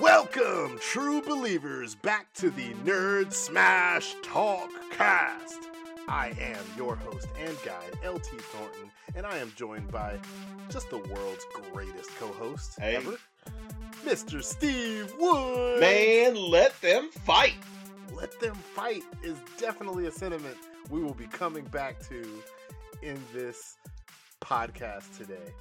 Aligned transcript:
Welcome, 0.00 0.78
true 0.80 1.20
believers, 1.22 1.94
back 1.94 2.32
to 2.34 2.50
the 2.50 2.72
Nerd 2.84 3.32
Smash 3.32 4.14
Talk 4.22 4.70
Cast. 4.90 5.58
I 6.08 6.28
am 6.40 6.64
your 6.76 6.96
host 6.96 7.28
and 7.38 7.56
guide, 7.64 7.98
LT 8.06 8.26
Thornton, 8.26 8.90
and 9.14 9.26
I 9.26 9.38
am 9.38 9.52
joined 9.56 9.90
by 9.90 10.18
just 10.70 10.88
the 10.90 10.98
world's 10.98 11.44
greatest 11.72 12.10
co 12.16 12.28
host 12.32 12.78
Hey. 12.78 12.96
ever, 12.96 13.16
Mr. 14.04 14.42
Steve 14.42 15.12
Wood. 15.18 15.80
Man, 15.80 16.34
let 16.34 16.80
them 16.80 17.10
fight. 17.10 17.56
Let 18.14 18.38
them 18.40 18.54
fight 18.54 19.02
is 19.22 19.36
definitely 19.58 20.06
a 20.06 20.10
sentiment 20.10 20.56
we 20.88 21.02
will 21.02 21.14
be 21.14 21.26
coming 21.26 21.64
back 21.66 22.00
to 22.08 22.42
in 23.02 23.22
this 23.34 23.76
podcast 24.50 25.16
today. 25.16 25.54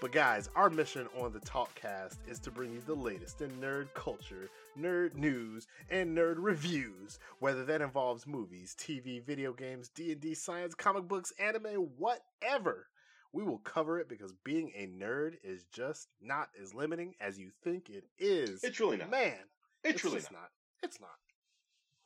But 0.00 0.12
guys, 0.12 0.48
our 0.54 0.70
mission 0.70 1.08
on 1.20 1.32
the 1.32 1.40
Talkcast 1.40 2.18
is 2.28 2.38
to 2.40 2.52
bring 2.52 2.72
you 2.72 2.80
the 2.86 2.94
latest 2.94 3.40
in 3.40 3.50
nerd 3.60 3.92
culture, 3.94 4.48
nerd 4.78 5.16
news, 5.16 5.66
and 5.90 6.16
nerd 6.16 6.36
reviews. 6.38 7.18
Whether 7.40 7.64
that 7.64 7.80
involves 7.80 8.28
movies, 8.28 8.76
TV, 8.78 9.20
video 9.20 9.52
games, 9.52 9.88
D&D, 9.88 10.34
science, 10.34 10.76
comic 10.76 11.08
books, 11.08 11.32
anime, 11.40 11.88
whatever. 11.98 12.86
We 13.32 13.42
will 13.42 13.58
cover 13.58 13.98
it 13.98 14.08
because 14.08 14.32
being 14.44 14.70
a 14.76 14.86
nerd 14.86 15.34
is 15.42 15.64
just 15.72 16.06
not 16.22 16.50
as 16.62 16.72
limiting 16.72 17.16
as 17.20 17.40
you 17.40 17.50
think 17.64 17.90
it 17.90 18.04
is. 18.20 18.62
It's 18.62 18.78
really 18.78 18.98
not. 18.98 19.10
Man, 19.10 19.34
It's, 19.82 20.04
really 20.04 20.18
just 20.18 20.30
not. 20.30 20.42
not. 20.42 20.50
It's 20.84 21.00
not. 21.00 21.10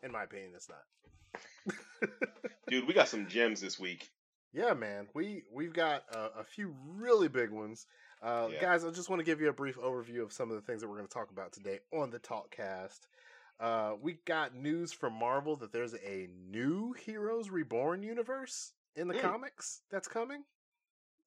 In 0.03 0.11
my 0.11 0.23
opinion, 0.23 0.53
it's 0.57 0.71
not. 0.71 2.09
Dude, 2.69 2.89
we 2.89 2.95
got 2.95 3.09
some 3.09 3.29
gems 3.29 3.61
this 3.61 3.79
week. 3.79 4.09
Yeah, 4.53 4.75
man. 4.75 5.09
We 5.15 5.45
we've 5.51 5.73
got 5.73 6.05
uh, 6.15 6.29
a 6.39 6.45
few 6.45 6.75
really 6.87 7.29
big 7.29 7.51
ones. 7.51 7.87
Uh, 8.23 8.49
Yeah. 8.53 8.61
Guys, 8.61 8.85
I 8.85 8.91
just 8.91 9.09
want 9.09 9.21
to 9.21 9.25
give 9.25 9.41
you 9.41 9.49
a 9.49 9.53
brief 9.53 9.77
overview 9.79 10.23
of 10.23 10.33
some 10.33 10.51
of 10.51 10.57
the 10.57 10.63
things 10.63 10.81
that 10.83 10.89
we're 10.89 10.97
going 10.97 11.09
to 11.09 11.13
talk 11.15 11.31
about 11.31 11.53
today 11.53 11.81
on 11.93 12.11
the 12.11 12.19
Talkcast. 12.21 13.01
Uh, 13.59 13.95
we 14.01 14.15
got 14.25 14.55
news 14.55 14.93
from 14.93 15.15
Marvel 15.15 15.57
that 15.57 15.73
there's 15.73 15.95
a 15.95 16.29
new 16.51 16.93
Heroes 16.93 17.51
Reborn 17.51 18.03
universe 18.03 18.73
in 18.97 19.09
the 19.09 19.15
Mm. 19.15 19.21
comics 19.21 19.83
that's 19.91 20.09
coming 20.09 20.45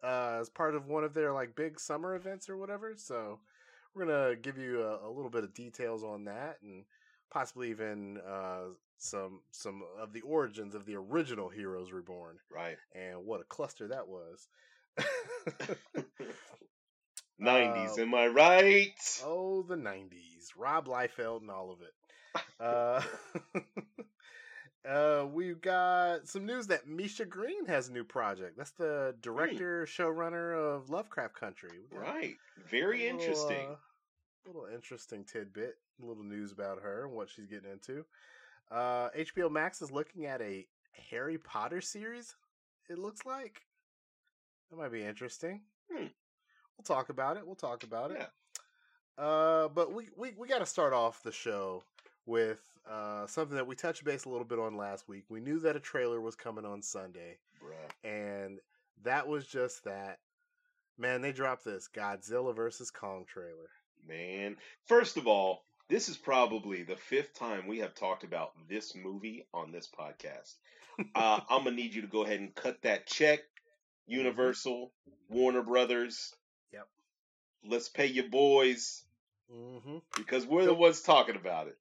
uh, 0.03 0.37
as 0.41 0.49
part 0.49 0.75
of 0.75 0.87
one 0.87 1.03
of 1.03 1.13
their 1.13 1.31
like 1.33 1.55
big 1.55 1.79
summer 1.79 2.15
events 2.15 2.49
or 2.49 2.57
whatever. 2.57 2.93
So 2.97 3.39
we're 3.93 4.05
gonna 4.05 4.35
give 4.35 4.57
you 4.57 4.83
a, 4.83 5.07
a 5.07 5.09
little 5.09 5.31
bit 5.31 5.43
of 5.43 5.53
details 5.53 6.03
on 6.03 6.25
that 6.25 6.61
and 6.61 6.85
possibly 7.31 7.69
even 7.71 8.19
uh, 8.19 8.65
some 8.97 9.41
some 9.51 9.83
of 9.99 10.13
the 10.13 10.21
origins 10.21 10.75
of 10.75 10.85
the 10.85 10.95
original 10.95 11.49
Heroes 11.49 11.91
Reborn 11.91 12.37
Right. 12.51 12.77
and 12.93 13.25
what 13.25 13.41
a 13.41 13.45
cluster 13.45 13.89
that 13.89 14.07
was. 14.07 14.47
90s, 17.41 17.97
Uh, 17.97 18.01
am 18.01 18.15
I 18.15 18.27
right? 18.27 19.21
oh, 19.23 19.63
the 19.63 19.75
'90s, 19.75 20.49
Rob 20.57 20.87
Liefeld 20.87 21.41
and 21.41 21.51
all 21.51 21.71
of 21.71 21.79
it. 21.81 21.93
Uh, 22.59 23.01
uh, 24.89 25.25
we've 25.27 25.59
got 25.61 26.27
some 26.27 26.45
news 26.45 26.67
that 26.67 26.87
Misha 26.87 27.25
Green 27.25 27.65
has 27.65 27.89
a 27.89 27.93
new 27.93 28.03
project. 28.05 28.57
That's 28.57 28.71
the 28.71 29.15
director, 29.21 29.85
showrunner 29.85 30.55
of 30.75 30.89
Lovecraft 30.89 31.35
Country. 31.35 31.69
Right. 31.91 32.35
Very 32.69 33.03
little, 33.03 33.19
interesting. 33.19 33.67
uh, 33.71 33.75
little 34.47 34.67
interesting 34.73 35.25
tidbit, 35.25 35.75
a 36.01 36.05
little 36.05 36.23
news 36.23 36.51
about 36.53 36.81
her 36.83 37.05
and 37.05 37.13
what 37.13 37.29
she's 37.29 37.47
getting 37.47 37.71
into. 37.71 38.05
Uh, 38.71 39.09
HBO 39.17 39.51
Max 39.51 39.81
is 39.81 39.91
looking 39.91 40.25
at 40.25 40.41
a 40.41 40.65
Harry 41.09 41.37
Potter 41.37 41.81
series. 41.81 42.35
It 42.89 42.97
looks 42.97 43.25
like 43.25 43.61
that 44.69 44.77
might 44.77 44.91
be 44.91 45.03
interesting. 45.03 45.61
Hmm. 45.91 46.07
We'll 46.77 46.83
talk 46.85 47.09
about 47.09 47.37
it. 47.37 47.45
We'll 47.45 47.55
talk 47.55 47.83
about 47.83 48.11
it. 48.11 48.27
Uh, 49.17 49.69
but 49.69 49.93
we 49.93 50.09
we, 50.17 50.33
we 50.37 50.47
got 50.47 50.59
to 50.59 50.65
start 50.65 50.93
off 50.93 51.23
the 51.23 51.31
show 51.31 51.83
with 52.25 52.59
uh, 52.89 53.27
something 53.27 53.55
that 53.55 53.67
we 53.67 53.75
touched 53.75 54.03
base 54.03 54.25
a 54.25 54.29
little 54.29 54.45
bit 54.45 54.59
on 54.59 54.75
last 54.77 55.07
week. 55.07 55.23
We 55.29 55.39
knew 55.39 55.59
that 55.59 55.75
a 55.75 55.79
trailer 55.79 56.19
was 56.19 56.35
coming 56.35 56.65
on 56.65 56.81
Sunday, 56.81 57.37
Bruh. 57.63 58.09
and 58.09 58.59
that 59.03 59.27
was 59.27 59.45
just 59.45 59.83
that. 59.85 60.19
Man, 60.97 61.21
they 61.21 61.31
dropped 61.33 61.65
this 61.65 61.89
Godzilla 61.93 62.55
versus 62.55 62.89
Kong 62.89 63.25
trailer. 63.27 63.69
Man. 64.07 64.55
First 64.85 65.17
of 65.17 65.27
all, 65.27 65.63
this 65.89 66.09
is 66.09 66.17
probably 66.17 66.83
the 66.83 66.95
fifth 66.95 67.33
time 67.37 67.67
we 67.67 67.79
have 67.79 67.93
talked 67.95 68.23
about 68.23 68.51
this 68.69 68.95
movie 68.95 69.45
on 69.53 69.71
this 69.71 69.87
podcast. 69.99 70.53
uh, 71.15 71.39
I'm 71.49 71.63
going 71.63 71.75
to 71.75 71.81
need 71.81 71.93
you 71.93 72.01
to 72.01 72.07
go 72.07 72.23
ahead 72.23 72.39
and 72.39 72.53
cut 72.55 72.81
that 72.83 73.05
check. 73.07 73.39
Universal, 74.07 74.91
Warner 75.29 75.63
Brothers. 75.63 76.33
Yep. 76.73 76.87
Let's 77.67 77.89
pay 77.89 78.07
your 78.07 78.29
boys 78.29 79.01
Mm-hmm. 79.53 79.97
because 80.17 80.43
we're 80.47 80.65
the 80.65 80.73
ones 80.73 81.01
talking 81.01 81.35
about 81.35 81.67
it. 81.67 81.77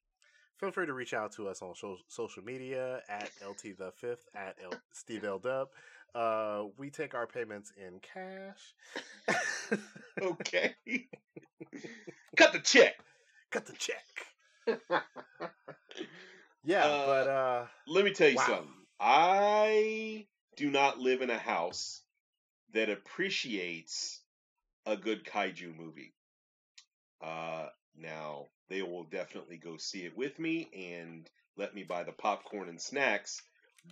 Feel 0.60 0.70
free 0.70 0.84
to 0.84 0.92
reach 0.92 1.14
out 1.14 1.32
to 1.36 1.48
us 1.48 1.62
on 1.62 1.74
so- 1.74 1.96
social 2.08 2.42
media 2.44 3.00
at 3.08 3.30
LT 3.42 3.78
the 3.78 3.90
Fifth 3.96 4.28
at 4.34 4.56
L- 4.62 4.78
Steve 4.92 5.24
L 5.24 5.38
Dub. 5.38 5.68
Uh, 6.14 6.64
we 6.76 6.90
take 6.90 7.14
our 7.14 7.26
payments 7.26 7.72
in 7.76 8.00
cash. 8.00 8.74
Okay. 10.22 10.74
Cut 12.36 12.52
the 12.52 12.60
check. 12.60 12.94
Cut 13.54 13.66
the 13.66 13.72
check. 13.74 14.26
Yeah, 16.64 16.88
Uh, 16.88 17.04
but 17.04 17.28
uh, 17.28 17.66
Let 17.86 18.04
me 18.04 18.12
tell 18.12 18.28
you 18.28 18.36
Wow. 18.36 18.46
something. 18.46 18.86
I 19.00 20.26
do 20.56 20.70
not 20.70 20.98
live 20.98 21.22
in 21.22 21.30
a 21.30 21.38
house 21.38 22.02
that 22.72 22.90
appreciates 22.90 24.20
a 24.86 24.96
good 24.96 25.24
kaiju 25.24 25.76
movie. 25.76 26.14
Uh, 27.20 27.68
now, 27.96 28.48
they 28.68 28.82
will 28.82 29.04
definitely 29.04 29.56
go 29.56 29.76
see 29.76 30.04
it 30.04 30.16
with 30.16 30.38
me 30.38 30.70
and 30.72 31.28
let 31.56 31.74
me 31.74 31.82
buy 31.82 32.04
the 32.04 32.12
popcorn 32.12 32.68
and 32.68 32.80
snacks. 32.80 33.42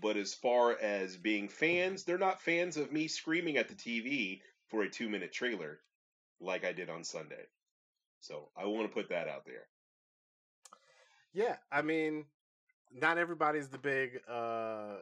But 0.01 0.17
as 0.17 0.35
far 0.35 0.79
as 0.81 1.17
being 1.17 1.49
fans, 1.49 2.05
they're 2.05 2.19
not 2.19 2.43
fans 2.43 2.77
of 2.77 2.93
me 2.93 3.09
screaming 3.09 3.57
at 3.57 3.69
the 3.69 3.75
TV 3.75 4.43
for 4.69 4.83
a 4.83 4.91
two 4.91 5.09
minute 5.09 5.33
trailer 5.33 5.81
like 6.41 6.65
I 6.65 6.73
did 6.73 6.91
on 6.91 7.05
Sunday. 7.05 7.47
So 8.23 8.49
I 8.57 8.65
want 8.67 8.89
to 8.89 8.95
put 8.95 9.09
that 9.11 9.29
out 9.29 9.45
there. 9.45 9.67
yeah, 11.35 11.57
I 11.73 11.83
mean, 11.83 12.25
not 12.93 13.19
everybody's 13.19 13.69
the 13.69 13.79
big, 13.79 14.21
uh, 14.29 14.99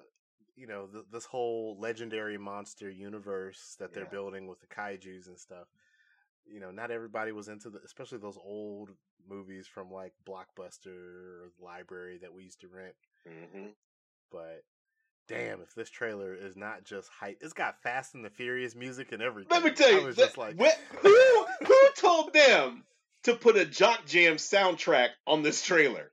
you 0.56 0.66
know, 0.66 0.86
th- 0.86 1.04
this 1.12 1.24
whole 1.26 1.76
legendary 1.78 2.38
monster 2.38 2.90
universe 2.90 3.76
that 3.78 3.92
they're 3.92 4.04
Yeah. 4.04 4.10
building 4.10 4.46
with 4.46 4.60
the 4.60 4.66
kaiju's 4.68 5.26
and 5.28 5.38
stuff. 5.38 5.68
You 6.46 6.60
know, 6.60 6.70
not 6.70 6.90
everybody 6.90 7.32
was 7.32 7.48
into 7.48 7.68
the, 7.68 7.80
especially 7.84 8.18
those 8.18 8.38
old 8.38 8.90
movies 9.28 9.66
from 9.66 9.90
like 9.92 10.14
Blockbuster 10.24 10.86
or 10.86 11.50
the 11.58 11.64
library 11.64 12.18
that 12.18 12.32
we 12.32 12.44
used 12.44 12.60
to 12.62 12.68
rent. 12.68 12.94
hmm 13.26 13.66
But 14.30 14.64
damn, 15.28 15.60
if 15.60 15.74
this 15.74 15.90
trailer 15.90 16.34
is 16.34 16.56
not 16.56 16.84
just 16.84 17.08
hype, 17.10 17.38
it's 17.42 17.52
got 17.52 17.82
Fast 17.82 18.14
and 18.14 18.24
the 18.24 18.30
Furious 18.30 18.74
music 18.74 19.12
and 19.12 19.20
everything. 19.22 19.50
Let 19.50 19.64
me 19.64 19.72
tell 19.72 19.88
I 19.94 19.98
you, 19.98 20.06
was 20.06 20.16
that- 20.16 20.22
just 20.26 20.38
like, 20.38 20.56
wh- 20.58 20.96
who 21.02 21.46
who 21.66 21.88
told 21.96 22.32
them 22.32 22.84
to 23.24 23.34
put 23.34 23.56
a 23.56 23.64
Jock 23.64 24.06
Jam 24.06 24.36
soundtrack 24.36 25.08
on 25.26 25.42
this 25.42 25.62
trailer? 25.62 26.10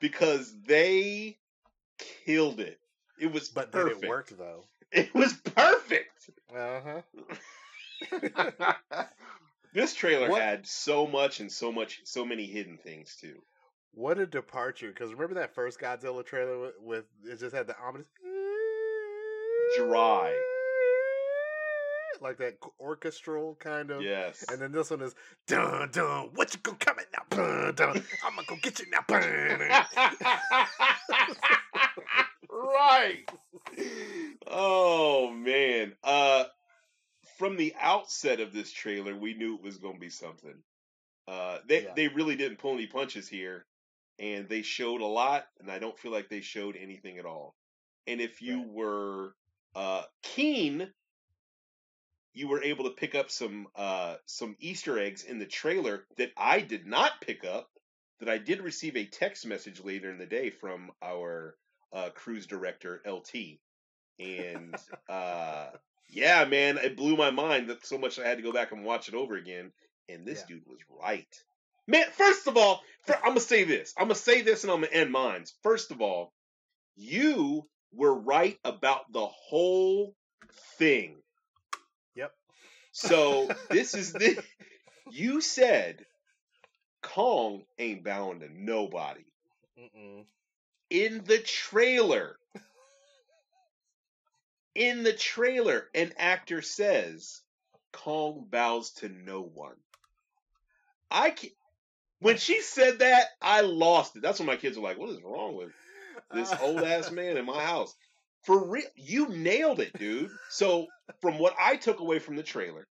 Because 0.00 0.52
they 0.66 1.38
killed 2.24 2.60
it. 2.60 2.78
It 3.20 3.32
was 3.32 3.48
but 3.48 3.70
perfect. 3.70 4.00
did 4.00 4.04
it 4.04 4.08
work 4.08 4.28
though? 4.36 4.64
It 4.94 5.14
was 5.14 5.32
perfect. 5.32 6.28
Uh 6.54 6.80
huh. 6.84 8.70
this 9.72 9.94
trailer 9.94 10.28
What- 10.28 10.42
had 10.42 10.66
so 10.66 11.06
much 11.06 11.40
and 11.40 11.50
so 11.50 11.72
much, 11.72 12.00
so 12.04 12.26
many 12.26 12.44
hidden 12.46 12.76
things 12.76 13.16
too. 13.18 13.40
What 13.94 14.18
a 14.18 14.26
departure! 14.26 14.88
Because 14.88 15.12
remember 15.12 15.34
that 15.34 15.54
first 15.54 15.78
Godzilla 15.78 16.24
trailer 16.24 16.58
with, 16.58 16.74
with 16.80 17.04
it 17.24 17.40
just 17.40 17.54
had 17.54 17.66
the 17.66 17.76
ominous 17.78 18.06
Dry. 19.76 20.34
Like 22.22 22.38
that 22.38 22.58
orchestral 22.80 23.56
kind 23.60 23.90
of. 23.90 24.02
Yes. 24.02 24.44
And 24.50 24.60
then 24.60 24.72
this 24.72 24.90
one 24.90 25.02
is 25.02 25.14
dun 25.46 25.90
dun. 25.92 26.30
What 26.34 26.54
you 26.54 26.60
gonna 26.62 26.78
come 26.78 26.96
at 26.98 27.06
now? 27.12 27.36
Dun 27.36 27.74
dun. 27.74 28.04
I'm 28.24 28.34
gonna 28.36 28.46
go 28.46 28.56
get 28.62 28.78
you 28.80 28.86
now. 28.90 29.04
Right. 32.50 33.28
Oh 34.46 35.30
man. 35.30 35.94
Uh 36.04 36.44
from 37.38 37.56
the 37.56 37.74
outset 37.80 38.40
of 38.40 38.52
this 38.52 38.70
trailer, 38.70 39.16
we 39.16 39.34
knew 39.34 39.54
it 39.56 39.62
was 39.62 39.78
to 39.78 39.92
be 39.98 40.10
something. 40.10 40.54
Uh 41.26 41.58
they 41.66 41.84
Yeah. 41.84 41.92
they 41.96 42.08
really 42.08 42.36
didn't 42.36 42.58
pull 42.58 42.74
any 42.74 42.86
punches 42.86 43.28
here 43.28 43.66
and 44.18 44.48
they 44.48 44.62
showed 44.62 45.00
a 45.00 45.06
lot 45.06 45.46
and 45.60 45.70
I 45.70 45.78
don't 45.78 45.98
feel 45.98 46.12
like 46.12 46.28
they 46.28 46.40
showed 46.40 46.76
anything 46.76 47.18
at 47.18 47.24
all. 47.26 47.54
And 48.06 48.20
if 48.20 48.42
you 48.42 48.58
Right. 48.58 48.68
were 48.68 49.34
uh 49.74 50.02
keen 50.22 50.92
you 52.34 52.48
were 52.48 52.62
able 52.62 52.84
to 52.84 52.90
pick 52.90 53.14
up 53.14 53.30
some 53.30 53.66
uh 53.76 54.16
some 54.26 54.56
Easter 54.60 54.98
eggs 54.98 55.24
in 55.24 55.38
the 55.38 55.46
trailer 55.46 56.04
that 56.18 56.32
I 56.36 56.60
did 56.60 56.86
not 56.86 57.20
pick 57.20 57.44
up 57.44 57.68
that 58.20 58.28
I 58.28 58.38
did 58.38 58.62
receive 58.62 58.96
a 58.96 59.06
text 59.06 59.46
message 59.46 59.82
later 59.82 60.10
in 60.10 60.18
the 60.18 60.26
day 60.26 60.50
from 60.50 60.90
our 61.02 61.56
uh, 61.92 62.10
cruise 62.14 62.46
director 62.46 63.02
LT, 63.06 63.58
and 64.20 64.80
uh, 65.08 65.66
yeah, 66.08 66.44
man, 66.44 66.78
it 66.78 66.96
blew 66.96 67.16
my 67.16 67.30
mind 67.30 67.68
that 67.68 67.84
so 67.86 67.98
much 67.98 68.18
I 68.18 68.26
had 68.28 68.38
to 68.38 68.44
go 68.44 68.52
back 68.52 68.72
and 68.72 68.84
watch 68.84 69.08
it 69.08 69.14
over 69.14 69.36
again. 69.36 69.72
And 70.08 70.26
this 70.26 70.40
Yeah. 70.40 70.46
dude 70.48 70.66
was 70.66 70.80
right. 71.02 71.44
Man, 71.86 72.04
first 72.12 72.46
of 72.46 72.56
all, 72.56 72.82
fir- 73.06 73.18
I'm 73.22 73.30
gonna 73.30 73.40
say 73.40 73.64
this. 73.64 73.94
I'm 73.98 74.04
gonna 74.04 74.14
say 74.14 74.42
this, 74.42 74.64
and 74.64 74.72
I'm 74.72 74.80
gonna 74.82 74.92
end 74.92 75.10
mine. 75.12 75.44
First 75.62 75.90
of 75.90 76.00
all, 76.00 76.32
you 76.96 77.68
were 77.92 78.14
right 78.14 78.58
about 78.64 79.12
the 79.12 79.26
whole 79.26 80.14
thing. 80.78 81.16
So 82.92 83.50
this 83.70 83.94
is 83.94 84.12
the. 84.14 84.38
You 85.10 85.40
said 85.40 86.06
Kong 87.02 87.64
ain't 87.78 88.04
bowing 88.04 88.40
to 88.40 88.48
nobody 88.48 89.24
Mm-mm. 89.78 90.24
in 90.90 91.24
the 91.24 91.38
trailer. 91.38 92.38
In 94.74 95.02
the 95.02 95.12
trailer, 95.12 95.88
an 95.94 96.12
actor 96.18 96.62
says 96.62 97.42
Kong 97.92 98.46
bows 98.50 98.92
to 98.94 99.08
no 99.08 99.42
one. 99.42 99.76
I 101.10 101.30
can 101.30 101.50
when 102.20 102.38
she 102.38 102.60
said 102.60 103.00
that, 103.00 103.26
I 103.40 103.62
lost 103.62 104.16
it. 104.16 104.22
That's 104.22 104.38
when 104.38 104.46
my 104.46 104.56
kids 104.56 104.76
were 104.78 104.84
like, 104.84 104.98
"What 104.98 105.10
is 105.10 105.22
wrong 105.22 105.56
with 105.56 105.72
this 106.32 106.52
old 106.60 106.84
ass 106.84 107.10
man 107.10 107.36
in 107.36 107.44
my 107.44 107.62
house?" 107.64 107.94
For 108.44 108.68
real, 108.68 108.88
you 108.96 109.28
nailed 109.28 109.80
it, 109.80 109.92
dude. 109.98 110.30
So, 110.50 110.86
from 111.20 111.38
what 111.38 111.54
I 111.58 111.76
took 111.76 112.00
away 112.00 112.18
from 112.18 112.36
the 112.36 112.42
trailer, 112.42 112.86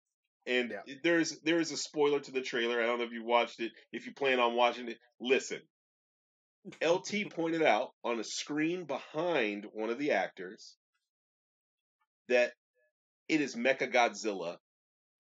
and 0.46 0.72
Yeah. 0.72 0.96
there's 1.04 1.40
there 1.42 1.60
is 1.60 1.72
a 1.72 1.78
spoiler 1.78 2.20
to 2.20 2.32
the 2.32 2.42
trailer. 2.42 2.82
I 2.82 2.86
don't 2.86 3.00
know 3.00 3.06
if 3.06 3.12
you 3.14 3.24
watched 3.24 3.60
it. 3.60 3.72
If 3.92 4.06
you 4.06 4.14
plan 4.14 4.40
on 4.40 4.56
watching 4.56 4.90
it, 4.90 5.00
listen. 5.20 5.62
LT 6.82 7.30
pointed 7.32 7.64
out 7.64 7.94
on 8.04 8.20
a 8.20 8.24
screen 8.24 8.86
behind 8.86 9.66
one 9.74 9.90
of 9.90 10.00
the 10.00 10.12
actors 10.12 10.76
that 12.28 12.54
it 13.30 13.40
is 13.42 13.56
Mecha 13.56 13.92
Godzilla 13.92 14.58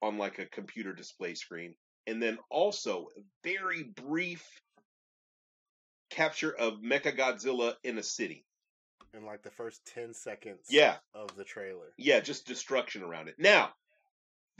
on 0.01 0.17
like 0.17 0.39
a 0.39 0.45
computer 0.45 0.93
display 0.93 1.35
screen, 1.35 1.75
and 2.05 2.21
then 2.21 2.37
also 2.49 3.07
a 3.17 3.21
very 3.43 3.83
brief 3.83 4.45
capture 6.09 6.53
of 6.53 6.81
Mecha 6.81 7.17
Godzilla 7.17 7.75
in 7.83 7.97
a 7.97 8.03
city. 8.03 8.45
In 9.17 9.25
like 9.25 9.41
the 9.41 9.49
first 9.51 9.81
ten 9.85 10.13
seconds 10.13 10.67
Yeah, 10.69 10.97
of 11.15 11.35
the 11.35 11.43
trailer. 11.43 11.91
yeah, 11.97 12.19
just 12.19 12.45
destruction 12.45 13.01
around 13.01 13.29
it. 13.29 13.35
Now, 13.39 13.71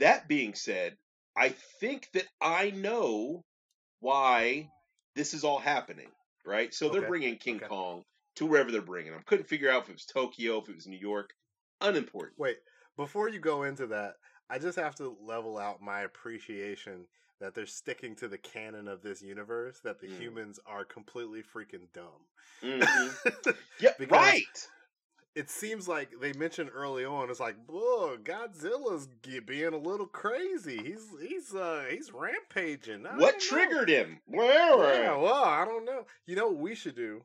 that 0.00 0.26
being 0.26 0.54
said, 0.54 0.96
I 1.36 1.50
think 1.80 2.08
that 2.14 2.26
I 2.40 2.70
know 2.70 3.44
why 4.00 4.68
this 5.14 5.32
is 5.34 5.44
all 5.44 5.58
happening, 5.58 6.08
right? 6.44 6.74
So 6.74 6.88
they're 6.88 7.06
bringing 7.06 7.36
King 7.36 7.56
okay. 7.56 7.66
Kong 7.66 8.02
to 8.36 8.46
wherever 8.46 8.72
they're 8.72 8.82
bringing 8.82 9.12
him. 9.12 9.22
Couldn't 9.26 9.48
figure 9.48 9.70
out 9.70 9.84
if 9.84 9.90
it 9.90 9.92
was 9.92 10.04
Tokyo, 10.04 10.60
if 10.60 10.68
it 10.68 10.74
was 10.74 10.86
New 10.86 10.98
York. 10.98 11.30
Unimportant. 11.80 12.38
Wait, 12.38 12.56
before 12.96 13.28
you 13.28 13.38
go 13.38 13.62
into 13.62 13.86
that, 13.88 14.14
I 14.50 14.58
just 14.58 14.78
have 14.78 14.96
to 14.96 15.16
level 15.22 15.56
out 15.58 15.80
my 15.80 16.00
appreciation 16.00 17.06
that 17.40 17.54
they're 17.54 17.66
sticking 17.66 18.16
to 18.16 18.28
the 18.28 18.38
canon 18.38 18.88
of 18.88 19.02
this 19.02 19.22
universe, 19.22 19.80
that 19.84 20.00
the 20.00 20.08
Mm. 20.08 20.18
humans 20.18 20.60
are 20.66 20.84
completely 20.84 21.42
freaking 21.42 21.92
dumb. 21.92 22.26
Mhm. 22.62 23.56
Yeah, 23.80 23.92
right. 24.10 24.68
it 25.36 25.48
seems 25.50 25.86
like 25.86 26.10
they 26.20 26.32
mentioned 26.32 26.70
early 26.74 27.04
on, 27.04 27.30
it's 27.30 27.38
like, 27.38 27.54
whoa, 27.66 28.16
Godzilla's 28.18 29.06
being 29.46 29.72
a 29.72 29.78
little 29.78 30.06
crazy. 30.06 30.78
He's 30.82 31.06
he's 31.20 31.54
uh 31.54 31.84
he's 31.88 32.12
rampaging. 32.12 33.06
I 33.06 33.16
What 33.16 33.38
don't 33.38 33.52
know. 33.52 33.56
triggered 33.58 33.88
him? 33.88 34.20
Yeah, 34.28 35.16
well, 35.16 35.44
I 35.44 35.64
don't 35.64 35.84
know. 35.84 36.06
You 36.26 36.34
know 36.36 36.48
what 36.48 36.58
we 36.58 36.74
should 36.74 36.96
do? 36.96 37.24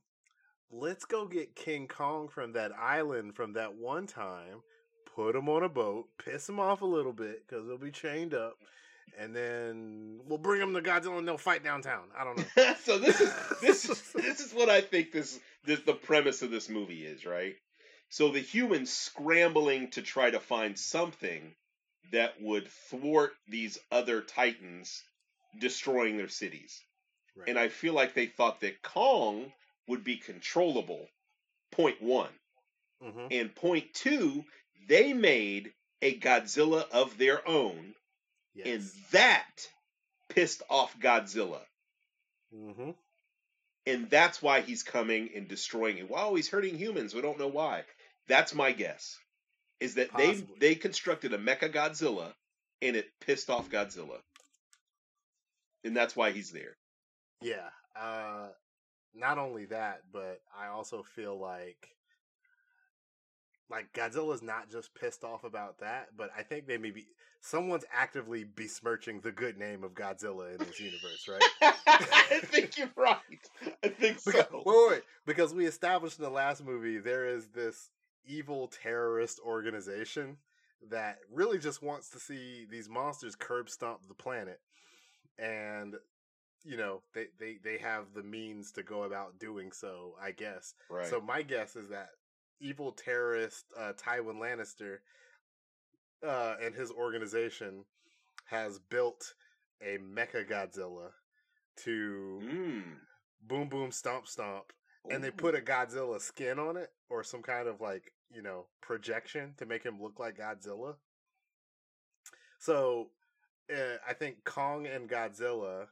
Let's 0.69 1.05
go 1.05 1.27
get 1.27 1.55
King 1.55 1.87
Kong 1.87 2.27
from 2.29 2.53
that 2.53 2.71
island 2.73 3.35
from 3.35 3.53
that 3.53 3.75
one 3.75 4.05
time, 4.07 4.61
put 5.15 5.35
him 5.35 5.49
on 5.49 5.63
a 5.63 5.69
boat, 5.69 6.09
piss 6.23 6.47
him 6.49 6.59
off 6.59 6.81
a 6.81 6.85
little 6.85 7.13
bit 7.13 7.47
because 7.47 7.65
he'll 7.67 7.77
be 7.77 7.91
chained 7.91 8.33
up, 8.33 8.57
and 9.17 9.35
then 9.35 10.19
we'll 10.27 10.37
bring 10.37 10.59
them 10.59 10.73
to 10.73 10.81
Godzilla 10.81 11.17
and 11.17 11.27
they'll 11.27 11.37
fight 11.37 11.63
downtown. 11.63 12.03
I 12.17 12.23
don't 12.23 12.37
know. 12.37 12.73
so 12.83 12.97
this 12.97 13.21
is 13.21 13.33
this 13.61 13.89
is 13.89 14.01
this 14.15 14.39
is 14.39 14.53
what 14.53 14.69
I 14.69 14.81
think 14.81 15.11
this 15.11 15.39
this 15.65 15.81
the 15.81 15.93
premise 15.93 16.41
of 16.41 16.51
this 16.51 16.69
movie 16.69 17.05
is, 17.05 17.25
right? 17.25 17.55
So 18.09 18.29
the 18.29 18.39
humans 18.39 18.91
scrambling 18.91 19.89
to 19.91 20.01
try 20.01 20.29
to 20.29 20.39
find 20.39 20.77
something 20.77 21.55
that 22.11 22.39
would 22.41 22.67
thwart 22.89 23.33
these 23.47 23.79
other 23.91 24.21
titans 24.21 25.01
destroying 25.59 26.17
their 26.17 26.29
cities. 26.29 26.79
Right. 27.35 27.49
And 27.49 27.57
I 27.57 27.69
feel 27.69 27.93
like 27.93 28.13
they 28.13 28.27
thought 28.27 28.61
that 28.61 28.81
Kong 28.83 29.51
would 29.87 30.03
be 30.03 30.17
controllable. 30.17 31.07
Point 31.71 32.01
1. 32.01 32.29
hmm 33.01 33.27
And 33.31 33.55
point 33.55 33.93
2, 33.95 34.45
they 34.87 35.13
made 35.13 35.73
a 36.01 36.17
Godzilla 36.19 36.87
of 36.91 37.17
their 37.17 37.47
own 37.47 37.95
Yes. 38.55 38.67
and 38.67 38.83
that 39.11 39.67
pissed 40.29 40.61
off 40.69 40.97
Godzilla. 40.99 41.59
hmm 42.53 42.91
and 43.85 44.09
that's 44.09 44.41
why 44.41 44.61
he's 44.61 44.81
coming 44.81 45.29
and 45.35 45.47
destroying 45.49 45.97
it. 45.97 46.09
Wow, 46.09 46.35
he's 46.35 46.49
hurting 46.49 46.77
humans. 46.77 47.13
We 47.13 47.21
don't 47.21 47.37
know 47.37 47.49
why. 47.49 47.83
That's 48.29 48.55
my 48.55 48.71
guess. 48.71 49.17
Is 49.81 49.95
that 49.95 50.11
Possibly. 50.11 50.55
they 50.59 50.69
they 50.69 50.75
constructed 50.75 51.33
a 51.33 51.37
Mecha 51.37 51.69
Godzilla 51.73 52.33
and 52.81 52.95
it 52.95 53.09
pissed 53.19 53.49
off 53.49 53.69
Godzilla, 53.69 54.19
and 55.83 55.95
that's 55.95 56.15
why 56.15 56.31
he's 56.31 56.51
there. 56.51 56.77
Yeah. 57.41 57.69
Uh, 57.95 58.47
not 59.13 59.37
only 59.37 59.65
that, 59.65 60.01
but 60.11 60.39
I 60.57 60.67
also 60.67 61.03
feel 61.03 61.37
like 61.37 61.89
like 63.73 63.91
Godzilla's 63.93 64.43
not 64.43 64.69
just 64.69 64.93
pissed 64.93 65.23
off 65.23 65.43
about 65.43 65.79
that, 65.79 66.09
but 66.15 66.29
I 66.37 66.43
think 66.43 66.67
they 66.67 66.77
may 66.77 66.91
be 66.91 67.07
someone's 67.41 67.85
actively 67.91 68.43
besmirching 68.43 69.19
the 69.19 69.31
good 69.31 69.57
name 69.57 69.83
of 69.83 69.95
Godzilla 69.95 70.51
in 70.51 70.59
this 70.59 70.79
universe, 70.79 71.27
right? 71.27 71.41
I 71.87 72.39
think 72.43 72.77
you're 72.77 72.91
right. 72.95 73.17
I 73.83 73.87
think 73.87 74.19
so. 74.19 74.31
Because, 74.31 74.45
wait, 74.51 74.63
wait, 74.65 74.89
wait, 74.89 75.01
because 75.25 75.55
we 75.55 75.65
established 75.65 76.19
in 76.19 76.23
the 76.23 76.29
last 76.29 76.63
movie 76.63 76.99
there 76.99 77.25
is 77.25 77.47
this 77.47 77.89
evil 78.27 78.67
terrorist 78.67 79.39
organization 79.43 80.37
that 80.91 81.17
really 81.33 81.57
just 81.57 81.81
wants 81.81 82.09
to 82.09 82.19
see 82.19 82.67
these 82.69 82.87
monsters 82.87 83.35
curb 83.35 83.71
stomp 83.71 84.07
the 84.07 84.13
planet, 84.13 84.59
and 85.39 85.95
you 86.63 86.77
know 86.77 87.01
they 87.15 87.25
they 87.39 87.57
they 87.63 87.79
have 87.79 88.13
the 88.13 88.21
means 88.21 88.71
to 88.73 88.83
go 88.83 89.01
about 89.03 89.39
doing 89.39 89.71
so. 89.71 90.13
I 90.21 90.29
guess. 90.29 90.75
right. 90.91 91.07
So 91.07 91.19
my 91.19 91.41
guess 91.41 91.75
is 91.75 91.89
that 91.89 92.09
evil 92.63 92.91
terrorist 92.91 93.65
uh, 93.77 93.93
Tywin 93.93 94.39
Lannister 94.39 94.97
uh, 96.25 96.55
and 96.61 96.73
his 96.73 96.91
organization 96.91 97.83
has 98.45 98.79
built 98.79 99.33
a 99.81 99.97
Mecha 99.97 100.49
Godzilla 100.49 101.09
to 101.83 102.39
Mm. 102.41 102.83
boom 103.41 103.67
boom 103.67 103.91
stomp 103.91 104.27
stomp 104.27 104.71
and 105.09 105.23
they 105.23 105.31
put 105.31 105.55
a 105.55 105.59
Godzilla 105.59 106.21
skin 106.21 106.59
on 106.59 106.77
it 106.77 106.89
or 107.09 107.23
some 107.23 107.41
kind 107.41 107.67
of 107.67 107.81
like, 107.81 108.13
you 108.33 108.41
know, 108.41 108.67
projection 108.81 109.53
to 109.57 109.65
make 109.65 109.83
him 109.83 110.01
look 110.01 110.19
like 110.19 110.37
Godzilla. 110.37 110.95
So, 112.59 113.09
uh, 113.69 113.97
I 114.07 114.13
think 114.13 114.43
Kong 114.45 114.87
and 114.87 115.09
Godzilla 115.09 115.87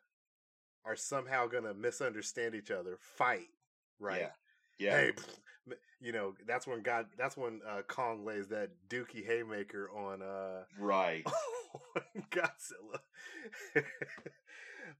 are 0.85 0.95
somehow 0.95 1.47
going 1.47 1.65
to 1.65 1.73
misunderstand 1.73 2.55
each 2.55 2.71
other, 2.71 2.97
fight, 2.99 3.49
right? 3.99 4.21
Yeah. 4.21 4.29
Hey, 4.89 5.11
you 5.99 6.11
know, 6.11 6.33
that's 6.47 6.65
when 6.65 6.81
God 6.81 7.07
that's 7.17 7.37
when 7.37 7.61
uh, 7.67 7.81
Kong 7.87 8.25
lays 8.25 8.47
that 8.47 8.69
dookie 8.89 9.25
haymaker 9.25 9.89
on 9.95 10.21
uh 10.21 10.63
Right. 10.79 11.25
on 11.95 12.23
Godzilla. 12.31 12.99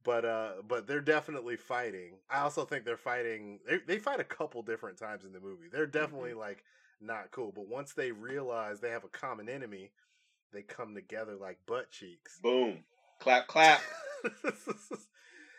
but 0.04 0.26
uh 0.26 0.52
but 0.68 0.88
they're 0.88 1.02
definitely 1.02 1.58
fighting. 1.58 2.14
I 2.30 2.42
also 2.42 2.66
think 2.66 2.86
they're 2.86 2.98
fighting 2.98 3.60
they 3.68 3.80
they 3.88 4.00
fight 4.00 4.20
a 4.20 4.26
couple 4.26 4.62
different 4.62 4.98
times 4.98 5.26
in 5.26 5.34
the 5.34 5.40
movie. 5.40 5.68
They're 5.72 5.88
definitely 5.88 6.34
like 6.34 6.64
not 7.02 7.32
cool, 7.32 7.52
but 7.52 7.68
once 7.68 7.94
they 7.94 8.12
realize 8.12 8.80
they 8.80 8.92
have 8.92 9.04
a 9.04 9.10
common 9.10 9.50
enemy, 9.50 9.92
they 10.54 10.62
come 10.62 10.94
together 10.94 11.36
like 11.36 11.58
butt 11.66 11.92
cheeks. 11.92 12.40
Boom. 12.40 12.84
Clap, 13.20 13.48
clap. 13.48 13.82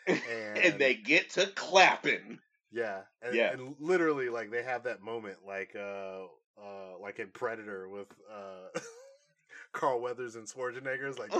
and, 0.07 0.21
and 0.55 0.79
they 0.79 0.93
get 0.95 1.29
to 1.31 1.47
clapping. 1.47 2.39
Yeah, 2.73 3.01
and, 3.21 3.35
Yeah. 3.35 3.53
and 3.53 3.75
literally 3.79 4.29
like 4.29 4.51
they 4.51 4.63
have 4.63 4.83
that 4.83 5.01
moment 5.01 5.37
like 5.45 5.75
uh 5.75 6.23
uh 6.61 6.97
like 6.99 7.19
in 7.19 7.29
Predator 7.29 7.87
with 7.87 8.07
uh 8.31 8.79
Carl 9.71 10.01
Weathers 10.01 10.35
and 10.35 10.47
Schwarzenegger's 10.47 11.17
like 11.19 11.31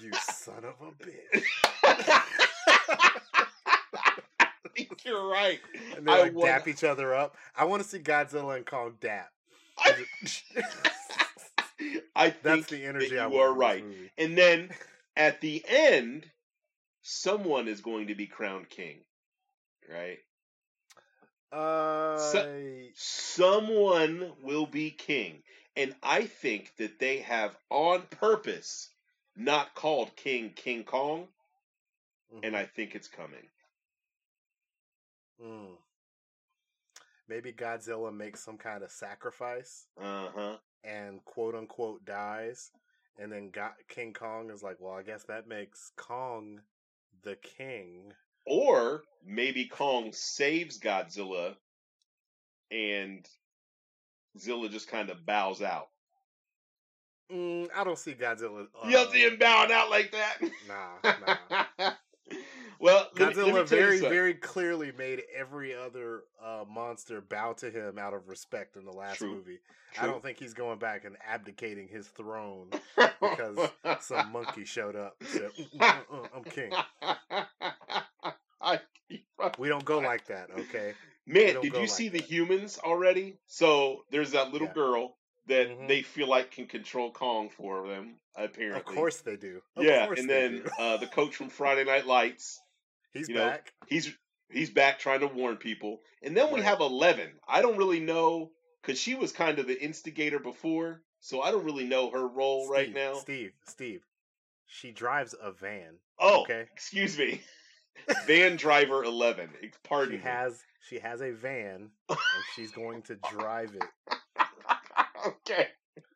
you 0.00 0.10
son 0.14 0.64
of 0.64 0.74
a 0.80 0.92
bitch. 1.04 1.44
I 4.40 4.46
think 4.76 5.04
you're 5.04 5.26
right. 5.28 5.60
And 5.96 6.06
they 6.06 6.12
I 6.12 6.20
like 6.22 6.40
dap 6.40 6.68
each 6.68 6.84
other 6.84 7.14
up. 7.14 7.36
I 7.56 7.64
want 7.64 7.82
to 7.82 7.88
see 7.88 7.98
Godzilla 7.98 8.56
and 8.56 8.64
Kong 8.64 8.94
dap. 9.00 9.30
I 12.16 12.30
think 12.30 12.42
That's 12.42 12.66
the 12.66 12.84
energy 12.84 13.10
that 13.10 13.24
I 13.24 13.28
you 13.28 13.34
want 13.36 13.50
are 13.50 13.54
right. 13.54 13.84
And 14.16 14.36
then 14.38 14.70
at 15.16 15.40
the 15.40 15.62
end, 15.66 16.26
someone 17.02 17.68
is 17.68 17.80
going 17.80 18.06
to 18.06 18.14
be 18.14 18.26
crowned 18.26 18.70
king, 18.70 19.00
right? 19.90 20.18
Uh, 21.52 22.42
Someone 22.94 24.32
will 24.42 24.66
be 24.66 24.90
king. 24.90 25.42
And 25.76 25.94
I 26.02 26.24
think 26.26 26.72
that 26.78 26.98
they 26.98 27.18
have 27.18 27.56
on 27.70 28.02
purpose 28.10 28.88
not 29.36 29.74
called 29.74 30.14
King 30.16 30.50
King 30.54 30.84
Kong, 30.84 31.28
and 32.42 32.56
I 32.56 32.64
think 32.64 32.94
it's 32.94 33.08
coming. 33.08 33.48
Mm. 35.42 35.76
Maybe 37.28 37.52
Godzilla 37.52 38.14
makes 38.14 38.44
some 38.44 38.58
kind 38.58 38.82
of 38.82 38.90
sacrifice 38.90 39.86
Uh 40.00 40.28
huh. 40.34 40.56
and 40.84 41.24
quote 41.24 41.54
unquote 41.54 42.04
dies, 42.04 42.70
and 43.18 43.32
then 43.32 43.50
got 43.50 43.74
King 43.88 44.12
Kong 44.12 44.50
is 44.50 44.62
like, 44.62 44.76
well, 44.80 44.94
I 44.94 45.02
guess 45.02 45.24
that 45.24 45.46
makes 45.48 45.92
Kong 45.96 46.60
the 47.22 47.36
king. 47.36 48.12
Or 48.46 49.02
maybe 49.24 49.66
Kong 49.66 50.12
saves 50.12 50.78
Godzilla, 50.78 51.54
and 52.70 53.26
Zilla 54.38 54.68
just 54.68 54.88
kind 54.88 55.10
of 55.10 55.24
bows 55.24 55.62
out. 55.62 55.88
Mm, 57.32 57.68
I 57.74 57.84
don't 57.84 57.98
see 57.98 58.14
Godzilla. 58.14 58.66
Uh, 58.74 58.86
you 58.86 58.92
don't 58.92 59.10
see 59.10 59.24
him 59.24 59.38
bowing 59.38 59.72
out 59.72 59.90
like 59.90 60.12
that. 60.12 60.38
Nah, 60.68 60.98
nah. 61.78 61.92
well, 62.78 63.08
let 63.14 63.36
me- 63.36 63.42
let 63.42 63.54
me 63.54 63.60
Godzilla 63.60 63.68
very, 63.68 64.00
very 64.00 64.34
clearly 64.34 64.92
made 64.92 65.22
every 65.34 65.74
other 65.74 66.24
uh, 66.42 66.64
monster 66.68 67.20
bow 67.20 67.52
to 67.54 67.70
him 67.70 67.98
out 67.98 68.12
of 68.12 68.28
respect 68.28 68.76
in 68.76 68.84
the 68.84 68.92
last 68.92 69.18
True. 69.18 69.34
movie. 69.34 69.60
I 69.98 70.06
don't 70.06 70.22
think 70.22 70.38
he's 70.38 70.54
going 70.54 70.78
back 70.78 71.04
and 71.04 71.16
abdicating 71.26 71.86
his 71.86 72.08
throne 72.08 72.70
because 73.20 73.58
some 74.00 74.32
monkey 74.32 74.64
showed 74.64 74.96
up 74.96 75.16
and 75.20 75.28
said, 75.28 75.50
"Mm, 75.58 75.70
mm, 75.70 75.80
mm, 75.80 76.06
mm, 76.10 76.28
"I'm 76.34 76.44
king." 76.44 76.72
I- 78.62 78.80
We 79.58 79.68
don't 79.68 79.84
go 79.84 79.98
like 79.98 80.26
that, 80.26 80.50
okay? 80.50 80.94
Man, 81.26 81.60
did 81.60 81.74
you 81.74 81.80
like 81.80 81.88
see 81.88 82.08
the 82.08 82.20
humans 82.20 82.78
already? 82.82 83.36
So 83.46 84.04
there's 84.10 84.32
that 84.32 84.52
little 84.52 84.68
Yeah. 84.68 84.74
girl 84.74 85.16
that 85.46 85.68
Mhm. 85.68 85.88
they 85.88 86.02
feel 86.02 86.28
like 86.28 86.50
can 86.52 86.66
control 86.66 87.12
Kong 87.12 87.50
for 87.50 87.86
them. 87.88 88.16
Apparently, 88.34 88.78
Of 88.80 88.84
course 88.86 89.20
they 89.20 89.36
do. 89.36 89.62
Of 89.76 89.84
yeah, 89.84 90.08
and 90.16 90.28
then 90.28 90.64
uh, 90.78 90.96
the 90.98 91.06
coach 91.06 91.36
from 91.36 91.48
Friday 91.60 91.84
Night 91.84 92.06
Lights, 92.06 92.60
he's 93.12 93.28
you 93.28 93.34
know, 93.34 93.48
back. 93.48 93.72
he's 93.86 94.12
he's 94.50 94.70
back 94.70 94.98
trying 94.98 95.20
to 95.20 95.26
warn 95.26 95.56
people, 95.56 96.00
and 96.22 96.36
then 96.36 96.52
we 96.52 96.60
have 96.62 96.80
Eleven. 96.80 97.30
I 97.46 97.60
don't 97.62 97.76
really 97.76 98.00
know 98.00 98.52
because 98.80 98.98
she 98.98 99.14
was 99.14 99.32
kind 99.32 99.58
of 99.58 99.66
the 99.66 99.80
instigator 99.80 100.38
before, 100.38 101.02
so 101.20 101.40
I 101.42 101.50
don't 101.50 101.64
really 101.64 101.84
know 101.86 102.10
her 102.10 102.26
role 102.26 102.68
right 102.68 102.92
now. 102.92 103.14
Steve, 103.14 103.52
Steve. 103.66 104.02
She 104.66 104.90
drives 104.92 105.34
a 105.40 105.52
van. 105.52 105.98
Oh, 106.18 106.42
Okay. 106.42 106.66
excuse 106.72 107.18
me, 107.18 107.42
van 108.26 108.56
driver 108.56 109.04
Eleven. 109.04 109.48
Pardon 109.84 110.14
She 110.14 110.18
me. 110.18 110.22
has 110.24 110.62
she 110.88 110.98
has 110.98 111.20
a 111.20 111.30
van 111.32 111.90
and 112.08 112.18
she's 112.54 112.70
going 112.72 113.02
to 113.02 113.16
drive 113.30 113.74
it. 113.74 114.16
okay, 115.26 115.68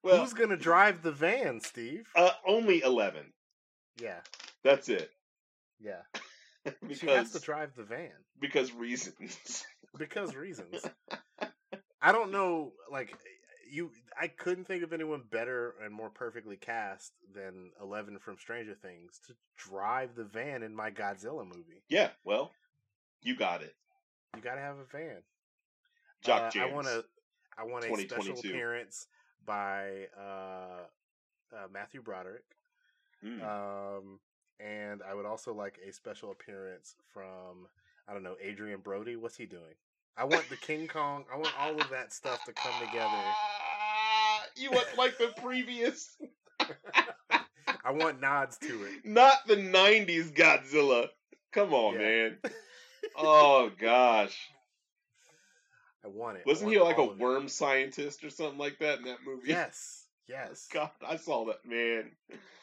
well, 0.02 0.20
Who's 0.20 0.32
gonna 0.32 0.56
drive 0.56 1.02
the 1.02 1.12
van, 1.12 1.60
Steve? 1.60 2.06
uh, 2.16 2.30
only 2.46 2.82
Eleven. 2.82 3.32
yeah, 4.00 4.20
That's 4.64 4.88
it. 4.88 5.10
yeah. 5.80 6.02
because 6.64 6.98
She 7.00 7.06
has 7.06 7.30
to 7.32 7.40
drive 7.40 7.74
the 7.76 7.84
van 7.84 8.10
because 8.40 8.72
reasons. 8.72 9.64
because 9.98 10.34
reasons. 10.34 10.84
I 12.02 12.12
don't 12.12 12.30
know. 12.32 12.72
Like 12.90 13.16
you, 13.70 13.90
I 14.20 14.28
couldn't 14.28 14.66
think 14.66 14.82
of 14.82 14.92
anyone 14.92 15.22
better 15.30 15.74
and 15.84 15.92
more 15.92 16.10
perfectly 16.10 16.56
cast 16.56 17.12
than 17.34 17.70
Eleven 17.80 18.18
from 18.18 18.36
Stranger 18.38 18.74
Things 18.74 19.20
to 19.26 19.34
drive 19.56 20.14
the 20.14 20.24
van 20.24 20.62
in 20.62 20.74
my 20.74 20.90
Godzilla 20.90 21.44
movie. 21.44 21.82
yeah, 21.88 22.10
well, 22.24 22.52
you 23.22 23.36
got 23.36 23.62
it. 23.62 23.74
You 24.34 24.42
got 24.42 24.54
to 24.54 24.60
have 24.60 24.76
a 24.78 24.84
van. 24.84 25.22
Jock 26.22 26.42
Uh, 26.42 26.50
James. 26.50 26.70
I 26.70 26.74
want 26.74 26.86
to. 26.86 27.04
I 27.58 27.64
want 27.64 27.84
a 27.84 27.96
special 28.08 28.38
appearance 28.38 29.06
by 29.46 30.08
uh, 30.18 30.84
uh, 31.54 31.68
Matthew 31.72 32.02
Broderick. 32.02 32.44
Mm. 33.24 33.42
Um, 33.42 34.20
and 34.60 35.02
I 35.02 35.14
would 35.14 35.26
also 35.26 35.54
like 35.54 35.78
a 35.86 35.92
special 35.92 36.30
appearance 36.30 36.96
from 37.12 37.66
I 38.08 38.12
don't 38.12 38.22
know 38.22 38.36
Adrien 38.46 38.80
Brody. 38.80 39.16
What's 39.16 39.36
he 39.36 39.46
doing? 39.46 39.74
I 40.16 40.24
want 40.24 40.48
the 40.48 40.56
King 40.56 40.88
Kong. 40.88 41.24
I 41.32 41.36
want 41.36 41.52
all 41.60 41.80
of 41.80 41.90
that 41.90 42.12
stuff 42.12 42.44
to 42.44 42.52
come 42.52 42.72
together. 42.86 43.08
You 44.58 44.70
want 44.70 44.86
like 44.96 45.18
the 45.18 45.34
previous, 45.42 46.16
I 47.84 47.90
want 47.90 48.22
nods 48.22 48.56
to 48.58 48.84
it. 48.84 49.04
not 49.04 49.46
the 49.46 49.56
'90s 49.56 50.32
Godzilla. 50.32 51.08
Come 51.52 51.74
on, 51.74 51.92
Yeah. 51.94 51.98
man. 52.00 52.38
Oh 53.18 53.70
gosh, 53.78 54.48
I 56.04 56.08
want 56.08 56.38
it. 56.38 56.46
Wasn't 56.46 56.66
want 56.66 56.76
he 56.78 56.82
like 56.82 56.96
a 56.98 57.02
of 57.02 57.10
it. 57.12 57.18
worm 57.18 57.48
scientist 57.48 58.24
or 58.24 58.30
something 58.30 58.56
like 58.58 58.78
that 58.78 58.98
in 58.98 59.04
that 59.04 59.18
movie? 59.26 59.48
Yes, 59.48 60.06
yes. 60.26 60.68
God, 60.72 60.90
I 61.06 61.16
saw 61.16 61.44
that 61.46 61.64
man. 61.66 62.10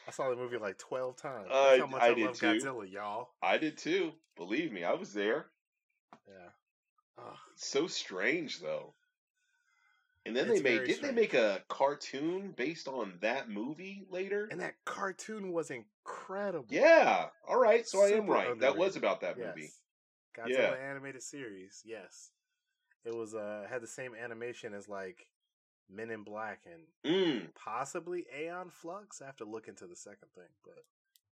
I 0.08 0.10
saw 0.10 0.30
the 0.30 0.36
movie 0.36 0.58
like 0.58 0.78
twelve 0.78 1.16
times. 1.16 1.46
Uh, 1.50 1.78
how 1.78 1.86
much 1.86 2.02
I 2.02 2.06
I, 2.08 2.14
did 2.14 2.26
love 2.26 2.38
too. 2.38 2.46
Godzilla, 2.46 2.90
y'all. 2.92 3.28
I 3.40 3.58
did 3.58 3.78
too. 3.78 4.12
Believe 4.36 4.72
me, 4.72 4.82
I 4.82 4.94
was 4.94 5.12
there. 5.12 5.46
Yeah. 6.26 6.48
Ugh. 7.18 7.36
So 7.56 7.86
strange 7.86 8.60
though. 8.60 8.94
And 10.26 10.34
then 10.34 10.48
It's 10.50 10.62
they 10.62 10.78
made 10.78 10.86
didn't 10.86 11.02
they 11.02 11.12
make 11.12 11.34
a 11.34 11.62
cartoon 11.68 12.52
based 12.56 12.88
on 12.88 13.18
that 13.20 13.50
movie 13.50 14.06
later? 14.10 14.48
And 14.50 14.60
that 14.60 14.74
cartoon 14.86 15.52
was 15.52 15.70
incredible. 15.70 16.66
yeah. 16.70 17.26
All 17.46 17.58
right, 17.60 17.86
so 17.86 18.00
I 18.02 18.06
am 18.06 18.10
Super 18.22 18.32
right. 18.32 18.58
That 18.60 18.76
was 18.76 18.96
about 18.96 19.20
that 19.20 19.36
yes. 19.38 19.54
movie. 19.54 19.70
Godzilla 20.36 20.76
Yeah. 20.78 20.90
animated 20.90 21.22
series. 21.22 21.82
Yes. 21.84 22.30
It 23.04 23.14
was 23.14 23.34
uh 23.34 23.66
had 23.68 23.82
the 23.82 23.86
same 23.86 24.14
animation 24.14 24.72
as 24.72 24.88
like 24.88 25.28
Men 25.90 26.10
in 26.10 26.22
Black 26.22 26.64
and 26.64 26.82
Mm. 27.04 27.54
possibly 27.54 28.24
Aeon 28.34 28.70
Flux. 28.70 29.20
I 29.20 29.26
have 29.26 29.36
to 29.36 29.44
look 29.44 29.68
into 29.68 29.86
the 29.86 29.94
second 29.96 30.28
thing, 30.34 30.48
but 30.64 30.78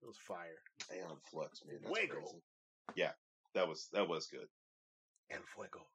it 0.02 0.06
was 0.06 0.16
fire. 0.16 0.62
Aeon 0.90 1.18
Flux, 1.30 1.62
man. 1.66 1.76
That's 1.82 1.94
crazy. 2.08 2.42
Yeah. 2.94 3.12
That 3.52 3.68
was 3.68 3.88
that 3.92 4.08
was 4.08 4.26
good. 4.28 4.48
And 5.30 5.42
Fuego. 5.54 5.86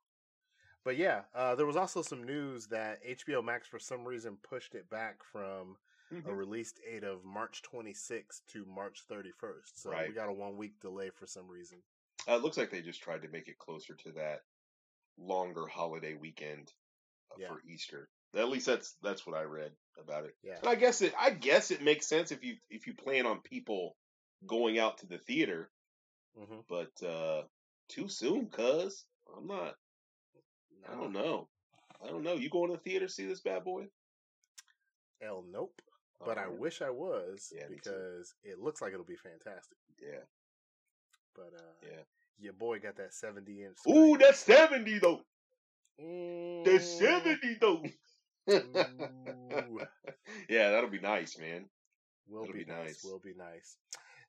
But 0.84 0.98
yeah, 0.98 1.22
uh, 1.34 1.56
there 1.56 1.66
was 1.66 1.78
also 1.78 2.02
some 2.02 2.24
news 2.24 2.68
that 2.68 3.00
HBO 3.06 3.42
Max 3.44 3.68
for 3.68 3.80
some 3.80 4.04
reason 4.06 4.38
pushed 4.38 4.76
it 4.76 4.90
back 4.90 5.24
from 5.24 5.78
a 6.12 6.16
Mhm. 6.16 6.38
release 6.38 6.74
date 6.74 7.04
of 7.04 7.24
March 7.24 7.62
26th 7.64 8.46
to 8.48 8.66
March 8.66 9.02
31st. 9.08 9.82
So 9.82 9.90
Right. 9.92 10.10
we 10.10 10.14
got 10.14 10.30
a 10.30 10.34
one 10.34 10.58
week 10.58 10.80
delay 10.82 11.10
for 11.10 11.26
some 11.26 11.48
reason. 11.48 11.82
Uh, 12.28 12.34
it 12.36 12.42
looks 12.44 12.58
like 12.58 12.70
they 12.70 12.82
just 12.82 13.02
tried 13.02 13.22
to 13.24 13.28
make 13.30 13.48
it 13.48 13.58
closer 13.58 13.96
to 13.96 14.12
that 14.12 14.44
longer 15.18 15.68
holiday 15.68 16.14
weekend 16.16 16.74
uh, 17.32 17.36
Yeah. 17.38 17.48
for 17.48 17.62
Easter. 17.64 18.10
At 18.36 18.50
least 18.50 18.66
that's 18.66 18.94
that's 19.02 19.26
what 19.26 19.36
I 19.38 19.44
read 19.44 19.76
about 19.98 20.26
it. 20.26 20.36
Yeah. 20.44 20.58
And 20.60 20.68
I 20.68 20.76
guess 20.76 21.02
it 21.02 21.14
I 21.18 21.32
guess 21.32 21.72
it 21.72 21.82
makes 21.82 22.08
sense 22.08 22.32
if 22.32 22.44
you 22.44 22.58
if 22.70 22.88
you 22.88 22.94
plan 22.94 23.26
on 23.26 23.42
people 23.42 23.98
going 24.46 24.78
out 24.80 24.98
to 25.00 25.06
the 25.08 25.18
theater, 25.20 25.72
hmm 26.36 26.60
but 26.68 27.02
uh 27.04 27.48
too 27.90 28.08
soon, 28.10 28.50
cuz 28.50 29.06
I'm 29.38 29.48
not 29.48 29.76
I 30.90 30.96
don't 30.96 31.14
know. 31.14 31.48
I 32.04 32.08
don't 32.08 32.24
know. 32.24 32.34
You 32.36 32.50
going 32.50 32.70
to 32.72 32.78
the 32.78 32.84
theater 32.84 33.08
to 33.08 33.12
see 33.12 33.26
this 33.26 33.40
bad 33.42 33.64
boy? 33.64 33.88
L 35.22 35.44
nope. 35.50 35.82
But 36.26 36.38
I 36.38 36.48
wish 36.48 36.82
I 36.82 36.90
was 36.90 37.52
Yeah, 37.56 37.66
because 37.70 38.34
it 38.44 38.60
looks 38.60 38.82
like 38.82 38.94
it'll 38.94 39.06
be 39.06 39.16
fantastic. 39.16 39.78
Yeah. 40.02 40.24
But 41.36 41.54
uh, 41.58 41.88
Yeah. 41.90 42.04
your 42.40 42.54
boy 42.54 42.80
got 42.80 42.96
that 42.98 43.14
70 43.14 43.64
inch. 43.64 43.78
Ooh, 43.90 44.18
that's 44.18 44.40
70 44.40 45.00
though. 45.00 45.22
Mm, 46.02 46.66
That's 46.66 46.86
70 46.86 47.58
though. 47.62 47.84
yeah, 50.50 50.72
that'll 50.72 50.90
be 50.90 51.00
nice, 51.00 51.38
man. 51.38 51.66
Will 52.28 52.46
be, 52.46 52.64
be 52.64 52.66
nice. 52.66 52.86
nice. 52.86 53.04
Will 53.04 53.20
be 53.20 53.34
nice. 53.38 53.78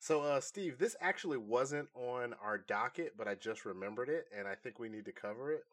So, 0.04 0.20
uh, 0.20 0.40
Steve, 0.40 0.76
this 0.76 0.96
actually 1.00 1.38
wasn't 1.38 1.88
on 1.94 2.34
our 2.44 2.58
docket, 2.58 3.14
but 3.16 3.26
I 3.26 3.36
just 3.36 3.64
remembered 3.64 4.10
it, 4.10 4.26
and 4.38 4.46
I 4.46 4.54
think 4.54 4.78
we 4.78 4.90
need 4.90 5.06
to 5.06 5.12
cover 5.12 5.50
it. 5.50 5.64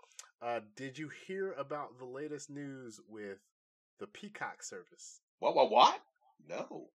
Uh, 0.42 0.62
did 0.78 0.98
you 0.98 1.10
hear 1.28 1.52
about 1.58 2.00
the 2.00 2.06
latest 2.06 2.50
news 2.50 3.02
with 3.10 3.40
the 4.00 4.08
Peacock 4.08 4.64
service? 4.64 5.20
What 5.40 5.54
what 5.54 5.70
what? 5.70 6.00
No. 6.48 6.92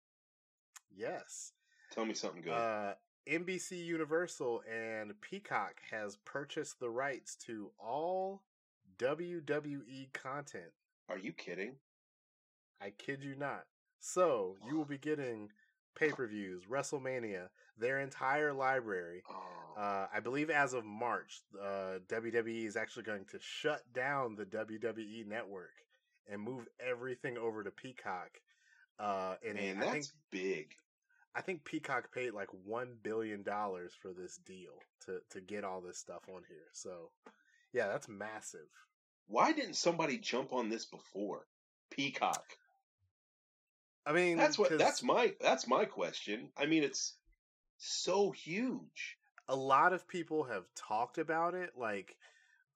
Yes. 0.95 1.51
Tell 1.91 2.05
me 2.05 2.13
something 2.13 2.41
good. 2.41 2.53
Uh, 2.53 2.93
NBC 3.29 3.83
Universal 3.83 4.63
and 4.73 5.11
Peacock 5.19 5.81
has 5.91 6.15
purchased 6.23 6.79
the 6.79 6.89
rights 6.89 7.35
to 7.47 7.69
all 7.77 8.43
WWE 8.97 10.13
content. 10.13 10.71
Are 11.09 11.17
you 11.17 11.33
kidding? 11.33 11.73
I 12.79 12.91
kid 12.91 13.25
you 13.25 13.35
not. 13.35 13.65
So 13.99 14.55
you 14.65 14.77
will 14.77 14.85
be 14.85 14.97
getting 15.01 15.49
pay 15.95 16.09
per 16.09 16.27
views, 16.27 16.63
WrestleMania, 16.69 17.47
their 17.77 17.99
entire 17.99 18.53
library. 18.53 19.23
Oh. 19.29 19.81
Uh, 19.81 20.07
I 20.13 20.19
believe 20.19 20.49
as 20.49 20.73
of 20.73 20.85
March, 20.85 21.41
uh, 21.61 21.99
WWE 22.07 22.65
is 22.65 22.77
actually 22.77 23.03
going 23.03 23.25
to 23.31 23.39
shut 23.41 23.81
down 23.93 24.35
the 24.35 24.45
WWE 24.45 25.27
network 25.27 25.73
and 26.29 26.41
move 26.41 26.67
everything 26.79 27.37
over 27.37 27.63
to 27.63 27.71
Peacock. 27.71 28.39
Uh, 28.99 29.35
and 29.45 29.55
man, 29.55 29.77
I 29.77 29.79
that's 29.79 29.91
think 29.91 30.05
big. 30.31 30.67
I 31.35 31.41
think 31.41 31.65
Peacock 31.65 32.13
paid 32.13 32.31
like 32.31 32.47
one 32.63 32.95
billion 33.03 33.43
dollars 33.43 33.91
for 34.01 34.13
this 34.13 34.37
deal 34.37 34.71
to 35.05 35.19
to 35.31 35.41
get 35.41 35.65
all 35.65 35.81
this 35.81 35.97
stuff 35.97 36.23
on 36.33 36.43
here. 36.47 36.69
So, 36.71 37.11
yeah, 37.73 37.87
that's 37.87 38.07
massive. 38.07 38.69
Why 39.27 39.51
didn't 39.51 39.75
somebody 39.75 40.17
jump 40.17 40.53
on 40.53 40.69
this 40.69 40.85
before? 40.85 41.47
Peacock? 41.91 42.45
I 44.05 44.13
mean, 44.13 44.37
That's 44.37 44.57
what 44.57 44.77
that's 44.77 45.01
my 45.03 45.33
that's 45.41 45.67
my 45.67 45.85
question. 45.85 46.49
I 46.57 46.65
mean, 46.65 46.83
it's 46.83 47.15
so 47.77 48.31
huge. 48.31 49.17
a 49.47 49.55
lot 49.55 49.93
of 49.93 50.07
people 50.07 50.43
have 50.43 50.65
talked 50.75 51.17
about 51.19 51.53
it. 51.53 51.71
Like, 51.77 52.15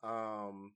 um, 0.03 0.71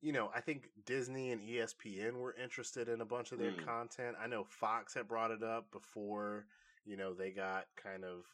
you 0.00 0.12
know, 0.12 0.30
I 0.34 0.40
think 0.40 0.70
Disney 0.86 1.32
and 1.32 1.42
ESPN 1.42 2.18
were 2.18 2.34
interested 2.34 2.88
in 2.88 3.00
a 3.00 3.04
bunch 3.04 3.32
of 3.32 3.38
their 3.38 3.50
Mm. 3.52 3.64
content. 3.64 4.16
I 4.20 4.28
know 4.28 4.44
Fox 4.44 4.94
had 4.94 5.08
brought 5.08 5.32
it 5.32 5.42
up 5.42 5.70
before, 5.72 6.46
you 6.84 6.96
know, 6.96 7.14
they 7.14 7.30
got 7.30 7.66
kind 7.76 8.04
of 8.04 8.26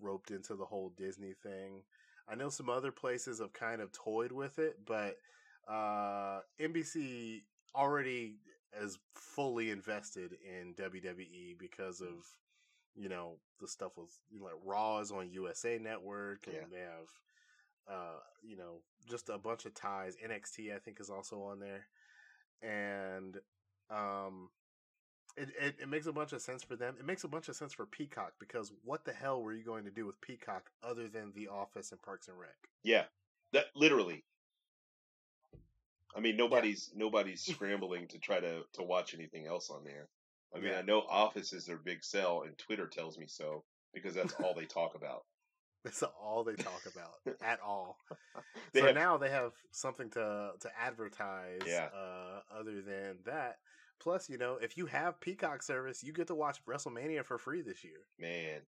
roped 0.00 0.30
into 0.30 0.54
the 0.54 0.64
whole 0.64 0.90
Disney 0.90 1.34
thing. 1.34 1.82
I 2.28 2.34
know 2.34 2.48
some 2.48 2.68
other 2.68 2.90
places 2.92 3.38
have 3.40 3.52
kind 3.52 3.80
of 3.80 3.92
toyed 3.92 4.32
with 4.32 4.58
it, 4.58 4.78
but 4.84 5.18
uh, 5.68 6.40
NBC 6.58 7.42
already 7.74 8.36
is 8.80 8.98
fully 9.14 9.70
invested 9.70 10.36
in 10.44 10.74
WWE 10.74 11.58
because 11.58 12.00
of 12.00 12.26
you 12.94 13.08
know 13.08 13.34
the 13.60 13.68
stuff 13.68 13.92
with 13.96 14.10
you 14.30 14.38
know, 14.38 14.46
like 14.46 14.54
Raw 14.64 14.98
is 15.00 15.12
on 15.12 15.30
USA 15.30 15.78
Network, 15.78 16.46
and 16.46 16.56
Yeah. 16.56 16.66
they 16.72 16.80
have 16.80 17.08
uh, 17.88 18.18
you 18.42 18.56
know 18.56 18.80
just 19.08 19.28
a 19.28 19.38
bunch 19.38 19.64
of 19.66 19.74
ties. 19.74 20.16
NXT 20.24 20.74
I 20.74 20.78
think 20.78 21.00
is 21.00 21.10
also 21.10 21.42
on 21.42 21.60
there, 21.60 21.86
and 22.62 23.36
um, 23.90 24.50
it, 25.36 25.50
it 25.60 25.76
it 25.82 25.88
makes 25.88 26.06
a 26.06 26.12
bunch 26.12 26.32
of 26.32 26.40
sense 26.40 26.62
for 26.62 26.76
them. 26.76 26.96
It 26.98 27.06
makes 27.06 27.24
a 27.24 27.28
bunch 27.28 27.48
of 27.48 27.56
sense 27.56 27.72
for 27.72 27.86
Peacock 27.86 28.32
because 28.40 28.72
what 28.84 29.04
the 29.04 29.12
hell 29.12 29.42
were 29.42 29.52
you 29.52 29.64
going 29.64 29.84
to 29.84 29.90
do 29.90 30.06
with 30.06 30.20
Peacock 30.20 30.70
other 30.82 31.08
than 31.08 31.32
The 31.34 31.48
Office 31.48 31.92
and 31.92 32.00
Parks 32.02 32.28
and 32.28 32.38
Rec? 32.38 32.56
Yeah, 32.82 33.04
that 33.52 33.66
literally. 33.74 34.24
I 36.14 36.20
mean, 36.20 36.36
nobody's 36.36 36.90
nobody's 36.94 37.42
scrambling 37.44 38.08
to 38.08 38.18
try 38.18 38.40
to 38.40 38.62
to 38.74 38.82
watch 38.82 39.14
anything 39.14 39.46
else 39.46 39.70
on 39.70 39.84
there. 39.84 40.08
I 40.54 40.58
mean, 40.60 40.72
Yeah. 40.72 40.78
I 40.78 40.82
know 40.82 41.00
Office 41.00 41.52
is 41.52 41.66
their 41.66 41.76
big 41.76 42.04
sell, 42.04 42.42
and 42.42 42.56
Twitter 42.56 42.86
tells 42.86 43.18
me 43.18 43.26
so 43.26 43.64
because 43.92 44.14
that's 44.14 44.32
all 44.34 44.54
they 44.54 44.64
talk 44.66 44.94
about. 44.94 45.24
That's 45.84 46.02
all 46.02 46.42
they 46.42 46.54
talk 46.56 46.82
about 46.92 47.36
at 47.40 47.60
all. 47.60 47.98
They 48.72 48.80
so 48.80 48.86
have- 48.86 48.96
now 48.96 49.18
they 49.18 49.30
have 49.30 49.52
something 49.70 50.10
to 50.10 50.50
to 50.58 50.70
advertise. 50.80 51.60
Yeah. 51.64 51.88
Uh, 51.94 52.40
other 52.58 52.82
than 52.82 53.18
that, 53.26 53.58
plus 54.00 54.28
you 54.28 54.36
know, 54.36 54.58
if 54.60 54.76
you 54.76 54.86
have 54.86 55.20
Peacock 55.20 55.62
service, 55.62 56.02
you 56.02 56.12
get 56.12 56.26
to 56.26 56.34
watch 56.34 56.58
WrestleMania 56.66 57.24
for 57.24 57.38
free 57.38 57.62
this 57.62 57.84
year. 57.84 58.00
Man, 58.18 58.62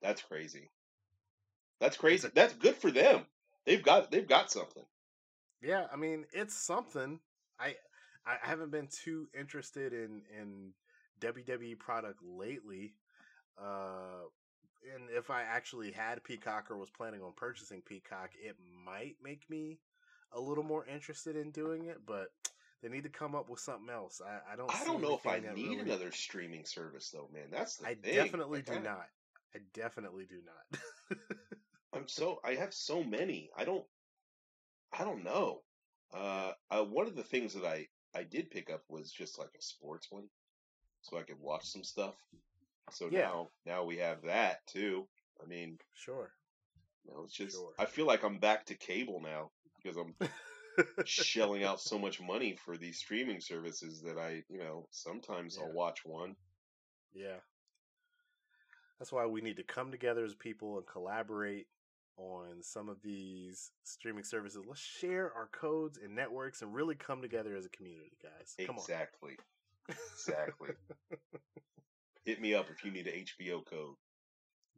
that's 0.00 0.22
crazy. 0.22 0.70
That's 1.80 1.96
crazy. 1.96 2.28
That's 2.32 2.54
good 2.54 2.76
for 2.76 2.92
them. 2.92 3.26
They've 3.66 3.82
got 3.82 4.12
they've 4.12 4.28
got 4.28 4.52
something. 4.52 4.84
Yeah, 5.62 5.86
I 5.92 5.96
mean 5.96 6.24
it's 6.32 6.54
something. 6.56 7.20
I 7.58 7.76
I 8.26 8.36
haven't 8.42 8.70
been 8.70 8.88
too 8.88 9.28
interested 9.38 9.92
in 9.92 10.22
in 10.38 10.72
WWE 11.20 11.78
product 11.78 12.20
lately. 12.22 12.94
Uh, 13.60 14.26
and 14.94 15.04
if 15.10 15.30
I 15.30 15.42
actually 15.42 15.92
had 15.92 16.24
Peacock 16.24 16.70
or 16.70 16.76
was 16.76 16.90
planning 16.90 17.22
on 17.22 17.32
purchasing 17.36 17.82
Peacock, 17.82 18.30
it 18.42 18.56
might 18.84 19.16
make 19.22 19.48
me 19.48 19.78
a 20.32 20.40
little 20.40 20.64
more 20.64 20.84
interested 20.86 21.36
in 21.36 21.50
doing 21.50 21.84
it. 21.86 21.98
But 22.06 22.28
they 22.82 22.88
need 22.88 23.04
to 23.04 23.08
come 23.08 23.34
up 23.36 23.48
with 23.48 23.60
something 23.60 23.90
else. 23.90 24.20
I, 24.24 24.52
I 24.52 24.56
don't. 24.56 24.74
I 24.74 24.84
don't 24.84 25.00
know 25.02 25.14
if 25.14 25.26
I 25.26 25.38
need 25.54 25.68
really- 25.68 25.78
another 25.80 26.10
streaming 26.10 26.64
service 26.64 27.10
though, 27.10 27.28
man. 27.32 27.48
That's 27.52 27.76
the 27.76 27.86
I 27.88 27.94
thing. 27.94 28.14
definitely 28.14 28.58
Like, 28.58 28.66
do 28.66 28.72
I- 28.74 28.78
not. 28.82 29.06
I 29.54 29.58
definitely 29.74 30.24
do 30.24 30.38
not. 30.44 31.18
I'm 31.92 32.08
so 32.08 32.40
I 32.42 32.54
have 32.54 32.72
so 32.72 33.04
many. 33.04 33.50
I 33.56 33.64
don't 33.64 33.84
I 34.92 35.04
don't 35.04 35.24
know. 35.24 35.62
Uh, 36.12 36.52
uh 36.70 36.84
one 36.84 37.06
of 37.06 37.16
the 37.16 37.22
things 37.24 37.54
that 37.54 37.64
I 37.64 37.88
I 38.14 38.24
did 38.24 38.50
pick 38.50 38.70
up 38.70 38.82
was 38.88 39.10
just 39.12 39.38
like 39.38 39.50
a 39.58 39.62
sports 39.62 40.10
one, 40.10 40.28
so 41.02 41.18
I 41.18 41.22
could 41.22 41.40
watch 41.40 41.66
some 41.66 41.84
stuff. 41.84 42.14
So 42.90 43.08
Yeah. 43.08 43.20
now 43.22 43.50
now 43.66 43.84
we 43.84 43.98
have 43.98 44.22
that 44.22 44.66
too. 44.66 45.08
I 45.42 45.46
mean, 45.46 45.78
sure. 45.94 46.32
you 47.04 47.12
know, 47.12 47.22
it's 47.24 47.34
just 47.34 47.56
Sure. 47.56 47.72
I 47.78 47.86
feel 47.86 48.06
like 48.06 48.22
I'm 48.24 48.38
back 48.38 48.66
to 48.66 48.74
cable 48.74 49.20
now 49.20 49.50
because 49.76 49.96
I'm 49.96 50.14
shelling 51.04 51.64
out 51.64 51.80
so 51.80 51.98
much 51.98 52.20
money 52.20 52.56
for 52.56 52.76
these 52.76 52.98
streaming 52.98 53.40
services 53.40 54.02
that 54.02 54.18
I 54.18 54.44
you 54.48 54.58
know 54.58 54.86
sometimes 54.90 55.58
Yeah. 55.58 55.64
I'll 55.64 55.72
watch 55.72 56.04
one. 56.04 56.36
Yeah. 57.14 57.38
That's 58.98 59.12
why 59.12 59.26
we 59.26 59.40
need 59.40 59.56
to 59.56 59.64
come 59.64 59.90
together 59.90 60.24
as 60.24 60.34
people 60.34 60.78
and 60.78 60.86
collaborate 60.86 61.66
on 62.16 62.62
some 62.62 62.88
of 62.88 63.02
these 63.02 63.70
streaming 63.84 64.24
services. 64.24 64.62
Let's 64.66 64.80
share 64.80 65.32
our 65.34 65.48
codes 65.52 65.98
and 66.02 66.14
networks 66.14 66.62
and 66.62 66.74
really 66.74 66.94
come 66.94 67.22
together 67.22 67.56
as 67.56 67.66
a 67.66 67.70
community, 67.70 68.12
guys. 68.22 68.54
Come 68.66 68.76
on. 68.76 68.82
Exactly. 68.82 69.36
Exactly. 69.88 70.70
Hit 72.24 72.40
me 72.40 72.54
up 72.54 72.66
if 72.70 72.84
you 72.84 72.90
need 72.92 73.06
an 73.08 73.24
HBO 73.24 73.64
code. 73.64 73.94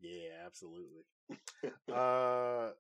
Yeah, 0.01 0.31
absolutely. 0.47 1.03
uh, 1.93 2.71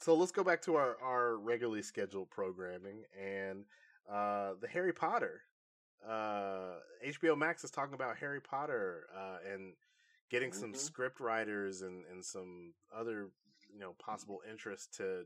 so 0.00 0.14
let's 0.14 0.32
go 0.32 0.44
back 0.44 0.60
to 0.62 0.74
our, 0.76 0.96
our 1.02 1.36
regularly 1.36 1.82
scheduled 1.82 2.30
programming 2.30 3.04
and 3.20 3.64
uh, 4.10 4.52
the 4.60 4.68
Harry 4.68 4.92
Potter. 4.92 5.42
Uh, 6.06 6.76
HBO 7.06 7.36
Max 7.38 7.64
is 7.64 7.70
talking 7.70 7.94
about 7.94 8.16
Harry 8.18 8.40
Potter 8.40 9.06
uh, 9.16 9.38
and 9.52 9.74
getting 10.30 10.52
some 10.52 10.72
Mhm. 10.72 10.76
script 10.76 11.20
writers 11.20 11.82
and, 11.82 12.04
and 12.10 12.24
some 12.24 12.74
other 12.94 13.30
you 13.72 13.80
know 13.80 13.94
possible 13.98 14.40
interest 14.50 14.94
to 14.96 15.24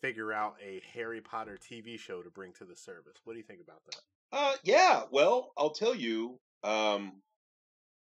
figure 0.00 0.32
out 0.32 0.56
a 0.64 0.82
Harry 0.94 1.20
Potter 1.20 1.58
TV 1.58 1.98
show 1.98 2.22
to 2.22 2.30
bring 2.30 2.52
to 2.54 2.64
the 2.64 2.76
service. 2.76 3.18
What 3.24 3.34
do 3.34 3.38
you 3.38 3.44
think 3.44 3.60
about 3.60 3.82
that? 3.86 4.00
Uh, 4.32 4.54
yeah. 4.64 5.02
Well, 5.10 5.52
I'll 5.56 5.70
tell 5.70 5.94
you. 5.94 6.38
Um, 6.64 7.22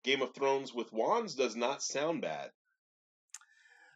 Game 0.05 0.21
of 0.21 0.35
Thrones 0.35 0.71
with 0.71 0.93
wands 0.93 1.33
does 1.33 1.55
not 1.55 1.81
sound 1.81 2.21
bad. 2.21 2.51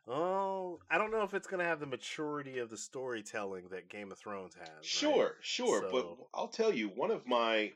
Oh, 0.07 0.79
I 0.89 0.97
don't 0.97 1.11
know 1.11 1.21
if 1.21 1.35
it's 1.35 1.47
going 1.47 1.59
to 1.59 1.69
have 1.69 1.79
the 1.79 1.85
maturity 1.85 2.57
of 2.57 2.71
the 2.71 2.77
storytelling 2.77 3.67
that 3.69 3.89
Game 3.89 4.11
of 4.11 4.17
Thrones 4.17 4.55
has. 4.55 4.69
right? 4.69 4.83
Sure, 4.83 5.35
sure. 5.41 5.87
But 5.91 6.07
I'll 6.33 6.47
tell 6.47 6.73
you, 6.73 6.87
one 6.87 7.11
of 7.11 7.27
my, 7.27 7.71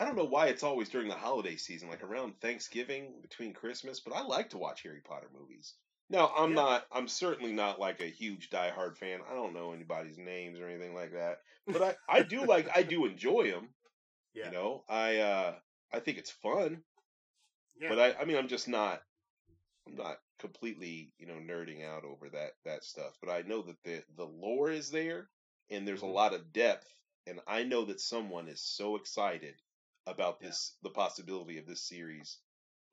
I 0.00 0.04
don't 0.04 0.16
know 0.16 0.24
why 0.24 0.48
it's 0.48 0.64
always 0.64 0.88
during 0.88 1.06
the 1.06 1.14
holiday 1.14 1.54
season, 1.54 1.88
like 1.88 2.02
around 2.02 2.32
Thanksgiving, 2.40 3.14
between 3.22 3.52
Christmas. 3.52 4.00
But 4.00 4.16
I 4.16 4.22
like 4.22 4.50
to 4.50 4.58
watch 4.58 4.82
Harry 4.82 5.02
Potter 5.04 5.28
movies. 5.32 5.74
Now, 6.08 6.28
I'm 6.34 6.52
Yeah. 6.52 6.54
not. 6.54 6.86
I'm 6.92 7.08
certainly 7.08 7.52
not 7.52 7.80
like 7.80 8.00
a 8.00 8.06
huge 8.06 8.50
diehard 8.50 8.96
fan. 8.96 9.22
I 9.22 9.34
don't 9.34 9.52
know 9.54 9.72
anybody's 9.72 10.18
names 10.18 10.58
or 10.60 10.68
anything 10.68 10.94
like 10.94 11.12
that. 11.12 11.38
But 11.72 11.82
I, 11.82 11.96
I 12.20 12.22
do 12.22 12.44
like. 12.44 12.68
I 12.76 12.82
do 12.82 13.06
enjoy 13.06 13.50
them. 13.50 13.74
Yeah. 14.34 14.50
You 14.50 14.52
know, 14.52 14.84
I, 14.88 15.18
uh, 15.18 15.60
I 15.92 16.00
think 16.00 16.18
it's 16.18 16.30
fun. 16.30 16.84
Yeah. 17.76 17.92
But 17.92 17.98
I, 17.98 18.14
I 18.20 18.24
mean, 18.24 18.36
I'm 18.36 18.48
just 18.48 18.68
not. 18.68 19.02
I'm 19.86 19.96
not 19.96 20.18
completely, 20.38 21.14
you 21.18 21.26
know, 21.26 21.36
nerding 21.36 21.84
out 21.84 22.04
over 22.04 22.30
that 22.30 22.54
that 22.64 22.84
stuff. 22.84 23.18
But 23.20 23.30
I 23.30 23.42
know 23.42 23.62
that 23.62 23.82
the 23.82 24.04
the 24.10 24.26
lore 24.26 24.70
is 24.70 24.90
there, 24.90 25.30
and 25.70 25.86
there's 25.88 26.02
Mhm. 26.02 26.04
a 26.04 26.06
lot 26.06 26.34
of 26.34 26.52
depth. 26.52 26.92
And 27.26 27.40
I 27.46 27.64
know 27.64 27.84
that 27.86 28.00
someone 28.00 28.48
is 28.48 28.62
so 28.62 28.96
excited 28.96 29.62
about 30.06 30.40
Yeah. 30.40 30.48
this, 30.48 30.78
the 30.82 30.90
possibility 30.90 31.58
of 31.58 31.66
this 31.66 31.82
series 31.88 32.42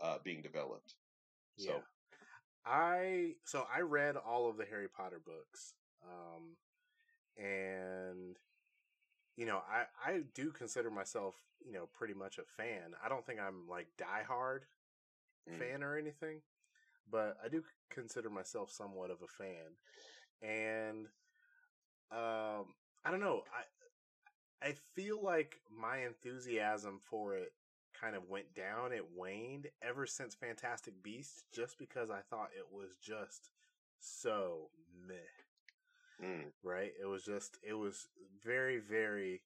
uh, 0.02 0.20
being 0.20 0.42
developed. 0.42 0.96
So 1.58 1.74
Yeah. 1.76 1.84
I 2.66 3.36
so 3.44 3.66
I 3.74 3.82
read 3.82 4.16
all 4.16 4.50
of 4.50 4.58
the 4.58 4.66
Harry 4.66 4.88
Potter 4.88 5.20
books. 5.24 5.74
Um 6.04 6.58
and 7.38 8.38
you 9.36 9.46
know, 9.46 9.62
I 9.70 9.86
I 10.06 10.22
do 10.34 10.52
consider 10.52 10.90
myself, 10.92 11.36
you 11.66 11.74
know, 11.74 11.88
pretty 11.94 12.14
much 12.14 12.38
a 12.38 12.44
fan. 12.44 12.96
I 13.04 13.10
don't 13.10 13.26
think 13.26 13.40
I'm 13.40 13.68
like 13.68 13.88
diehard 13.98 14.62
Mm. 15.50 15.60
fan 15.60 15.84
or 15.84 15.98
anything, 15.98 16.42
but 17.10 17.38
I 17.44 17.50
do 17.50 17.64
consider 17.90 18.30
myself 18.30 18.72
somewhat 18.72 19.12
of 19.12 19.22
a 19.22 19.28
fan. 19.28 19.78
And 20.42 21.08
um 22.12 22.76
I 23.06 23.12
don't 23.12 23.20
know, 23.20 23.44
I 23.54 24.68
I 24.70 24.74
feel 24.96 25.22
like 25.22 25.62
my 25.70 25.98
enthusiasm 26.06 27.00
for 27.04 27.36
it 27.36 27.54
kind 28.04 28.16
of 28.16 28.30
went 28.30 28.54
down, 28.54 28.92
it 28.92 29.06
waned 29.16 29.68
ever 29.82 30.06
since 30.06 30.36
Fantastic 30.36 31.02
Beasts 31.04 31.44
just 31.54 31.78
because 31.78 32.10
I 32.10 32.20
thought 32.30 32.50
it 32.58 32.66
was 32.72 32.90
just 33.02 33.50
so 34.00 34.70
meh, 35.08 35.14
Mm. 36.22 36.52
right? 36.64 36.92
It 37.02 37.06
was 37.06 37.24
just 37.24 37.58
it 37.64 37.74
was 37.74 38.08
very 38.44 38.80
very 38.80 39.42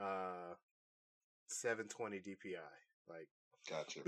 uh 0.00 0.54
720 1.48 2.18
DPI, 2.20 2.56
like 3.08 3.28
Gotcha. 3.68 4.00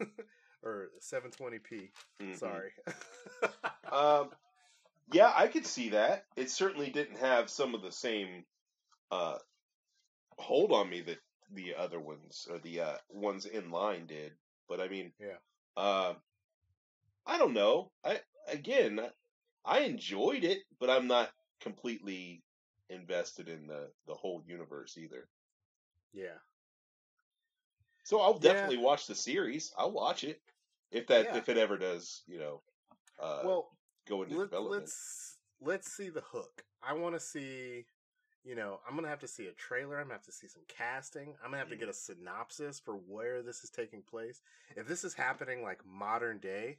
or 0.62 0.88
720p. 1.00 1.90
Mhm. 2.20 2.36
Sorry. 2.38 2.70
Um, 3.92 4.30
yeah, 5.12 5.32
I 5.32 5.46
could 5.46 5.66
see 5.66 5.90
that. 5.90 6.24
It 6.36 6.50
certainly 6.50 6.90
didn't 6.90 7.18
have 7.18 7.48
some 7.48 7.76
of 7.76 7.82
the 7.82 7.92
same 7.92 8.44
uh, 9.12 9.36
hold 10.36 10.72
on 10.72 10.90
me 10.90 11.02
that 11.02 11.18
the 11.52 11.74
other 11.74 12.00
ones 12.00 12.46
or 12.50 12.58
the 12.58 12.80
uh, 12.80 12.96
ones 13.08 13.46
in 13.46 13.70
line 13.70 14.06
did. 14.06 14.32
But 14.68 14.80
I 14.80 14.88
mean, 14.88 15.12
Yeah. 15.18 15.38
Uh, 15.76 16.14
I 17.26 17.38
don't 17.38 17.54
know. 17.54 17.90
I 18.04 18.20
again, 18.48 19.00
I 19.64 19.80
enjoyed 19.80 20.44
it, 20.44 20.62
but 20.78 20.90
I'm 20.90 21.06
not 21.06 21.30
completely 21.60 22.42
invested 22.90 23.48
in 23.48 23.66
the 23.66 23.90
the 24.06 24.14
whole 24.14 24.42
universe 24.46 24.96
either. 24.98 25.28
Yeah. 26.12 26.38
So 28.04 28.20
I'll 28.20 28.34
Yeah. 28.34 28.40
definitely 28.40 28.76
watch 28.78 29.06
the 29.06 29.14
series. 29.14 29.72
I'll 29.76 29.92
watch 29.92 30.24
it 30.24 30.40
if 30.90 31.06
that 31.08 31.26
Yeah. 31.26 31.36
if 31.36 31.48
it 31.48 31.56
ever 31.58 31.78
does, 31.78 32.22
you 32.26 32.38
know, 32.38 32.62
uh, 33.18 33.42
well, 33.44 33.68
go 34.06 34.22
into 34.22 34.36
let, 34.36 34.44
development. 34.50 34.82
let's 34.82 35.38
let's 35.60 35.92
see 35.92 36.08
the 36.10 36.20
hook. 36.20 36.64
I 36.82 36.92
want 36.92 37.14
to 37.14 37.20
see. 37.20 37.86
You 38.44 38.54
know, 38.54 38.80
I'm 38.86 38.94
gonna 38.94 39.08
have 39.08 39.20
to 39.20 39.26
see 39.28 39.46
a 39.46 39.52
trailer. 39.52 39.96
I'm 39.96 40.04
gonna 40.04 40.14
have 40.14 40.22
to 40.24 40.32
see 40.32 40.48
some 40.48 40.62
casting. 40.68 41.34
I'm 41.42 41.46
gonna 41.50 41.58
have 41.58 41.70
to 41.70 41.76
get 41.76 41.88
a 41.88 41.94
synopsis 41.94 42.78
for 42.78 42.94
where 42.94 43.42
this 43.42 43.64
is 43.64 43.70
taking 43.70 44.02
place. 44.02 44.42
If 44.76 44.86
this 44.86 45.02
is 45.02 45.14
happening 45.14 45.62
like 45.62 45.80
modern 45.86 46.38
day, 46.38 46.78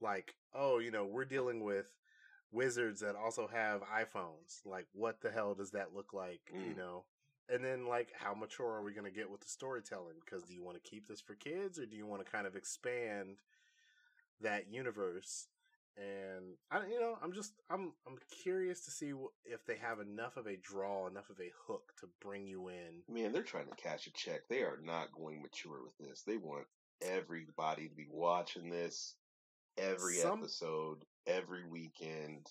like 0.00 0.34
oh, 0.54 0.78
you 0.78 0.90
know, 0.90 1.06
we're 1.06 1.24
dealing 1.24 1.64
with 1.64 1.96
wizards 2.50 3.00
that 3.00 3.16
also 3.16 3.46
have 3.46 3.80
iPhones. 3.82 4.60
Like, 4.66 4.86
what 4.92 5.22
the 5.22 5.30
hell 5.30 5.54
does 5.54 5.70
that 5.70 5.94
look 5.94 6.12
like? 6.12 6.42
You 6.52 6.74
Mm. 6.74 6.76
know, 6.76 7.04
and 7.48 7.64
then 7.64 7.86
like, 7.86 8.12
how 8.12 8.34
mature 8.34 8.68
are 8.74 8.82
we 8.82 8.92
gonna 8.92 9.10
get 9.10 9.30
with 9.30 9.40
the 9.40 9.48
storytelling? 9.48 10.20
Because 10.20 10.42
do 10.44 10.52
you 10.52 10.62
want 10.62 10.82
to 10.82 10.90
keep 10.90 11.08
this 11.08 11.22
for 11.22 11.34
kids, 11.34 11.78
or 11.78 11.86
do 11.86 11.96
you 11.96 12.06
want 12.06 12.22
to 12.22 12.30
kind 12.30 12.46
of 12.46 12.54
expand 12.54 13.38
that 14.42 14.68
universe? 14.70 15.48
And 15.96 16.56
I, 16.70 16.86
you 16.86 17.00
know, 17.00 17.16
I'm 17.22 17.32
just, 17.32 17.52
I'm, 17.70 17.92
I'm 18.06 18.16
curious 18.42 18.84
to 18.86 18.90
see 18.90 19.12
if 19.44 19.64
they 19.66 19.76
have 19.76 20.00
enough 20.00 20.36
of 20.36 20.46
a 20.46 20.56
draw, 20.56 21.06
enough 21.06 21.30
of 21.30 21.38
a 21.40 21.52
hook 21.66 21.92
to 22.00 22.06
bring 22.20 22.46
you 22.46 22.68
in. 22.68 23.02
Man, 23.14 23.32
they're 23.32 23.42
trying 23.42 23.68
to 23.68 23.76
cash 23.76 24.06
a 24.06 24.12
check. 24.12 24.40
They 24.48 24.60
are 24.62 24.78
not 24.82 25.12
going 25.12 25.42
mature 25.42 25.82
with 25.84 25.96
this. 25.98 26.22
They 26.22 26.36
want 26.36 26.64
everybody 27.02 27.88
to 27.88 27.94
be 27.94 28.06
watching 28.10 28.70
this 28.70 29.14
every 29.76 30.14
Some- 30.16 30.40
episode, 30.40 31.04
every 31.26 31.64
weekend. 31.68 32.46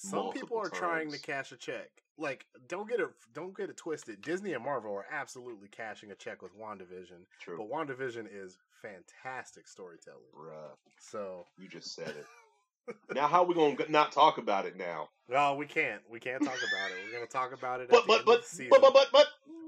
Some 0.00 0.30
people 0.32 0.58
are 0.58 0.68
trying 0.70 1.10
to 1.10 1.18
cash 1.18 1.50
a 1.52 1.56
check. 1.56 1.90
Like, 2.16 2.46
don't 2.68 2.88
get 2.88 3.00
it, 3.00 3.08
don't 3.32 3.56
get 3.56 3.68
it 3.70 3.76
twisted. 3.76 4.22
Disney 4.22 4.52
and 4.52 4.62
Marvel 4.64 4.92
are 4.92 5.06
absolutely 5.10 5.68
cashing 5.68 6.10
a 6.10 6.14
check 6.14 6.40
with 6.42 6.56
WandaVision, 6.58 7.24
True. 7.40 7.56
but 7.58 7.68
WandaVision 7.70 8.26
is 8.32 8.56
fantastic 8.82 9.66
storytelling. 9.68 10.20
Bruh, 10.36 10.70
So, 11.00 11.44
you 11.58 11.68
just 11.68 11.94
said 11.94 12.08
it. 12.16 12.96
now, 13.14 13.26
how 13.28 13.42
are 13.42 13.46
we 13.46 13.54
going 13.54 13.76
to 13.76 13.90
not 13.90 14.12
talk 14.12 14.38
about 14.38 14.66
it 14.66 14.76
now? 14.76 15.08
No, 15.28 15.54
we 15.54 15.66
can't, 15.66 16.00
we 16.10 16.18
can't 16.20 16.42
talk 16.42 16.56
about 16.56 16.90
it. 16.90 16.96
We're 17.06 17.12
gonna 17.18 17.26
talk 17.26 17.52
about 17.52 17.80
it. 17.80 17.84
At 17.84 17.90
But, 17.90 18.02
the 18.02 18.06
but, 18.08 18.16
end 18.18 18.24
but, 18.26 18.36
of 18.38 18.42
the 18.42 18.48
season. 18.48 18.68
but, 18.70 18.80
but, 18.80 18.92
but, 18.94 19.08
but, 19.12 19.26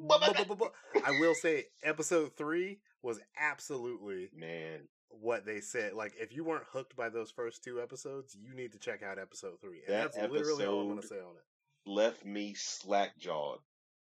but, 0.08 0.20
But- 0.20 0.36
but, 0.36 0.48
but- 0.48 0.58
but- 0.58 0.72
but 0.94 1.04
I 1.06 1.10
will 1.20 1.34
say, 1.34 1.66
episode 1.82 2.32
three 2.36 2.78
was 3.02 3.20
absolutely 3.38 4.30
man, 4.34 4.80
what 5.10 5.44
they 5.46 5.60
said. 5.60 5.94
Like, 5.94 6.14
if 6.20 6.32
you 6.34 6.44
weren't 6.44 6.64
hooked 6.72 6.96
by 6.96 7.08
those 7.08 7.30
first 7.30 7.62
two 7.64 7.80
episodes, 7.80 8.36
you 8.40 8.54
need 8.54 8.72
to 8.72 8.78
check 8.78 9.02
out 9.02 9.18
episode 9.18 9.60
three. 9.60 9.80
And 9.86 9.94
That 9.94 10.12
that's 10.14 10.32
literally 10.32 10.66
all 10.66 10.80
I'm 10.80 10.88
going 10.88 11.00
to 11.00 11.06
say 11.06 11.16
on 11.16 11.34
it. 11.36 11.90
left 11.90 12.24
me 12.24 12.54
slack 12.54 13.18
jawed. 13.18 13.58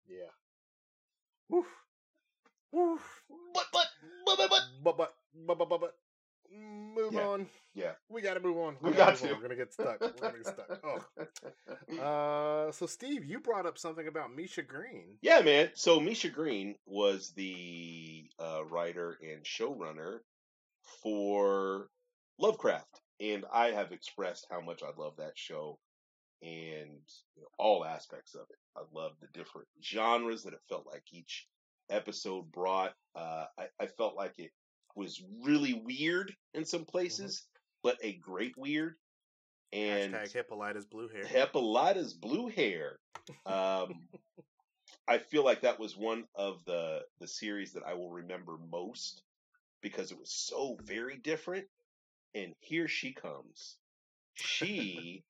Yeah. 0.09 0.31
Woof. 1.49 1.67
Woof. 2.73 3.23
But, 3.55 3.65
but, 3.73 3.87
but, 4.27 4.37
but, 4.39 4.49
but. 4.51 4.63
But, 4.83 4.97
but, 4.97 5.15
but, 5.47 5.59
but, 5.59 5.69
but, 5.69 5.81
but. 5.81 5.95
Move 6.53 7.13
Yeah. 7.13 7.27
on. 7.29 7.47
Yeah. 7.75 7.93
We 8.09 8.23
got 8.23 8.35
to 8.35 8.41
move 8.41 8.57
on. 8.59 8.77
We 8.83 8.91
gotta 8.91 9.13
got 9.13 9.13
move 9.13 9.19
to. 9.21 9.27
on. 9.29 9.35
We're 9.35 9.47
going 9.49 9.51
to 9.51 9.65
get 9.65 9.73
stuck. 9.73 10.01
We're 10.01 10.09
going 10.11 10.33
to 10.33 10.39
get 10.39 10.47
stuck. 10.47 10.81
Oh. 10.85 10.99
Uh, 12.01 12.71
so, 12.73 12.87
Steve, 12.87 13.25
you 13.25 13.41
brought 13.41 13.67
up 13.67 13.77
something 13.77 14.07
about 14.07 14.35
Misha 14.35 14.63
Green. 14.63 15.17
Yeah, 15.23 15.41
man. 15.41 15.71
So 15.75 15.99
Misha 16.01 16.29
Green 16.29 16.77
was 16.87 17.31
the 17.33 18.25
uh, 18.39 18.65
writer 18.65 19.19
and 19.23 19.43
showrunner 19.45 20.21
for 21.03 21.89
Lovecraft, 22.39 23.01
and 23.21 23.45
I 23.53 23.69
have 23.69 23.93
expressed 23.93 24.47
how 24.51 24.61
much 24.61 24.83
I 24.83 24.99
love 24.99 25.15
that 25.19 25.37
show 25.37 25.79
and 26.43 27.01
you 27.37 27.43
know, 27.43 27.49
all 27.59 27.85
aspects 27.85 28.35
of 28.35 28.43
it. 28.51 28.57
I 28.77 28.83
love 28.93 29.13
the 29.21 29.29
different 29.35 29.69
genres 29.83 30.45
that 30.45 30.55
it 30.55 30.61
felt 30.69 30.87
like 30.91 31.05
each 31.13 31.47
episode 31.91 32.51
brought. 32.51 32.95
Uh, 33.15 33.45
I, 33.59 33.67
I 33.79 33.87
felt 33.87 34.17
like 34.17 34.39
it 34.39 34.53
was 34.97 35.23
really 35.45 35.75
weird 35.85 36.35
in 36.55 36.65
some 36.65 36.85
places, 36.85 37.43
but 37.83 37.99
a 38.03 38.15
great 38.15 38.57
weird. 38.57 38.95
And 39.73 40.15
Hashtag 40.15 40.33
Hippolyta's 40.33 40.87
blue 40.87 41.09
hair. 41.09 41.25
Hippolyta's 41.25 42.15
blue 42.15 42.49
hair. 42.49 42.99
Um, 43.47 44.01
I 45.09 45.19
feel 45.19 45.45
like 45.45 45.63
that 45.63 45.79
was 45.79 45.97
one 45.97 46.25
of 46.35 46.65
the 46.65 47.03
the 47.21 47.29
series 47.29 47.73
that 47.73 47.83
I 47.87 47.95
will 47.95 48.11
remember 48.11 48.57
most 48.71 49.23
because 49.83 50.11
it 50.13 50.19
was 50.19 50.31
so 50.33 50.77
very 50.85 51.17
different. 51.19 51.67
And 52.35 52.55
here 52.61 52.89
she 52.89 53.13
comes. 53.13 53.77
She 54.35 55.25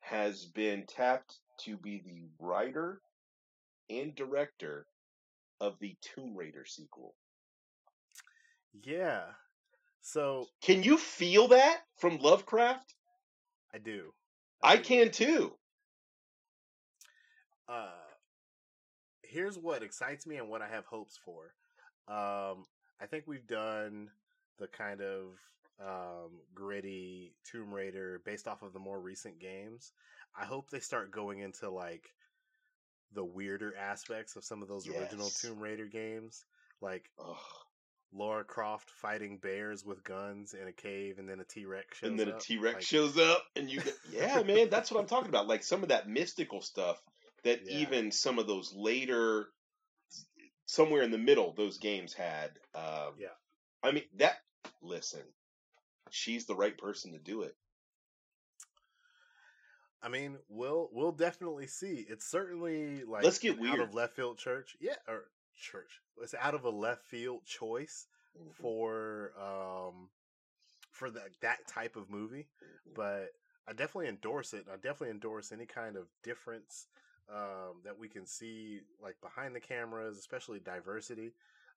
has 0.00 0.46
been 0.46 0.86
tapped 0.86 1.38
to 1.60 1.76
be 1.76 2.00
the 2.04 2.28
writer 2.38 3.00
and 3.90 4.14
director 4.14 4.86
of 5.60 5.78
the 5.80 5.96
Tomb 6.02 6.36
Raider 6.36 6.64
sequel. 6.66 7.14
Yeah. 8.82 9.34
So, 10.02 10.50
Can 10.62 10.82
you 10.82 10.98
feel 10.98 11.48
that 11.48 11.82
from 11.96 12.18
Lovecraft? 12.18 12.94
I 13.74 13.78
do. 13.78 14.14
I 14.62 14.76
do. 14.76 14.82
can 14.82 15.10
too. 15.10 15.58
uh 17.68 17.90
here's 19.22 19.58
what 19.58 19.82
excites 19.82 20.26
me 20.26 20.36
and 20.36 20.48
what 20.48 20.62
I 20.62 20.68
have 20.68 20.86
hopes 20.86 21.18
for. 21.24 21.54
Um 22.08 22.66
I 23.00 23.06
think 23.06 23.24
we've 23.26 23.46
done 23.46 24.10
the 24.58 24.66
kind 24.68 25.00
of 25.00 25.38
um 25.80 26.30
gritty 26.54 27.34
Tomb 27.50 27.72
Raider 27.74 28.20
based 28.24 28.46
off 28.46 28.62
of 28.62 28.72
the 28.72 28.78
more 28.78 29.00
recent 29.00 29.40
games. 29.40 29.92
I 30.38 30.44
hope 30.44 30.70
they 30.70 30.80
start 30.80 31.10
going 31.10 31.40
into 31.40 31.70
like 31.70 32.10
the 33.12 33.24
weirder 33.24 33.74
aspects 33.76 34.36
of 34.36 34.44
some 34.44 34.62
of 34.62 34.68
those 34.68 34.88
original 34.88 35.28
Tomb 35.30 35.60
Raider 35.60 35.86
games. 35.86 36.44
Like 36.80 37.10
Ugh. 37.18 37.36
Laura 38.12 38.44
Croft 38.44 38.90
fighting 38.90 39.38
bears 39.38 39.84
with 39.84 40.04
guns 40.04 40.54
in 40.54 40.68
a 40.68 40.72
cave 40.72 41.18
and 41.18 41.28
then 41.28 41.40
a 41.40 41.44
T 41.44 41.66
Rex 41.66 41.98
shows 41.98 42.10
and 42.10 42.18
then 42.18 42.28
a 42.28 42.32
up. 42.32 42.40
T 42.40 42.58
Rex 42.58 42.74
Like, 42.76 42.82
shows 42.84 43.18
up, 43.18 43.42
and 43.56 43.68
you 43.70 43.80
get 43.80 43.94
yeah, 44.10 44.42
man, 44.42 44.70
that's 44.70 44.90
what 44.90 45.00
I'm 45.00 45.06
talking 45.06 45.28
about. 45.28 45.48
Like 45.48 45.64
some 45.64 45.82
of 45.82 45.88
that 45.88 46.08
mystical 46.08 46.60
stuff 46.60 47.00
that 47.42 47.62
Yeah. 47.66 47.78
even 47.78 48.12
some 48.12 48.38
of 48.38 48.46
those 48.46 48.72
later, 48.74 49.48
somewhere 50.66 51.02
in 51.02 51.10
the 51.10 51.18
middle, 51.18 51.52
those 51.52 51.78
games 51.78 52.12
had. 52.12 52.50
Um, 52.74 53.14
Yeah. 53.18 53.28
I 53.82 53.92
mean 53.92 54.04
that. 54.16 54.36
Listen, 54.82 55.22
she's 56.10 56.46
the 56.46 56.54
right 56.54 56.76
person 56.76 57.12
to 57.12 57.18
do 57.18 57.42
it. 57.42 57.54
I 60.02 60.08
mean, 60.08 60.36
we'll 60.48 60.88
we'll 60.92 61.12
definitely 61.12 61.66
see. 61.66 62.04
It's 62.08 62.26
certainly 62.26 63.04
like 63.04 63.24
Let's 63.24 63.38
get 63.38 63.58
an 63.58 63.66
out 63.66 63.80
of 63.80 63.94
left 63.94 64.14
field 64.16 64.38
church, 64.38 64.76
yeah, 64.80 64.96
or 65.08 65.24
church. 65.56 66.00
It's 66.22 66.34
out 66.34 66.54
of 66.54 66.64
a 66.64 66.70
left 66.70 67.04
field 67.06 67.44
choice 67.46 68.06
Mm-hmm. 68.36 68.50
for 68.60 69.32
um 69.40 70.08
for 70.90 71.10
that 71.10 71.30
that 71.40 71.66
type 71.68 71.96
of 71.96 72.10
movie, 72.10 72.46
but 72.94 73.32
I 73.66 73.72
definitely 73.72 74.08
endorse 74.08 74.52
it. 74.52 74.66
I 74.70 74.76
definitely 74.76 75.10
endorse 75.10 75.52
any 75.52 75.66
kind 75.66 75.96
of 75.96 76.06
difference 76.22 76.86
um, 77.32 77.80
that 77.84 77.98
we 77.98 78.08
can 78.08 78.26
see, 78.26 78.80
like 79.02 79.16
behind 79.22 79.54
the 79.54 79.60
cameras, 79.60 80.18
especially 80.18 80.60
diversity. 80.60 81.32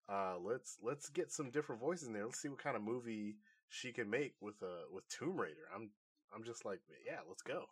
Uh, 0.09 0.35
let's 0.41 0.77
let's 0.81 1.09
get 1.09 1.31
some 1.31 1.49
different 1.49 1.81
voices 1.81 2.07
in 2.07 2.13
there. 2.13 2.25
Let's 2.25 2.39
see 2.41 2.49
what 2.49 2.63
kind 2.63 2.75
of 2.75 2.81
movie 2.81 3.35
she 3.69 3.91
can 3.91 4.09
make 4.09 4.33
with 4.41 4.61
uh 4.63 4.87
with 4.91 5.07
Tomb 5.09 5.39
Raider. 5.39 5.67
I'm 5.73 5.89
I'm 6.33 6.43
just 6.43 6.65
like, 6.65 6.79
yeah, 7.05 7.19
let's 7.27 7.41
go. 7.41 7.65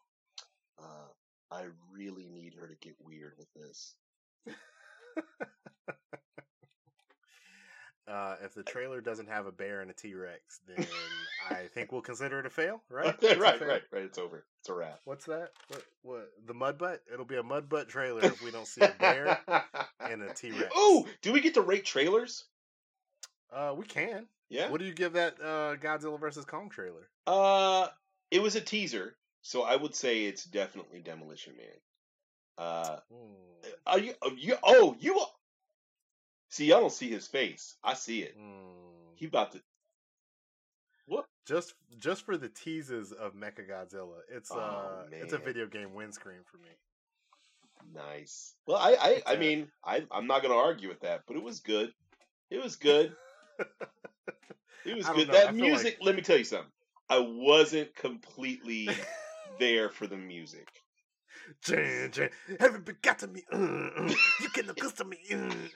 Uh, 0.77 1.09
I 1.51 1.65
really 1.91 2.27
need 2.27 2.55
her 2.59 2.67
to 2.67 2.75
get 2.75 2.95
weird 2.99 3.33
with 3.37 3.53
this. 3.53 3.95
Uh, 8.07 8.35
if 8.43 8.53
the 8.53 8.63
trailer 8.63 9.01
doesn't 9.01 9.29
have 9.29 9.47
a 9.47 9.51
bear 9.51 9.81
and 9.81 9.89
a 9.89 9.93
T 9.93 10.13
Rex, 10.13 10.59
then 10.67 10.85
I 11.49 11.67
think 11.73 11.91
we'll 11.91 12.01
consider 12.01 12.39
it 12.39 12.45
a 12.45 12.49
fail, 12.49 12.81
right? 12.89 13.15
right, 13.23 13.37
right, 13.37 13.59
fail. 13.59 13.67
right, 13.69 14.03
It's 14.03 14.17
over. 14.17 14.45
It's 14.61 14.69
a 14.69 14.73
wrap. 14.73 14.99
What's 15.05 15.25
that? 15.25 15.49
What, 15.69 15.83
what? 16.01 16.29
The 16.47 16.53
mud 16.53 16.77
butt? 16.77 17.01
It'll 17.11 17.25
be 17.25 17.37
a 17.37 17.43
mud 17.43 17.69
butt 17.69 17.87
trailer 17.87 18.23
if 18.23 18.41
we 18.43 18.51
don't 18.51 18.67
see 18.67 18.81
a 18.81 18.93
bear 18.99 19.39
and 19.99 20.21
a 20.23 20.33
T 20.33 20.51
Rex. 20.51 20.75
Ooh, 20.77 21.05
do 21.21 21.31
we 21.33 21.41
get 21.41 21.53
to 21.55 21.61
rate 21.61 21.85
trailers? 21.85 22.45
Uh, 23.53 23.73
we 23.77 23.85
can. 23.85 24.25
Yeah. 24.49 24.69
What 24.69 24.79
do 24.79 24.85
you 24.85 24.93
give 24.93 25.13
that 25.13 25.35
uh, 25.41 25.75
Godzilla 25.77 26.19
versus 26.19 26.45
Kong 26.45 26.69
trailer? 26.69 27.07
Uh, 27.27 27.87
it 28.31 28.41
was 28.41 28.55
a 28.55 28.61
teaser, 28.61 29.15
so 29.41 29.63
I 29.63 29.75
would 29.75 29.95
say 29.95 30.25
it's 30.25 30.43
definitely 30.43 30.99
Demolition 31.01 31.53
Man. 31.57 31.67
Uh, 32.57 32.97
Hmm. 33.11 33.69
are 33.85 33.99
you? 33.99 34.13
Oh, 34.21 34.31
you? 34.37 34.55
Oh, 34.63 34.95
you? 34.99 35.19
are- 35.19 35.27
See, 36.49 36.71
I 36.71 36.79
don't 36.79 36.91
see 36.91 37.09
his 37.09 37.27
face. 37.27 37.75
I 37.83 37.95
see 37.95 38.21
it. 38.21 38.35
Hmm. 38.39 39.13
He 39.15 39.25
about 39.25 39.51
to. 39.53 39.61
Just 41.45 41.75
just 41.99 42.25
for 42.25 42.37
the 42.37 42.49
teases 42.49 43.11
of 43.11 43.33
Mecha 43.33 43.69
Godzilla, 43.69 44.19
it's 44.29 44.51
Oh, 44.51 44.59
uh 44.59 45.03
it's 45.11 45.33
a 45.33 45.37
video 45.37 45.67
game 45.67 45.93
windscreen 45.93 46.39
for 46.49 46.57
me. 46.57 46.69
Nice. 47.93 48.55
Well, 48.65 48.77
I, 48.77 48.95
I, 48.99 49.33
I 49.33 49.35
mean, 49.35 49.67
I, 49.83 50.03
I'm 50.11 50.25
not 50.25 50.41
gonna 50.41 50.55
argue 50.55 50.89
with 50.89 51.01
that, 51.01 51.21
but 51.27 51.37
it 51.37 51.43
was 51.43 51.59
good. 51.59 51.93
It 52.49 52.61
was 52.61 52.75
good. 52.75 53.15
It 54.85 54.95
was 54.95 55.07
good. 55.07 55.27
know. 55.27 55.33
That 55.33 55.55
music. 55.55 55.97
Let 55.99 56.15
me 56.15 56.21
tell 56.21 56.37
you 56.37 56.43
something. 56.43 56.71
I 57.09 57.17
wasn't 57.17 57.95
completely 57.95 58.87
there 59.59 59.89
for 59.89 60.05
the 60.05 60.15
music. 60.17 60.67
Haven't 62.59 62.85
begotten 62.85 63.33
me. 63.33 63.43
Uh, 63.51 63.55
uh, 63.55 64.13
you 64.41 64.49
can 64.49 64.69
accustom 64.69 65.09
me. 65.09 65.19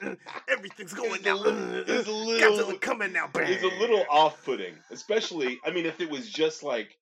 Uh, 0.02 0.16
everything's 0.48 0.94
going 0.94 1.12
It's 1.16 1.22
a 1.26 1.30
now. 1.30 1.36
little- 1.36 1.76
Uh, 1.80 1.84
it's 1.88 2.08
a 2.08 2.12
little- 2.12 2.58
Godzilla 2.58 2.82
coming 2.82 3.14
now. 3.14 3.30
It's 3.36 3.64
a 3.64 3.80
little 3.80 4.06
off-putting, 4.10 4.76
especially. 4.92 5.60
I 5.66 5.72
mean, 5.72 5.86
if 5.86 6.00
it 6.02 6.10
was 6.10 6.30
just 6.30 6.64
like 6.64 6.98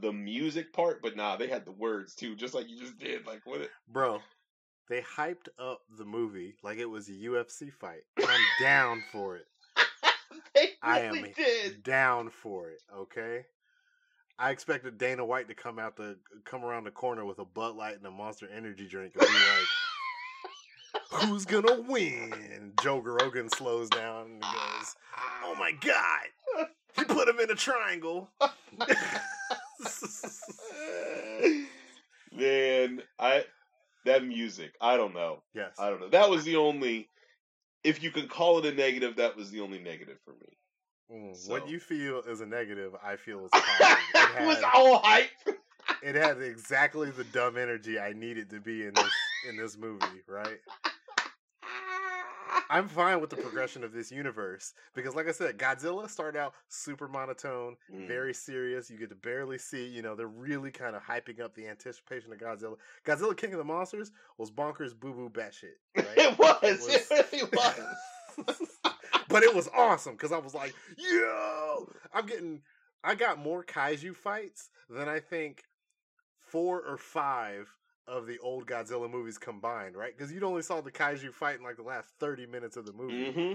the 0.00 0.12
music 0.12 0.72
part, 0.72 1.00
but 1.02 1.16
nah, 1.16 1.36
they 1.36 1.46
had 1.48 1.64
the 1.64 1.72
words 1.72 2.14
too, 2.14 2.34
just 2.36 2.54
like 2.54 2.68
you 2.68 2.78
just 2.78 2.98
did. 2.98 3.26
Like 3.26 3.40
what? 3.44 3.62
It, 3.62 3.70
Bro, 3.88 4.20
they 4.88 5.00
hyped 5.00 5.48
up 5.58 5.80
the 5.98 6.04
movie 6.04 6.56
like 6.62 6.78
it 6.78 6.84
was 6.86 7.08
a 7.08 7.12
UFC 7.12 7.72
fight. 7.72 8.02
I'm 8.18 8.40
down 8.60 9.02
for 9.12 9.36
it. 9.36 9.46
they 10.54 10.70
I 10.82 11.00
am 11.00 11.26
did. 11.36 11.82
down 11.82 12.30
for 12.30 12.70
it. 12.70 12.82
Okay. 12.94 13.46
I 14.38 14.50
expected 14.50 14.98
Dana 14.98 15.24
White 15.24 15.48
to 15.48 15.54
come 15.54 15.80
out 15.80 15.96
the 15.96 16.16
come 16.44 16.64
around 16.64 16.84
the 16.84 16.92
corner 16.92 17.24
with 17.24 17.40
a 17.40 17.44
Bud 17.44 17.74
Light 17.74 17.96
and 17.96 18.06
a 18.06 18.10
Monster 18.10 18.48
Energy 18.54 18.86
drink 18.86 19.14
and 19.18 19.26
be 19.26 19.34
like, 19.34 19.66
"Who's 21.22 21.44
gonna 21.44 21.80
win?" 21.80 22.32
And 22.54 22.78
Joe 22.80 22.98
Rogan 22.98 23.48
slows 23.48 23.88
down 23.90 24.26
and 24.26 24.42
goes, 24.42 24.96
"Oh 25.42 25.56
my 25.58 25.72
god, 25.72 26.68
he 26.96 27.04
put 27.04 27.28
him 27.28 27.40
in 27.40 27.50
a 27.50 27.56
triangle." 27.56 28.30
Man, 32.32 33.02
I 33.18 33.44
that 34.04 34.24
music. 34.24 34.74
I 34.80 34.96
don't 34.96 35.14
know. 35.14 35.42
yes, 35.52 35.74
I 35.80 35.90
don't 35.90 36.00
know. 36.00 36.10
That 36.10 36.30
was 36.30 36.44
the 36.44 36.56
only. 36.56 37.08
If 37.82 38.02
you 38.02 38.10
could 38.10 38.28
call 38.28 38.58
it 38.58 38.66
a 38.66 38.72
negative, 38.72 39.16
that 39.16 39.36
was 39.36 39.50
the 39.50 39.60
only 39.60 39.78
negative 39.78 40.18
for 40.24 40.32
me. 40.32 40.57
Mm, 41.12 41.34
so- 41.36 41.50
what 41.50 41.68
you 41.68 41.80
feel 41.80 42.20
is 42.28 42.40
a 42.40 42.46
negative, 42.46 42.94
I 43.02 43.16
feel 43.16 43.44
is 43.46 43.50
positive. 43.52 43.96
it 44.14 44.42
It 44.42 44.46
was 44.46 44.62
all 44.74 44.98
hype. 45.02 45.30
it 46.02 46.14
had 46.14 46.40
exactly 46.42 47.10
the 47.10 47.24
dumb 47.24 47.56
energy 47.56 47.98
I 47.98 48.12
needed 48.12 48.50
to 48.50 48.60
be 48.60 48.84
in 48.86 48.94
this 48.94 49.10
in 49.48 49.56
this 49.56 49.76
movie, 49.76 50.22
right? 50.26 50.58
I'm 52.70 52.86
fine 52.86 53.20
with 53.22 53.30
the 53.30 53.36
progression 53.36 53.82
of 53.82 53.92
this 53.94 54.12
universe 54.12 54.74
because, 54.94 55.14
like 55.14 55.26
I 55.26 55.32
said, 55.32 55.56
Godzilla 55.56 56.08
started 56.10 56.38
out 56.38 56.52
super 56.68 57.08
monotone, 57.08 57.76
Mm. 57.90 58.06
very 58.06 58.34
serious. 58.34 58.90
You 58.90 58.98
get 58.98 59.08
to 59.08 59.14
barely 59.14 59.56
see, 59.56 59.86
you 59.86 60.02
know, 60.02 60.14
they're 60.14 60.26
really 60.26 60.70
kind 60.70 60.94
of 60.94 61.02
hyping 61.02 61.40
up 61.40 61.54
the 61.54 61.66
anticipation 61.66 62.30
of 62.30 62.38
Godzilla. 62.38 62.76
Godzilla 63.06 63.34
King 63.34 63.52
of 63.52 63.58
the 63.58 63.64
Monsters 63.64 64.12
was 64.36 64.50
bonkers, 64.50 64.98
boo 64.98 65.14
boo, 65.14 65.30
batshit. 65.30 65.76
Right? 65.96 66.06
It 66.18 66.38
was. 66.38 66.88
It 67.10 67.32
really 67.32 67.48
was. 68.46 68.77
But 69.38 69.48
it 69.48 69.54
was 69.54 69.68
awesome 69.76 70.14
because 70.14 70.32
I 70.32 70.38
was 70.38 70.54
like, 70.54 70.74
yo, 70.96 71.88
I'm 72.12 72.26
getting, 72.26 72.62
I 73.04 73.14
got 73.14 73.38
more 73.38 73.64
kaiju 73.64 74.16
fights 74.16 74.70
than 74.90 75.08
I 75.08 75.20
think 75.20 75.62
four 76.40 76.80
or 76.80 76.96
five 76.96 77.68
of 78.06 78.26
the 78.26 78.38
old 78.40 78.66
Godzilla 78.66 79.08
movies 79.08 79.38
combined, 79.38 79.96
right? 79.96 80.16
Because 80.16 80.32
you'd 80.32 80.42
only 80.42 80.62
saw 80.62 80.80
the 80.80 80.90
kaiju 80.90 81.32
fight 81.32 81.58
in 81.58 81.62
like 81.62 81.76
the 81.76 81.82
last 81.82 82.08
30 82.18 82.46
minutes 82.46 82.76
of 82.76 82.84
the 82.86 82.92
movie. 82.92 83.32
hmm 83.32 83.52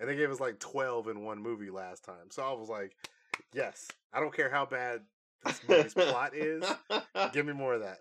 And 0.00 0.08
they 0.08 0.16
gave 0.16 0.30
us 0.30 0.40
like 0.40 0.58
12 0.58 1.08
in 1.08 1.22
one 1.24 1.38
movie 1.38 1.70
last 1.70 2.04
time. 2.04 2.30
So 2.30 2.42
I 2.42 2.52
was 2.52 2.68
like, 2.68 2.96
yes, 3.52 3.86
I 4.12 4.18
don't 4.18 4.34
care 4.34 4.50
how 4.50 4.66
bad 4.66 5.02
this 5.44 5.60
movie's 5.68 5.94
plot 5.94 6.34
is. 6.34 6.64
Give 7.32 7.46
me 7.46 7.52
more 7.52 7.74
of 7.74 7.82
that. 7.82 7.98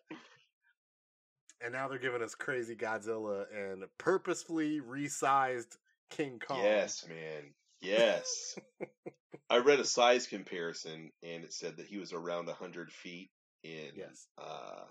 And 1.61 1.73
now 1.73 1.89
they're 1.89 1.99
giving 1.99 2.23
us 2.23 2.33
crazy 2.33 2.75
Godzilla 2.75 3.45
and 3.53 3.83
purposefully 3.97 4.79
resized 4.79 5.77
King 6.09 6.39
Kong. 6.39 6.59
Yes, 6.61 7.05
man. 7.07 7.53
Yes. 7.81 8.57
I 9.49 9.57
read 9.57 9.79
a 9.79 9.85
size 9.85 10.27
comparison, 10.27 11.11
and 11.23 11.43
it 11.43 11.53
said 11.53 11.77
that 11.77 11.87
he 11.87 11.97
was 11.97 12.13
around 12.13 12.47
hundred 12.49 12.91
feet 12.91 13.31
in 13.63 13.91
Yes. 13.95 14.27
uh, 14.37 14.85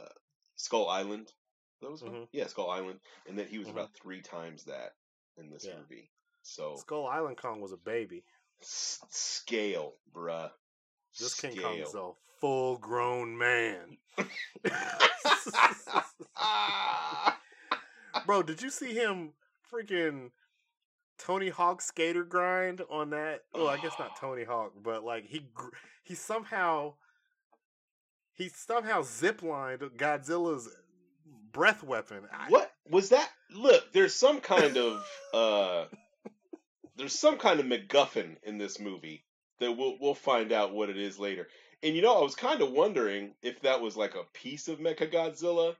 uh, 0.00 0.08
Skull 0.56 0.88
Island. 0.88 1.32
That 1.80 1.90
was? 1.90 2.02
Mhm. 2.02 2.28
yeah, 2.32 2.46
Skull 2.46 2.68
Island, 2.68 3.00
and 3.26 3.38
that 3.38 3.48
he 3.48 3.58
was 3.58 3.68
Mhm. 3.68 3.72
about 3.72 3.94
three 3.94 4.20
times 4.22 4.64
that 4.64 4.94
in 5.38 5.50
this 5.50 5.64
Yeah. 5.64 5.78
movie. 5.78 6.10
So 6.42 6.76
Skull 6.76 7.06
Island 7.06 7.38
Kong 7.38 7.60
was 7.60 7.72
a 7.72 7.76
baby. 7.78 8.24
s- 8.60 9.00
scale, 9.08 9.96
bruh. 10.12 10.50
This 11.18 11.34
King. 11.40 11.56
Kong 11.58 11.78
is 11.78 11.94
a 11.94 12.12
full 12.40 12.76
grown 12.78 13.38
man. 13.38 13.96
Bro, 18.26 18.42
did 18.42 18.60
you 18.62 18.70
see 18.70 18.92
him 18.94 19.32
freaking 19.72 20.30
Tony 21.18 21.48
Hawk 21.48 21.82
skater 21.82 22.24
grind 22.24 22.82
on 22.90 23.10
that? 23.10 23.42
Oh, 23.54 23.66
I 23.66 23.78
guess 23.78 23.92
not 23.98 24.16
Tony 24.20 24.44
Hawk, 24.44 24.72
but 24.82 25.04
like 25.04 25.26
he 25.26 25.46
he 26.02 26.14
somehow 26.14 26.94
he 28.34 28.48
somehow 28.48 29.02
ziplined 29.02 29.96
Godzilla's 29.96 30.68
breath 31.52 31.82
weapon. 31.82 32.22
What 32.48 32.72
was 32.88 33.10
that? 33.10 33.28
Look, 33.50 33.92
there's 33.92 34.14
some 34.14 34.40
kind 34.40 34.76
of 34.76 35.04
uh 35.34 35.84
there's 36.96 37.18
some 37.18 37.38
kind 37.38 37.60
of 37.60 37.66
MacGuffin 37.66 38.36
in 38.42 38.58
this 38.58 38.78
movie 38.80 39.24
that 39.58 39.72
we'll 39.72 39.96
we'll 40.00 40.14
find 40.14 40.52
out 40.52 40.74
what 40.74 40.90
it 40.90 40.98
is 40.98 41.18
later. 41.18 41.48
And 41.82 41.96
you 41.96 42.02
know, 42.02 42.18
I 42.18 42.22
was 42.22 42.34
kind 42.34 42.60
of 42.60 42.72
wondering 42.72 43.34
if 43.42 43.60
that 43.60 43.80
was 43.80 43.96
like 43.96 44.14
a 44.14 44.24
piece 44.34 44.68
of 44.68 44.78
Mechagodzilla 44.78 45.76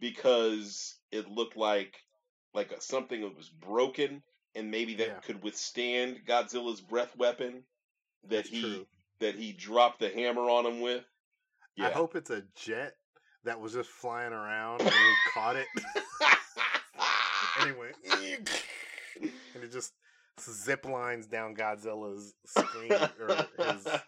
because 0.00 0.96
it 1.12 1.30
looked 1.30 1.56
like 1.56 1.94
like 2.54 2.72
a, 2.72 2.80
something 2.80 3.20
that 3.22 3.36
was 3.36 3.48
broken 3.48 4.22
and 4.54 4.70
maybe 4.70 4.94
that 4.96 5.08
Yeah. 5.08 5.20
could 5.20 5.42
withstand 5.42 6.24
Godzilla's 6.26 6.80
breath 6.80 7.16
weapon 7.16 7.64
that 8.24 8.36
That's 8.36 8.48
he 8.48 8.60
true. 8.60 8.86
that 9.20 9.34
he 9.34 9.52
dropped 9.52 10.00
the 10.00 10.08
hammer 10.08 10.48
on 10.48 10.66
him 10.66 10.80
with. 10.80 11.04
I 11.78 11.90
hope 11.90 12.16
it's 12.16 12.30
a 12.30 12.42
jet 12.56 12.96
that 13.44 13.60
was 13.60 13.72
just 13.72 13.88
flying 13.88 14.32
around 14.32 14.80
and 14.82 14.90
he 14.90 15.14
caught 15.32 15.56
it 15.56 15.66
and 17.60 17.78
went 17.78 17.96
and 19.54 19.64
it 19.64 19.72
just 19.72 19.92
zip 20.40 20.84
lines 20.84 21.26
down 21.26 21.54
Godzilla's 21.54 22.34
screen 22.46 22.92
or 22.92 23.46
his 23.58 23.84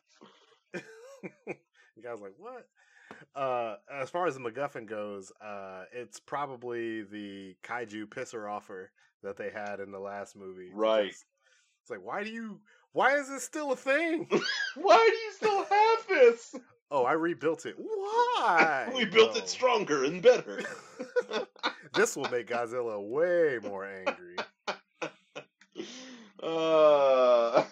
the 1.46 2.02
guy's 2.02 2.20
like, 2.20 2.34
"What?" 2.38 2.66
Uh, 3.34 3.76
as 3.92 4.10
far 4.10 4.26
as 4.26 4.34
the 4.34 4.40
MacGuffin 4.40 4.86
goes, 4.86 5.32
uh, 5.40 5.84
it's 5.92 6.20
probably 6.20 7.02
the 7.02 7.54
kaiju 7.62 8.06
pisser 8.06 8.50
offer 8.50 8.90
that 9.22 9.36
they 9.36 9.50
had 9.50 9.80
in 9.80 9.90
the 9.90 9.98
last 9.98 10.36
movie. 10.36 10.70
Right. 10.74 11.04
because 11.04 11.24
It's 11.82 11.90
like, 11.90 12.04
why 12.04 12.24
do 12.24 12.30
you? 12.30 12.60
Why 12.92 13.16
is 13.16 13.28
this 13.28 13.42
still 13.42 13.72
a 13.72 13.76
thing? 13.76 14.28
Why 14.76 14.96
do 15.10 15.16
you 15.16 15.32
still 15.32 15.64
have 15.64 16.06
this? 16.08 16.54
oh, 16.90 17.04
I 17.04 17.12
rebuilt 17.12 17.64
it. 17.64 17.74
Why? 17.78 18.92
we 18.96 19.06
built 19.06 19.32
No. 19.34 19.40
it 19.40 19.48
stronger 19.48 20.04
and 20.04 20.20
better. 20.22 20.62
this 21.94 22.14
will 22.16 22.28
make 22.30 22.48
Godzilla 22.48 23.00
way 23.02 23.58
more 23.62 23.86
angry. 23.86 24.36
Uh, 26.42 27.62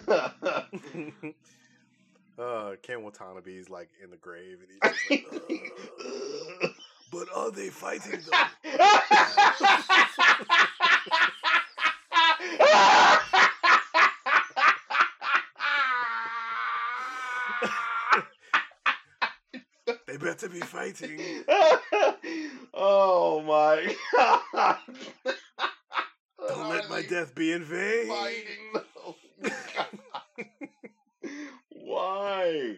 uh, 2.40 2.76
Ken 2.82 3.02
Watanabe's 3.02 3.68
like 3.70 3.90
in 4.02 4.10
the 4.10 4.16
grave, 4.16 4.58
and 4.60 4.68
he's 4.70 4.80
just 5.08 5.10
like, 5.10 5.26
"Ugh." 6.64 6.70
but 7.12 7.28
are 7.34 7.50
they 7.50 7.68
fighting 7.68 8.20
though? 8.30 8.38
They 20.06 20.16
better 20.16 20.48
be 20.48 20.60
fighting. 20.60 21.20
oh 22.74 23.42
my 23.42 23.94
god! 24.12 24.76
Don't 26.48 26.68
let 26.68 26.90
my 26.90 27.02
death 27.02 27.34
be 27.34 27.52
in 27.52 27.62
vain. 27.62 28.08
fighting 28.08 28.72
though. 28.74 29.16
Why? 31.90 32.76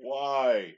Why? 0.00 0.74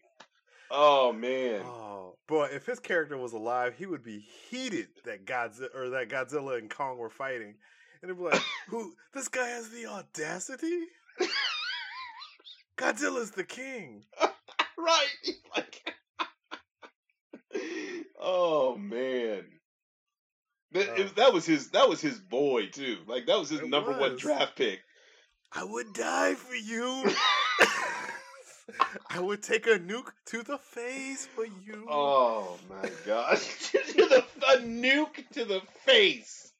Oh 0.70 1.12
man. 1.12 1.62
Oh 1.64 2.16
boy, 2.28 2.48
if 2.62 2.66
his 2.66 2.78
character 2.78 3.18
was 3.18 3.32
alive, 3.32 3.74
he 3.76 3.86
would 3.86 4.04
be 4.04 4.20
heated 4.48 4.86
that 5.04 5.26
Godzilla 5.26 5.74
or 5.74 5.90
that 5.90 6.08
Godzilla 6.08 6.56
and 6.58 6.70
Kong 6.70 6.96
were 6.96 7.10
fighting, 7.10 7.54
and 8.00 8.04
it'd 8.10 8.16
be 8.16 8.22
like, 8.22 8.40
"Who? 8.68 8.94
This 9.12 9.26
guy 9.26 9.48
has 9.48 9.68
the 9.70 9.86
audacity? 9.86 10.84
Godzilla's 12.78 13.32
the 13.32 13.42
king." 13.42 14.04
right. 14.78 15.08
Like 15.56 15.94
Oh 18.20 18.76
man. 18.76 19.42
That, 20.70 20.88
Oh. 20.90 20.94
it- 20.94 21.06
uh. 21.06 21.10
that 21.16 21.32
was 21.32 21.44
his 21.44 21.70
that 21.70 21.88
was 21.88 22.00
his 22.00 22.18
boy 22.20 22.66
too. 22.68 22.98
Like 23.08 23.26
that 23.26 23.38
was 23.40 23.50
his 23.50 23.62
number 23.62 23.90
one 23.98 24.16
draft 24.16 24.54
pick. 24.56 24.80
I 25.52 25.64
would 25.64 25.92
die 25.94 26.34
for 26.34 26.54
you. 26.54 27.12
I 29.14 29.20
would 29.20 29.42
take 29.42 29.66
a 29.66 29.78
nuke 29.78 30.10
to 30.26 30.42
the 30.42 30.56
face 30.56 31.26
for 31.26 31.44
you. 31.44 31.86
Oh 31.90 32.58
my 32.70 32.88
god. 33.04 33.36
to 33.60 33.78
the 33.94 34.24
a 34.48 34.56
nuke 34.58 35.28
to 35.32 35.44
the 35.44 35.60
face. 35.84 36.52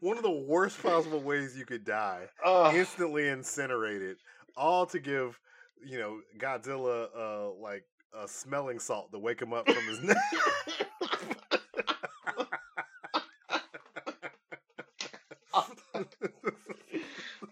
One 0.00 0.16
of 0.16 0.22
the 0.22 0.30
worst 0.30 0.82
possible 0.82 1.20
ways 1.20 1.54
you 1.56 1.66
could 1.66 1.84
die. 1.84 2.28
Oh, 2.42 2.74
Instantly 2.74 3.28
incinerated. 3.28 4.16
All 4.56 4.86
to 4.86 4.98
give, 4.98 5.38
you 5.84 5.98
know, 5.98 6.20
Godzilla 6.38 7.08
uh 7.14 7.50
like 7.60 7.84
a 8.18 8.26
smelling 8.26 8.78
salt 8.78 9.12
to 9.12 9.18
wake 9.18 9.42
him 9.42 9.52
up 9.52 9.68
from 9.68 9.84
his 9.84 10.02
nap. 10.02 10.16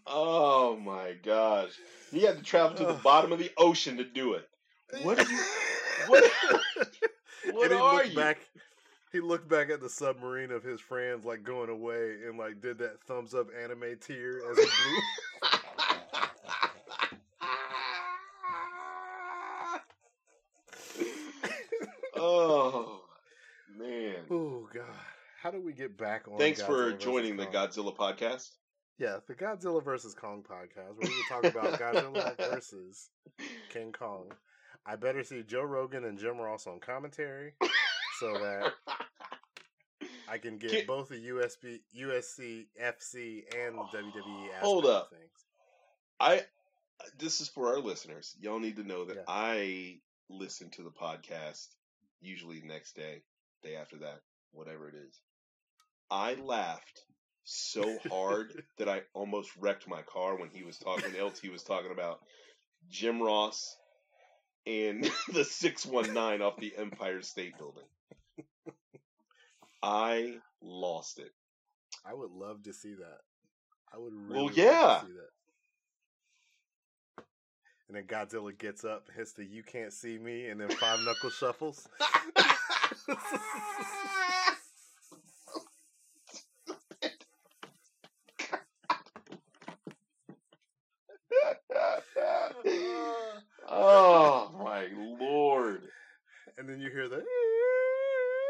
oh 0.06 0.76
my 0.76 1.12
gosh. 1.22 1.72
He 2.12 2.22
had 2.22 2.36
to 2.36 2.44
travel 2.44 2.76
to 2.76 2.84
the 2.84 2.92
bottom 2.92 3.32
of 3.32 3.38
the 3.38 3.50
ocean 3.56 3.96
to 3.96 4.04
do 4.04 4.34
it. 4.34 4.48
What 5.02 5.18
are 5.18 5.30
you 5.30 5.38
what, 6.06 6.24
what 7.52 7.64
and 7.64 7.72
he 7.72 7.78
are 7.78 7.94
looked 7.94 8.10
you? 8.10 8.16
back. 8.16 8.38
He 9.10 9.20
looked 9.20 9.48
back 9.48 9.70
at 9.70 9.80
the 9.80 9.88
submarine 9.88 10.50
of 10.50 10.62
his 10.62 10.80
friends, 10.80 11.24
like 11.24 11.42
going 11.42 11.70
away, 11.70 12.18
and 12.26 12.38
like 12.38 12.60
did 12.60 12.78
that 12.78 13.02
thumbs 13.02 13.34
up 13.34 13.48
anime 13.62 13.96
tear 14.00 14.40
as 14.50 14.58
he 14.58 14.64
blew. 14.64 15.00
oh 22.16 23.00
man. 23.78 24.16
oh 24.30 24.68
God! 24.72 24.84
How 25.42 25.50
do 25.50 25.60
we 25.60 25.72
get 25.72 25.96
back 25.96 26.28
on? 26.28 26.38
Thanks 26.38 26.60
for 26.60 26.72
Godzilla 26.72 26.92
versus 26.92 27.04
joining 27.04 27.36
the 27.36 27.46
Kong? 27.46 27.54
Godzilla 27.54 27.96
podcast. 27.96 28.50
Yeah, 29.02 29.16
the 29.26 29.34
Godzilla 29.34 29.82
versus 29.82 30.14
Kong 30.14 30.44
podcast, 30.48 30.96
where 30.96 31.10
we 31.10 31.24
talk 31.28 31.42
about 31.42 31.76
Godzilla 31.80 32.36
versus 32.54 33.10
King 33.68 33.90
Kong. 33.90 34.30
I 34.86 34.94
better 34.94 35.24
see 35.24 35.42
Joe 35.42 35.64
Rogan 35.64 36.04
and 36.04 36.16
Jim 36.16 36.38
Ross 36.38 36.68
on 36.68 36.78
commentary, 36.78 37.54
so 38.20 38.32
that 38.34 38.74
I 40.28 40.38
can 40.38 40.56
get 40.56 40.86
both 40.86 41.08
the 41.08 41.16
USB, 41.16 41.80
USC, 42.00 42.66
FC, 42.80 43.42
and 43.66 43.74
WWE. 43.74 44.60
Hold 44.60 44.86
up. 44.86 45.10
things. 45.10 45.46
I 46.20 46.42
this 47.18 47.40
is 47.40 47.48
for 47.48 47.74
our 47.74 47.80
listeners. 47.80 48.36
Y'all 48.38 48.60
need 48.60 48.76
to 48.76 48.84
know 48.84 49.04
that 49.06 49.16
Yeah. 49.16 49.22
I 49.26 49.98
listen 50.28 50.70
to 50.70 50.84
the 50.84 50.92
podcast 50.92 51.66
usually 52.20 52.62
next 52.64 52.94
day, 52.94 53.24
day 53.64 53.74
after 53.74 53.96
that, 53.98 54.20
whatever 54.52 54.88
it 54.88 54.94
is. 54.94 55.20
I 56.08 56.34
laughed 56.34 57.02
so 57.44 57.98
hard 58.08 58.62
that 58.78 58.88
I 58.88 59.02
almost 59.14 59.50
wrecked 59.58 59.88
my 59.88 60.02
car 60.02 60.36
when 60.36 60.50
he 60.50 60.62
was 60.62 60.78
talking. 60.78 61.12
LT 61.20 61.50
was 61.50 61.62
talking 61.62 61.90
about 61.92 62.20
Jim 62.90 63.20
Ross 63.22 63.76
and 64.66 65.10
the 65.32 65.44
six 65.44 65.84
one 65.86 66.12
nine 66.14 66.42
off 66.42 66.56
the 66.58 66.72
Empire 66.76 67.22
State 67.22 67.56
Building. 67.58 67.84
I 69.82 70.36
lost 70.62 71.18
it. 71.18 71.32
I 72.04 72.14
would 72.14 72.30
love 72.30 72.62
to 72.64 72.72
see 72.72 72.94
that. 72.94 73.18
I 73.92 73.98
would 73.98 74.12
really 74.14 74.34
Well, 74.34 74.44
love 74.44 74.54
yeah. 74.54 74.98
to 75.00 75.06
see 75.06 75.12
that. 75.12 75.28
And 77.88 77.96
then 77.96 78.04
Godzilla 78.04 78.56
gets 78.56 78.84
up, 78.84 79.08
hits 79.14 79.32
the 79.32 79.44
"You 79.44 79.62
can't 79.62 79.92
see 79.92 80.18
me," 80.18 80.48
and 80.48 80.60
then 80.60 80.70
five 80.70 81.00
knuckle 81.00 81.30
shuffles. 81.30 81.86
oh 93.68 94.50
my 94.62 94.86
lord! 95.18 95.82
and 96.58 96.68
then 96.68 96.80
you 96.80 96.90
hear 96.90 97.08
the, 97.08 97.22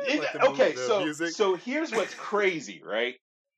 It- 0.08 0.18
like 0.18 0.32
the 0.32 0.38
mo- 0.40 0.50
okay, 0.52 0.72
the 0.72 0.86
so 1.02 1.04
music. 1.04 1.28
so 1.34 1.54
here's 1.56 1.92
what's 1.92 2.14
crazy, 2.14 2.82
right? 2.84 3.14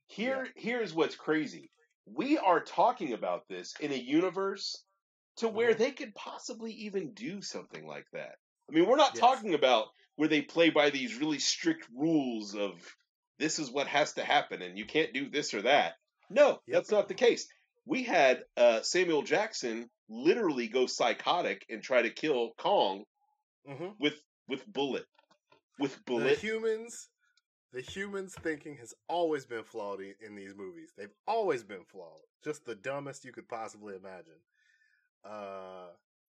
Here 0.07 0.46
here's 0.57 0.92
what's 0.94 1.16
crazy. 1.16 1.70
We 2.07 2.38
are 2.38 2.61
talking 2.61 3.12
about 3.12 3.48
this 3.48 3.74
in 3.80 3.92
a 3.92 3.96
universe 3.96 4.85
to 5.37 5.48
where 5.48 5.74
Mhm. 5.74 5.78
they 5.78 5.90
could 5.92 6.14
possibly 6.14 6.72
even 6.72 7.12
do 7.14 7.40
something 7.42 7.87
like 7.87 8.07
that. 8.12 8.37
I 8.68 8.72
mean, 8.72 8.87
we're 8.87 8.96
not 8.96 9.14
Yes. 9.14 9.20
talking 9.20 9.54
about 9.54 9.88
where 10.16 10.28
they 10.28 10.42
play 10.42 10.70
by 10.70 10.90
these 10.90 11.16
really 11.16 11.38
strict 11.38 11.88
rules 11.94 12.54
of 12.54 12.80
this 13.38 13.59
is 13.59 13.70
what 13.70 13.88
has 13.88 14.12
to 14.14 14.24
happen 14.24 14.62
and 14.62 14.78
you 14.78 14.85
can't 14.87 15.12
do 15.12 15.28
this 15.28 15.54
or 15.54 15.62
that. 15.62 15.94
No, 16.30 16.48
Yep. 16.50 16.61
that's 16.68 16.90
not 16.90 17.09
the 17.09 17.14
case. 17.14 17.48
We 17.85 18.04
had 18.04 18.44
uh, 18.57 18.83
Samuel 18.83 19.22
Jackson 19.22 19.90
literally 20.09 20.68
go 20.68 20.87
psychotic 20.87 21.64
and 21.68 21.83
try 21.83 22.02
to 22.02 22.11
kill 22.11 22.52
Kong 22.59 23.04
Mhm. 23.66 23.98
with 23.98 24.22
with 24.46 24.66
bullet 24.66 25.07
with 25.78 25.96
the 25.96 26.02
bullet. 26.04 26.38
humans, 26.38 27.09
the 27.74 27.80
humans' 27.80 28.37
thinking 28.40 28.76
has 28.76 28.94
always 29.08 29.44
been 29.44 29.64
flawed 29.64 30.00
in 30.00 30.37
these 30.37 30.54
movies. 30.56 30.92
They've 30.96 31.14
always 31.26 31.64
been 31.64 31.84
flawed, 31.84 32.20
just 32.42 32.64
the 32.64 32.76
dumbest 32.76 33.24
you 33.24 33.32
could 33.32 33.48
possibly 33.48 33.96
imagine. 33.96 34.38
Uh, 35.24 35.90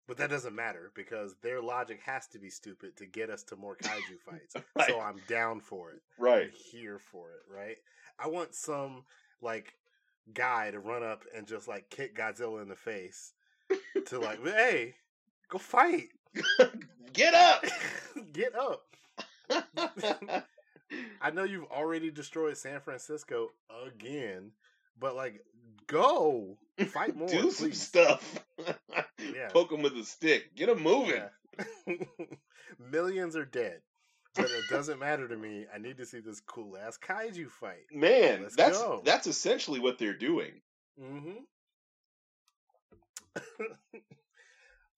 but 0.07 0.17
that 0.17 0.31
doesn't 0.31 0.55
matter 0.55 0.91
because 0.95 1.35
their 1.43 1.61
logic 1.61 1.99
has 2.05 2.25
to 2.27 2.39
be 2.39 2.49
stupid 2.49 2.97
to 2.97 3.05
get 3.05 3.29
us 3.29 3.43
to 3.43 3.55
more 3.55 3.75
kaiju 3.83 4.19
fights. 4.25 4.55
Right. 4.75 4.89
So 4.89 4.99
I'm 4.99 5.21
down 5.27 5.59
for 5.59 5.91
it. 5.91 6.01
I'm 6.19 6.25
right. 6.25 6.51
here 6.51 6.97
for 6.97 7.27
it. 7.31 7.53
Right. 7.53 7.77
I 8.17 8.27
want 8.27 8.55
some 8.55 9.03
like 9.41 9.75
guy 10.33 10.71
to 10.71 10.79
run 10.79 11.03
up 11.03 11.23
and 11.35 11.45
just 11.45 11.67
like 11.67 11.89
kick 11.91 12.17
Godzilla 12.17 12.63
in 12.63 12.67
the 12.67 12.75
face 12.75 13.33
to 14.07 14.19
like, 14.19 14.43
hey, 14.43 14.95
go 15.49 15.59
fight, 15.59 16.07
Get 17.13 17.33
up. 17.33 17.65
get 18.33 18.53
up. 18.55 18.85
I 21.21 21.31
know 21.31 21.43
you've 21.43 21.65
already 21.71 22.11
destroyed 22.11 22.57
San 22.57 22.79
Francisco 22.79 23.49
again, 23.87 24.51
but 24.99 25.15
like, 25.15 25.41
go 25.87 26.57
fight 26.87 27.15
more, 27.17 27.27
Do 27.27 27.51
some 27.51 27.73
stuff. 27.73 28.39
Yeah. 29.19 29.49
Poke 29.49 29.71
him 29.71 29.81
with 29.81 29.93
a 29.97 30.03
stick. 30.03 30.55
Get 30.55 30.69
him 30.69 30.81
moving. 30.81 31.21
Yeah. 31.87 31.95
Millions 32.91 33.35
are 33.35 33.45
dead, 33.45 33.81
but 34.35 34.45
it 34.45 34.63
doesn't 34.69 34.99
matter 34.99 35.27
to 35.27 35.35
me. 35.35 35.65
I 35.73 35.79
need 35.79 35.97
to 35.97 36.05
see 36.05 36.19
this 36.19 36.39
cool 36.39 36.77
ass 36.77 36.97
kaiju 36.99 37.49
fight. 37.49 37.85
Man, 37.91 38.43
Let's 38.43 38.55
that's 38.55 38.77
go. 38.77 39.01
that's 39.03 39.25
essentially 39.25 39.79
what 39.79 39.97
they're 39.97 40.13
doing. 40.17 40.61
Mm-hmm. 41.01 41.31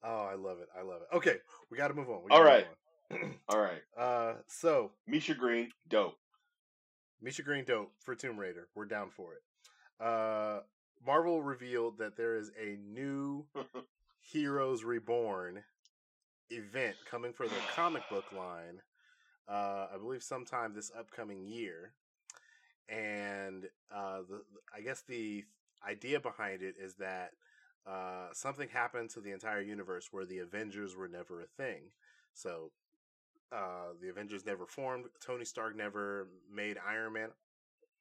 oh, 0.04 0.22
I 0.26 0.36
love 0.36 0.60
it. 0.60 0.68
I 0.78 0.82
love 0.84 1.02
it. 1.02 1.16
Okay, 1.16 1.38
we 1.72 1.78
got 1.78 1.88
to 1.90 1.94
move 1.94 2.10
on. 2.10 2.22
We 2.26 2.32
All 2.32 2.44
right. 2.44 2.66
move 2.66 2.76
All 3.50 3.60
right. 3.60 3.82
Uh, 3.98 4.34
so 4.48 4.92
Misha 5.08 5.34
Green, 5.34 5.72
dope. 5.88 6.18
Misha 7.22 7.42
Green 7.42 7.66
dope 7.66 7.92
for 8.00 8.16
Tomb 8.16 8.38
Raider. 8.38 8.68
We're 8.76 8.86
down 8.86 9.10
for 9.10 9.34
it. 9.34 10.04
Uh, 10.04 10.62
Marvel 11.06 11.42
revealed 11.42 11.98
that 11.98 12.16
there 12.16 12.38
is 12.38 12.52
a 12.62 12.78
new 12.78 13.46
Heroes 14.22 14.84
Reborn 14.84 15.64
event 16.50 16.96
coming 17.10 17.34
for 17.34 17.48
their 17.48 17.60
comic 17.76 18.04
book 18.10 18.26
line. 18.32 18.82
Uh, 19.48 19.88
I 19.94 19.98
believe 19.98 20.24
sometime 20.24 20.74
this 20.74 20.92
upcoming 20.98 21.46
year, 21.48 21.94
and 22.88 23.66
uh, 23.94 24.20
the 24.30 24.42
I 24.76 24.82
guess 24.82 25.02
the 25.02 25.44
idea 25.88 26.20
behind 26.20 26.62
it 26.62 26.76
is 26.80 26.96
that 26.96 27.32
uh, 27.88 28.28
something 28.34 28.70
happened 28.70 29.10
to 29.12 29.22
the 29.22 29.32
entire 29.32 29.62
universe 29.62 30.10
where 30.12 30.26
the 30.26 30.40
Avengers 30.40 30.96
were 30.96 31.08
never 31.08 31.42
a 31.42 31.48
thing. 31.48 31.92
So 32.34 32.72
uh, 33.52 33.94
the 34.02 34.10
Avengers 34.10 34.46
never 34.46 34.66
formed. 34.66 35.06
Tony 35.26 35.46
Stark 35.46 35.76
never 35.76 36.28
made 36.54 36.78
Iron 36.88 37.14
Man 37.14 37.30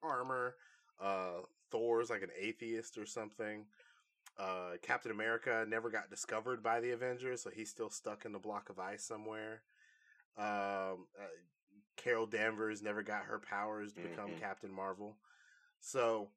armor. 0.02 0.56
Uh, 1.00 1.42
Thor's 1.70 2.10
like 2.10 2.22
an 2.22 2.30
atheist 2.38 2.98
or 2.98 3.06
something. 3.06 3.64
Uh, 4.38 4.72
Captain 4.82 5.10
America 5.10 5.64
never 5.68 5.90
got 5.90 6.10
discovered 6.10 6.62
by 6.62 6.80
the 6.80 6.92
Avengers, 6.92 7.42
so 7.42 7.50
he's 7.50 7.70
still 7.70 7.90
stuck 7.90 8.24
in 8.24 8.32
the 8.32 8.38
block 8.38 8.70
of 8.70 8.78
ice 8.78 9.04
somewhere. 9.04 9.62
Um, 10.36 11.06
uh, 11.18 11.26
Carol 11.96 12.26
Danvers 12.26 12.80
never 12.80 13.02
got 13.02 13.24
her 13.24 13.40
powers 13.40 13.92
to 13.94 14.00
become 14.00 14.30
Mhm. 14.30 14.40
Captain 14.40 14.72
Marvel. 14.72 15.16
So 15.80 16.30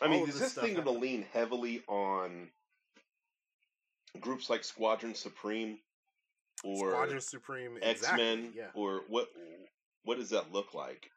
I 0.00 0.08
mean, 0.08 0.28
is 0.28 0.38
this 0.38 0.54
thing 0.54 0.74
going 0.74 0.84
to 0.84 0.90
lean 0.90 1.22
heavily 1.22 1.84
on 1.86 2.50
groups 4.20 4.50
like 4.50 4.64
Squadron 4.64 5.14
Supreme 5.14 5.78
or 6.64 6.90
Squadron 6.90 7.20
Supreme, 7.20 7.76
X 7.82 8.00
exactly, 8.00 8.24
Men, 8.24 8.52
yeah. 8.54 8.66
or 8.74 9.02
what? 9.08 9.28
What 10.04 10.18
does 10.18 10.30
that 10.30 10.52
look 10.52 10.74
like? 10.74 11.10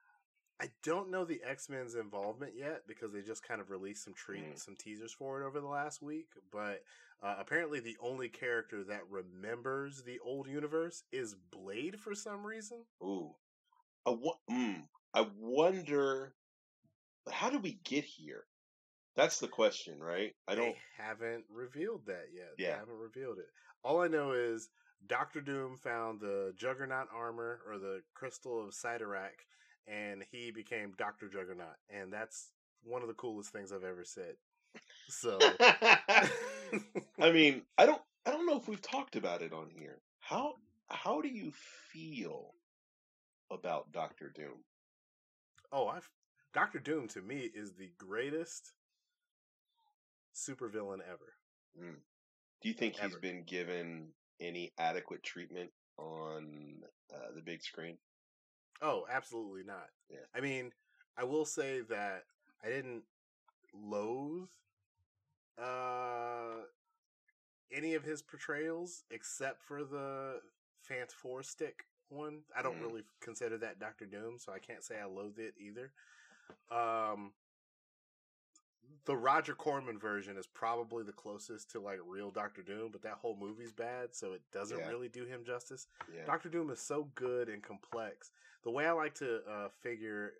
I 0.62 0.70
don't 0.84 1.10
know 1.10 1.26
the 1.26 1.42
X 1.44 1.70
Men's 1.70 1.96
involvement 1.96 2.54
yet 2.56 2.84
because 2.88 3.12
they 3.12 3.22
just 3.22 3.42
kind 3.48 3.62
of 3.62 3.72
released 3.72 4.04
some 4.04 4.14
tre- 4.14 4.42
Mm. 4.42 4.60
some 4.60 4.76
teasers 4.76 5.12
for 5.12 5.42
it 5.42 5.46
over 5.48 5.60
the 5.60 5.68
last 5.68 6.02
week. 6.04 6.28
But 6.52 6.84
uh, 7.24 7.36
apparently, 7.40 7.80
the 7.80 7.98
only 8.00 8.30
character 8.30 8.84
that 8.84 9.02
remembers 9.10 10.04
the 10.04 10.20
old 10.20 10.48
universe 10.48 11.04
is 11.12 11.36
Blade 11.52 12.00
for 12.00 12.14
some 12.14 12.46
reason. 12.46 12.86
Ooh, 13.04 13.32
I, 14.06 14.12
wo- 14.12 14.40
mm, 14.50 14.84
I 15.14 15.28
wonder. 15.40 16.34
How 17.32 17.50
did 17.50 17.64
we 17.64 17.80
get 17.84 18.04
here? 18.04 18.46
That's 19.16 19.40
the 19.40 19.48
question, 19.48 20.00
right? 20.00 20.34
I 20.48 20.56
don't. 20.56 20.66
They 20.74 20.78
haven't 20.98 21.46
revealed 21.50 22.06
that 22.06 22.28
yet. 22.34 22.52
They 22.58 22.66
Yeah. 22.66 22.78
haven't 22.78 22.98
revealed 22.98 23.40
it. 23.40 23.48
All 23.84 24.02
I 24.02 24.08
know 24.08 24.32
is 24.34 24.70
Doctor 25.08 25.42
Doom 25.42 25.78
found 25.78 26.20
the 26.20 26.54
Juggernaut 26.58 27.08
armor 27.14 27.62
or 27.68 27.78
the 27.78 28.02
crystal 28.14 28.64
of 28.64 28.74
Cyttorak, 28.74 29.46
and 29.88 30.24
he 30.32 30.52
became 30.52 30.94
Doctor 30.98 31.28
Juggernaut, 31.28 31.78
and 31.90 32.12
that's 32.12 32.52
one 32.84 33.02
of 33.02 33.08
the 33.08 33.14
coolest 33.14 33.52
things 33.52 33.72
I've 33.72 33.84
ever 33.84 34.04
said. 34.04 34.36
So. 35.10 35.38
I 37.20 37.32
mean, 37.32 37.64
I 37.78 37.86
don't. 37.86 38.02
I 38.26 38.32
don't 38.32 38.46
know 38.46 38.58
if 38.58 38.68
we've 38.68 38.82
talked 38.82 39.16
about 39.16 39.42
it 39.42 39.52
on 39.52 39.70
here. 39.70 40.00
How 40.20 40.56
how 40.88 41.22
do 41.22 41.28
you 41.28 41.52
feel 41.92 42.54
about 43.50 43.92
Doctor 43.92 44.32
Doom? 44.34 44.64
Oh, 45.72 45.88
I 45.88 46.00
Doctor 46.54 46.80
Doom 46.80 47.08
to 47.10 47.22
me 47.22 47.50
is 47.54 47.74
the 47.74 47.92
greatest 47.98 48.74
supervillain 50.36 51.00
ever. 51.08 51.34
Mm. 51.80 51.96
Do 52.62 52.70
you 52.70 52.74
think 52.74 52.96
he's 52.98 53.16
been 53.16 53.44
given 53.44 54.10
any 54.42 54.74
adequate 54.78 55.24
treatment 55.24 55.72
on 55.98 56.84
uh, 57.14 57.32
the 57.36 57.42
big 57.42 57.62
screen? 57.62 57.98
Oh, 58.82 59.06
absolutely 59.10 59.64
not. 59.64 59.90
Yeah. 60.10 60.26
I 60.36 60.42
mean, 60.42 60.72
I 61.18 61.24
will 61.24 61.46
say 61.46 61.82
that 61.82 62.24
I 62.64 62.70
didn't 62.70 63.04
loathe 63.74 64.50
uh 65.58 66.66
any 67.72 67.94
of 67.94 68.04
his 68.04 68.22
portrayals 68.22 69.04
except 69.12 69.62
for 69.62 69.84
the 69.84 70.42
Fant 70.90 71.12
Four 71.12 71.44
Stick 71.44 71.86
one. 72.10 72.40
I 72.56 72.62
don't 72.62 72.78
Mm. 72.78 72.82
really 72.82 73.04
consider 73.22 73.58
that 73.60 73.80
Doctor 73.80 74.06
Doom, 74.06 74.40
so 74.40 74.52
I 74.52 74.60
can't 74.60 74.84
say 74.84 75.00
I 75.00 75.06
loathe 75.06 75.40
it 75.40 75.54
either. 75.58 75.92
Um 76.70 77.34
the 79.06 79.16
Roger 79.16 79.56
Corman 79.56 79.98
version 79.98 80.38
is 80.38 80.48
probably 80.48 81.04
the 81.04 81.12
closest 81.12 81.72
to 81.72 81.80
like 81.80 82.00
real 82.06 82.32
Doctor 82.32 82.62
Doom, 82.62 82.90
but 82.92 83.02
that 83.04 83.14
whole 83.14 83.36
movie's 83.36 83.72
bad, 83.72 84.16
so 84.16 84.34
it 84.34 84.42
doesn't 84.52 84.78
Yeah. 84.80 84.88
really 84.90 85.10
do 85.10 85.26
him 85.26 85.44
justice. 85.44 85.88
Yeah. 86.14 86.26
Doctor 86.26 86.50
Doom 86.50 86.70
is 86.70 86.80
so 86.80 87.06
good 87.16 87.50
and 87.50 87.64
complex. 87.64 88.32
The 88.64 88.72
way 88.72 88.86
I 88.86 88.92
like 88.92 89.16
to 89.16 89.42
uh, 89.50 89.70
figure 89.82 90.34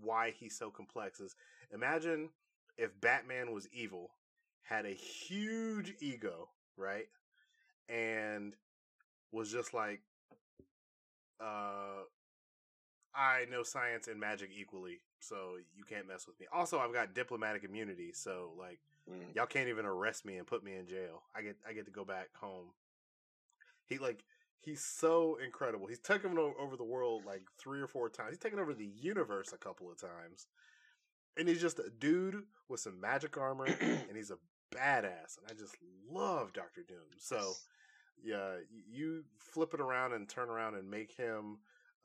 why 0.00 0.30
he's 0.30 0.56
so 0.56 0.70
complex 0.70 1.20
is 1.20 1.34
imagine 1.72 2.30
if 2.76 3.00
Batman 3.00 3.52
was 3.52 3.68
evil, 3.72 4.10
had 4.62 4.84
a 4.84 4.90
huge 4.94 5.94
ego, 6.00 6.50
right? 6.76 7.08
And 7.88 8.54
was 9.32 9.50
just 9.50 9.72
like, 9.74 10.02
uh, 11.40 12.02
I 13.16 13.46
know 13.50 13.62
science 13.62 14.08
and 14.08 14.20
magic 14.20 14.50
equally, 14.56 15.00
so 15.20 15.56
you 15.74 15.84
can't 15.84 16.06
mess 16.06 16.26
with 16.26 16.38
me. 16.38 16.46
Also, 16.52 16.78
I've 16.78 16.92
got 16.92 17.14
diplomatic 17.14 17.64
immunity, 17.64 18.12
so 18.12 18.52
like 18.58 18.78
Mm. 19.08 19.36
y'all 19.36 19.46
can't 19.46 19.68
even 19.68 19.86
arrest 19.86 20.24
me 20.24 20.36
and 20.36 20.46
put 20.46 20.64
me 20.64 20.74
in 20.74 20.88
jail. 20.88 21.22
I 21.32 21.42
get 21.42 21.56
I 21.66 21.72
get 21.72 21.84
to 21.86 21.92
go 21.92 22.04
back 22.04 22.34
home. 22.34 22.72
He 23.84 23.98
like 23.98 24.24
he's 24.60 24.84
so 24.84 25.36
incredible. 25.36 25.86
He's 25.86 26.00
taken 26.00 26.36
over 26.36 26.76
the 26.76 26.84
world 26.84 27.24
like 27.24 27.42
three 27.56 27.80
or 27.80 27.86
four 27.86 28.08
times. 28.08 28.30
He's 28.30 28.38
taken 28.40 28.58
over 28.58 28.74
the 28.74 28.84
universe 28.86 29.52
a 29.52 29.58
couple 29.58 29.90
of 29.90 30.00
times. 30.00 30.48
And 31.36 31.48
he's 31.48 31.60
just 31.60 31.78
a 31.78 31.90
dude 31.90 32.42
with 32.68 32.80
some 32.80 33.00
magic 33.00 33.36
armor 33.36 33.66
and 33.80 34.16
he's 34.16 34.30
a 34.32 34.38
badass. 34.74 35.38
And 35.38 35.48
I 35.48 35.54
just 35.56 35.76
love 36.10 36.52
Doctor 36.52 36.82
Doom. 36.82 37.06
So 37.18 37.52
yeah, 38.24 38.56
you 38.90 39.24
flip 39.38 39.72
it 39.72 39.80
around 39.80 40.14
and 40.14 40.28
turn 40.28 40.48
around 40.48 40.74
and 40.74 40.90
make 40.90 41.12
him 41.12 41.58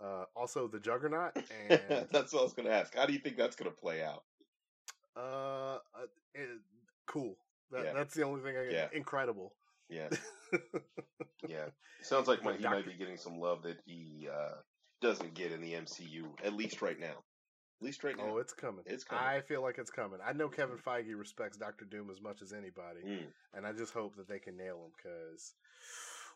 uh, 0.03 0.25
also 0.35 0.67
the 0.67 0.79
Juggernaut 0.79 1.31
and 1.69 2.07
that's 2.11 2.33
what 2.33 2.39
I 2.39 2.43
was 2.43 2.53
going 2.53 2.67
to 2.67 2.73
ask. 2.73 2.95
How 2.95 3.05
do 3.05 3.13
you 3.13 3.19
think 3.19 3.37
that's 3.37 3.55
going 3.55 3.69
to 3.69 3.75
play 3.77 4.03
out? 4.03 4.23
uh, 5.15 5.75
uh 5.95 6.07
it- 6.33 6.49
cool. 7.05 7.37
That, 7.71 7.85
Yeah. 7.85 7.93
That's 7.93 8.13
the 8.13 8.23
only 8.23 8.41
thing 8.41 8.57
I 8.57 8.69
Yeah. 8.69 8.87
incredible. 8.93 9.53
Yeah, 9.89 10.07
yeah. 11.47 11.65
Sounds 12.01 12.29
like 12.29 12.39
he 12.39 12.63
might 12.63 12.85
be 12.85 12.93
getting 12.93 13.17
some 13.17 13.39
love 13.39 13.63
that 13.63 13.81
he 13.85 14.29
uh, 14.31 14.55
doesn't 15.01 15.33
get 15.33 15.51
in 15.51 15.59
the 15.59 15.73
MCU, 15.73 16.23
at 16.45 16.53
least 16.53 16.81
right 16.81 16.97
now. 16.97 17.23
At 17.81 17.85
least 17.85 18.03
right 18.05 18.15
now. 18.15 18.29
Oh, 18.29 18.37
it's 18.37 18.53
coming. 18.53 18.85
It's 18.85 19.03
coming. 19.03 19.25
I 19.25 19.41
feel 19.41 19.61
like 19.61 19.77
it's 19.79 19.89
coming. 19.91 20.19
I 20.25 20.31
know 20.31 20.47
Kevin 20.47 20.77
Feige 20.77 21.17
respects 21.17 21.57
Doctor 21.57 21.83
Doom 21.83 22.09
as 22.09 22.21
much 22.21 22.41
as 22.41 22.53
anybody, 22.53 23.01
Mm. 23.03 23.25
and 23.53 23.67
I 23.67 23.73
just 23.73 23.91
hope 23.93 24.15
that 24.15 24.29
they 24.29 24.39
can 24.39 24.55
nail 24.55 24.77
him 24.85 24.91
because 24.95 25.55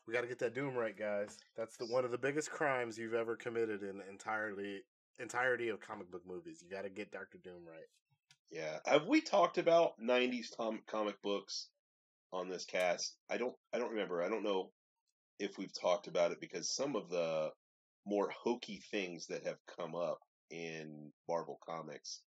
we 0.08 0.14
got 0.14 0.22
to 0.22 0.28
get 0.28 0.40
that 0.40 0.54
Doom 0.54 0.76
right, 0.76 0.98
guys. 0.98 1.38
That's 1.56 1.78
the 1.78 1.86
one 1.86 2.06
of 2.06 2.12
the 2.12 2.18
biggest 2.18 2.52
crimes 2.52 2.98
you've 2.98 3.14
ever 3.14 3.36
committed 3.36 3.84
in 3.84 4.02
entirely 4.10 4.82
entirety 5.20 5.70
of 5.70 5.80
comic 5.80 6.12
book 6.12 6.24
movies. 6.28 6.64
You 6.64 6.76
got 6.76 6.84
to 6.84 6.90
get 6.90 7.12
Doctor 7.12 7.38
Doom 7.44 7.66
right. 7.66 7.88
Yeah. 8.52 8.78
Have 8.86 9.08
we 9.08 9.22
talked 9.22 9.58
about 9.58 10.00
'90s 10.00 10.56
tom- 10.56 10.84
comic 10.88 11.22
books 11.22 11.70
on 12.32 12.50
this 12.50 12.66
cast? 12.66 13.16
I 13.30 13.38
don't. 13.38 13.56
I 13.74 13.80
don't 13.80 13.92
remember. 13.92 14.24
I 14.24 14.30
don't 14.30 14.44
know 14.44 14.72
if 15.40 15.58
we've 15.58 15.74
talked 15.74 16.08
about 16.08 16.32
it 16.32 16.40
because 16.40 16.70
some 16.70 16.96
of 16.96 17.10
the 17.10 17.50
more 18.06 18.30
hokey 18.30 18.82
things 18.92 19.28
that 19.28 19.46
have 19.46 19.58
come 19.78 19.96
up 19.96 20.20
in 20.52 21.12
Marvel 21.28 21.60
Comics 21.68 22.22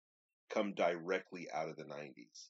come 0.49 0.73
directly 0.73 1.49
out 1.53 1.69
of 1.69 1.77
the 1.77 1.85
'90s. 1.85 2.49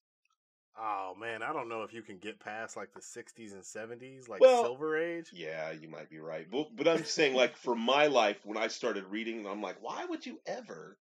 Oh 0.78 1.14
man, 1.18 1.42
I 1.42 1.52
don't 1.52 1.68
know 1.68 1.82
if 1.82 1.92
you 1.94 2.02
can 2.02 2.18
get 2.18 2.38
past 2.38 2.76
like 2.76 2.92
the 2.92 3.00
'60s 3.00 3.52
and 3.52 3.62
'70s, 3.62 4.28
like 4.28 4.40
Well, 4.40 4.62
Silver 4.62 4.98
Age. 4.98 5.30
Yeah, 5.32 5.70
you 5.72 5.88
might 5.88 6.10
be 6.10 6.18
right. 6.18 6.46
But, 6.50 6.76
but 6.76 6.86
I'm 6.86 7.04
saying, 7.04 7.34
like, 7.34 7.56
for 7.56 7.74
my 7.74 8.08
life, 8.08 8.36
when 8.44 8.58
I 8.58 8.68
started 8.68 9.04
reading, 9.06 9.46
I'm 9.46 9.62
like, 9.62 9.76
why 9.80 10.04
would 10.04 10.26
you 10.26 10.38
ever 10.46 10.98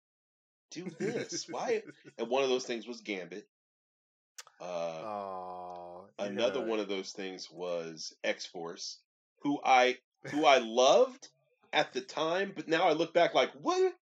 do 0.70 0.86
this? 1.00 1.48
Why? 1.50 1.82
And 2.20 2.30
one 2.30 2.44
of 2.44 2.50
those 2.50 2.66
things 2.66 2.88
was 2.88 3.02
Gambit. 3.02 3.48
Uh, 4.62 5.02
Oh, 5.06 6.06
another 6.20 6.62
one 6.62 6.80
of 6.80 6.88
those 6.88 7.12
things 7.12 7.50
was 7.52 8.16
X 8.24 8.46
Force, 8.46 9.00
who 9.42 9.60
I 9.64 9.98
who 10.30 10.46
I 10.46 10.60
loved 10.60 11.28
at 11.72 11.94
the 11.94 12.02
time, 12.02 12.54
but 12.56 12.68
now 12.68 12.84
I 12.84 12.94
look 12.94 13.14
back 13.14 13.34
like, 13.34 13.52
what? 13.54 13.94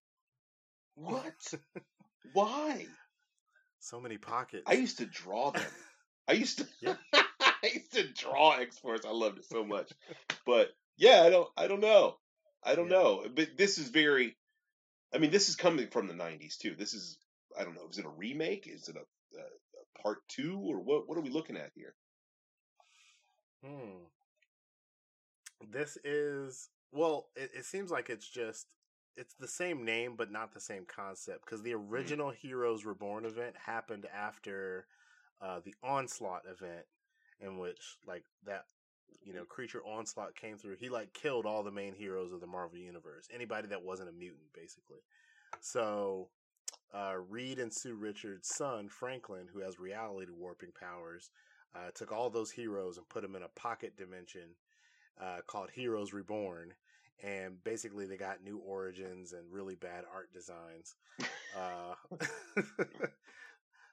What? 0.95 1.53
Why? 2.33 2.85
So 3.81 3.99
many 3.99 4.17
pockets. 4.17 4.63
I 4.67 4.73
used 4.73 4.99
to 4.99 5.05
draw 5.05 5.51
them. 5.51 5.63
I 6.27 6.33
used 6.33 6.59
to 6.59 6.67
Yeah. 6.81 6.95
I 7.13 7.67
used 7.73 7.93
to 7.93 8.07
draw 8.13 8.53
X 8.57 8.79
Force. 8.79 9.01
I 9.05 9.11
loved 9.11 9.39
it 9.39 9.45
so 9.45 9.63
much. 9.63 9.91
But 10.45 10.69
yeah, 10.97 11.21
I 11.23 11.29
don't 11.29 11.49
I 11.57 11.67
don't 11.67 11.81
know. 11.81 12.17
I 12.63 12.75
don't 12.75 12.89
Yeah. 12.89 12.97
know. 12.97 13.25
But 13.35 13.57
this 13.57 13.77
is 13.77 13.89
very 13.89 14.37
I 15.13 15.17
mean, 15.17 15.31
this 15.31 15.49
is 15.49 15.55
coming 15.55 15.87
from 15.89 16.07
the 16.07 16.13
nineties 16.13 16.57
too. 16.57 16.75
This 16.77 16.93
is 16.93 17.17
I 17.57 17.63
don't 17.63 17.75
know, 17.75 17.87
is 17.89 17.97
it 17.97 18.05
a 18.05 18.09
remake? 18.09 18.67
Is 18.67 18.87
it 18.87 18.95
a, 18.95 19.37
a, 19.37 19.41
a 19.41 20.01
part 20.01 20.19
two 20.29 20.59
or 20.65 20.79
what 20.79 21.07
what 21.07 21.17
are 21.17 21.21
we 21.21 21.29
looking 21.29 21.57
at 21.57 21.71
here? 21.75 21.93
Hmm. 23.65 24.05
This 25.71 25.97
is 26.03 26.69
well. 26.91 27.27
It, 27.35 27.51
it 27.55 27.65
seems 27.65 27.91
like 27.91 28.09
it's 28.09 28.27
just 28.27 28.67
it's 29.17 29.33
the 29.35 29.47
same 29.47 29.83
name, 29.85 30.15
but 30.17 30.31
not 30.31 30.53
the 30.53 30.59
same 30.59 30.85
concept. 30.85 31.45
Because 31.45 31.61
the 31.61 31.73
original 31.73 32.29
Heroes 32.29 32.85
Reborn 32.85 33.25
event 33.25 33.55
happened 33.57 34.05
after 34.13 34.85
uh, 35.41 35.59
the 35.63 35.75
Onslaught 35.83 36.43
event, 36.49 36.85
in 37.39 37.57
which 37.57 37.97
like 38.07 38.23
that 38.45 38.65
you 39.23 39.33
know 39.33 39.45
creature 39.45 39.81
Onslaught 39.85 40.35
came 40.35 40.57
through. 40.57 40.77
He 40.79 40.89
like 40.89 41.13
killed 41.13 41.45
all 41.45 41.63
the 41.63 41.71
main 41.71 41.93
heroes 41.93 42.31
of 42.31 42.41
the 42.41 42.47
Marvel 42.47 42.79
universe. 42.79 43.27
Anybody 43.33 43.67
that 43.69 43.83
wasn't 43.83 44.09
a 44.09 44.13
mutant, 44.13 44.53
basically. 44.53 44.99
So. 45.59 46.29
Uh, 46.93 47.15
Reed 47.29 47.59
and 47.59 47.71
Sue 47.71 47.95
Richards' 47.95 48.49
son, 48.49 48.89
Franklin, 48.89 49.47
who 49.53 49.61
has 49.61 49.79
reality 49.79 50.29
warping 50.29 50.73
powers, 50.77 51.29
uh, 51.73 51.89
took 51.95 52.11
all 52.11 52.29
those 52.29 52.51
heroes 52.51 52.97
and 52.97 53.07
put 53.07 53.21
them 53.21 53.35
in 53.35 53.43
a 53.43 53.47
pocket 53.47 53.95
dimension 53.95 54.55
uh, 55.21 55.37
called 55.47 55.69
Heroes 55.71 56.13
Reborn. 56.13 56.73
And 57.23 57.63
basically, 57.63 58.05
they 58.07 58.17
got 58.17 58.43
new 58.43 58.57
origins 58.57 59.33
and 59.33 59.43
really 59.51 59.75
bad 59.75 60.05
art 60.13 60.33
designs. 60.33 60.95
Uh, 61.55 61.95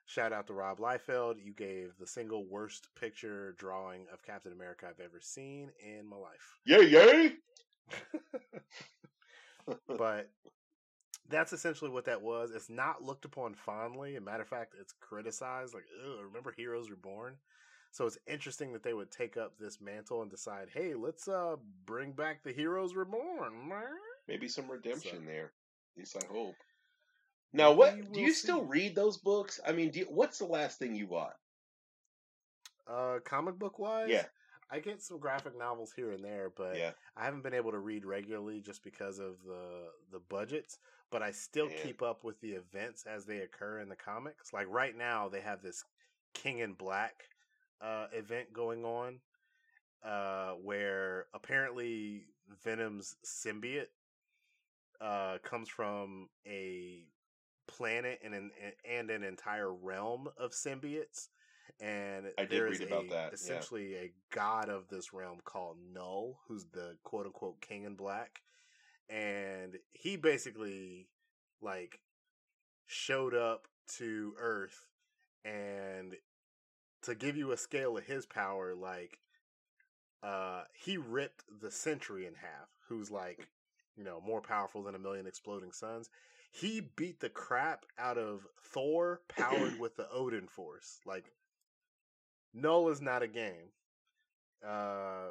shout 0.06 0.32
out 0.32 0.46
to 0.46 0.54
Rob 0.54 0.78
Liefeld. 0.78 1.36
You 1.44 1.52
gave 1.52 1.92
the 1.98 2.06
single 2.06 2.44
worst 2.46 2.88
picture 2.98 3.54
drawing 3.58 4.06
of 4.12 4.22
Captain 4.22 4.52
America 4.52 4.86
I've 4.88 5.04
ever 5.04 5.20
seen 5.20 5.70
in 5.80 6.06
my 6.06 6.16
life. 6.16 6.58
Yay, 6.64 6.88
yay! 6.88 7.32
but 9.98 10.30
that's 11.28 11.52
essentially 11.52 11.90
what 11.90 12.06
that 12.06 12.22
was. 12.22 12.50
It's 12.54 12.70
not 12.70 13.02
looked 13.02 13.24
upon 13.26 13.54
fondly. 13.54 14.16
As 14.16 14.22
a 14.22 14.24
matter 14.24 14.42
of 14.42 14.48
fact, 14.48 14.74
it's 14.80 14.94
criticized. 15.00 15.74
Like, 15.74 15.84
remember 16.24 16.52
Heroes 16.56 16.90
Reborn? 16.90 17.36
So 17.98 18.06
it's 18.06 18.18
interesting 18.28 18.72
that 18.74 18.84
they 18.84 18.94
would 18.94 19.10
take 19.10 19.36
up 19.36 19.58
this 19.58 19.80
mantle 19.80 20.22
and 20.22 20.30
decide, 20.30 20.68
hey, 20.72 20.94
let's 20.94 21.26
uh 21.26 21.56
bring 21.84 22.12
back 22.12 22.44
the 22.44 22.52
Heroes 22.52 22.94
Reborn. 22.94 23.72
Maybe 24.28 24.46
some 24.46 24.70
redemption 24.70 25.18
So- 25.18 25.26
there. 25.26 25.46
At 25.46 25.98
least 25.98 26.16
I 26.16 26.24
hope. 26.32 26.54
Now, 27.52 27.72
what 27.72 28.12
do 28.12 28.20
you 28.20 28.32
still 28.32 28.62
read 28.62 28.94
those 28.94 29.16
books? 29.16 29.58
I 29.66 29.72
mean, 29.72 29.90
do 29.90 29.98
you, 29.98 30.04
what's 30.04 30.38
the 30.38 30.44
last 30.44 30.78
thing 30.78 30.94
you 30.94 31.08
bought? 31.08 31.34
Uh, 32.86 33.18
comic 33.24 33.58
book 33.58 33.80
wise, 33.80 34.10
Yeah. 34.10 34.26
I 34.70 34.78
get 34.78 35.02
some 35.02 35.18
graphic 35.18 35.58
novels 35.58 35.92
here 35.96 36.12
and 36.12 36.22
there, 36.22 36.50
but 36.56 36.76
Yeah, 36.76 36.92
I 37.16 37.24
haven't 37.24 37.42
been 37.42 37.54
able 37.54 37.72
to 37.72 37.80
read 37.80 38.04
regularly 38.04 38.60
just 38.60 38.84
because 38.84 39.18
of 39.18 39.42
the 39.44 39.88
the 40.12 40.20
budgets. 40.20 40.78
But 41.10 41.24
I 41.24 41.32
still 41.32 41.68
keep 41.82 42.00
up 42.00 42.22
with 42.22 42.40
the 42.42 42.52
events 42.52 43.06
as 43.06 43.24
they 43.24 43.38
occur 43.38 43.80
in 43.80 43.88
the 43.88 43.96
comics. 43.96 44.52
Like 44.52 44.68
right 44.68 44.96
now, 44.96 45.28
they 45.28 45.40
have 45.40 45.62
this 45.62 45.82
King 46.32 46.60
in 46.60 46.74
Black 46.74 47.24
uh, 47.80 48.06
event 48.12 48.52
going 48.52 48.84
on, 48.84 49.20
uh, 50.04 50.52
where 50.62 51.26
apparently 51.34 52.26
Venom's 52.64 53.16
symbiote 53.24 53.86
uh, 55.00 55.38
comes 55.42 55.68
from 55.68 56.28
a 56.46 57.04
planet 57.66 58.18
and 58.24 58.34
an 58.34 58.50
and 58.88 59.10
an 59.10 59.22
entire 59.22 59.72
realm 59.72 60.28
of 60.38 60.52
symbiotes, 60.52 61.28
and 61.80 62.26
I 62.38 62.42
did 62.42 62.50
there 62.50 62.64
read 62.64 62.74
is 62.74 62.80
about 62.80 63.04
a, 63.04 63.08
that, 63.08 63.28
yeah. 63.28 63.34
essentially 63.34 63.94
a 63.94 64.12
god 64.34 64.68
of 64.68 64.88
this 64.88 65.12
realm 65.12 65.38
called 65.44 65.76
Null, 65.92 66.38
who's 66.48 66.66
the 66.72 66.96
quote 67.04 67.26
unquote 67.26 67.60
king 67.60 67.84
in 67.84 67.94
black, 67.94 68.42
and 69.08 69.76
he 69.92 70.16
basically 70.16 71.08
like 71.60 72.00
showed 72.86 73.34
up 73.34 73.68
to 73.96 74.34
Earth, 74.40 74.86
and 75.44 76.14
to 77.08 77.14
give 77.14 77.36
you 77.36 77.52
a 77.52 77.56
scale 77.56 77.96
of 77.98 78.04
his 78.04 78.26
power, 78.26 78.74
like 78.74 79.18
uh 80.22 80.62
he 80.72 80.96
ripped 80.96 81.44
the 81.60 81.70
Sentry 81.70 82.26
in 82.26 82.34
half, 82.34 82.68
who's 82.88 83.10
like 83.10 83.48
you 83.96 84.04
know 84.04 84.20
more 84.24 84.40
powerful 84.40 84.82
than 84.82 84.94
a 84.94 84.98
million 84.98 85.26
exploding 85.26 85.72
suns. 85.72 86.08
He 86.50 86.80
beat 86.96 87.20
the 87.20 87.28
crap 87.28 87.84
out 87.98 88.16
of 88.18 88.46
Thor, 88.72 89.20
powered 89.28 89.78
with 89.80 89.96
the 89.96 90.08
Odin 90.10 90.48
Force. 90.48 91.00
Like 91.04 91.32
Null 92.54 92.88
is 92.88 93.00
not 93.00 93.22
a 93.22 93.28
game. 93.28 93.72
Uh, 94.66 95.28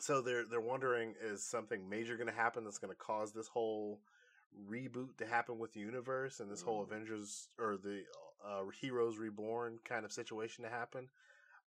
so 0.00 0.20
they're 0.20 0.44
they're 0.44 0.60
wondering 0.60 1.14
is 1.22 1.42
something 1.44 1.88
major 1.88 2.16
going 2.16 2.28
to 2.28 2.34
happen 2.34 2.64
that's 2.64 2.78
going 2.78 2.92
to 2.92 2.98
cause 2.98 3.32
this 3.32 3.48
whole 3.48 4.00
reboot 4.70 5.16
to 5.18 5.26
happen 5.26 5.58
with 5.58 5.72
the 5.72 5.80
universe 5.80 6.40
and 6.40 6.50
this 6.50 6.62
whole 6.62 6.80
Mm. 6.80 6.86
Avengers 6.86 7.48
or 7.58 7.76
the 7.76 8.02
uh, 8.44 8.62
Heroes 8.80 9.18
Reborn 9.18 9.78
kind 9.84 10.04
of 10.04 10.12
situation 10.12 10.64
to 10.64 10.70
happen. 10.70 11.08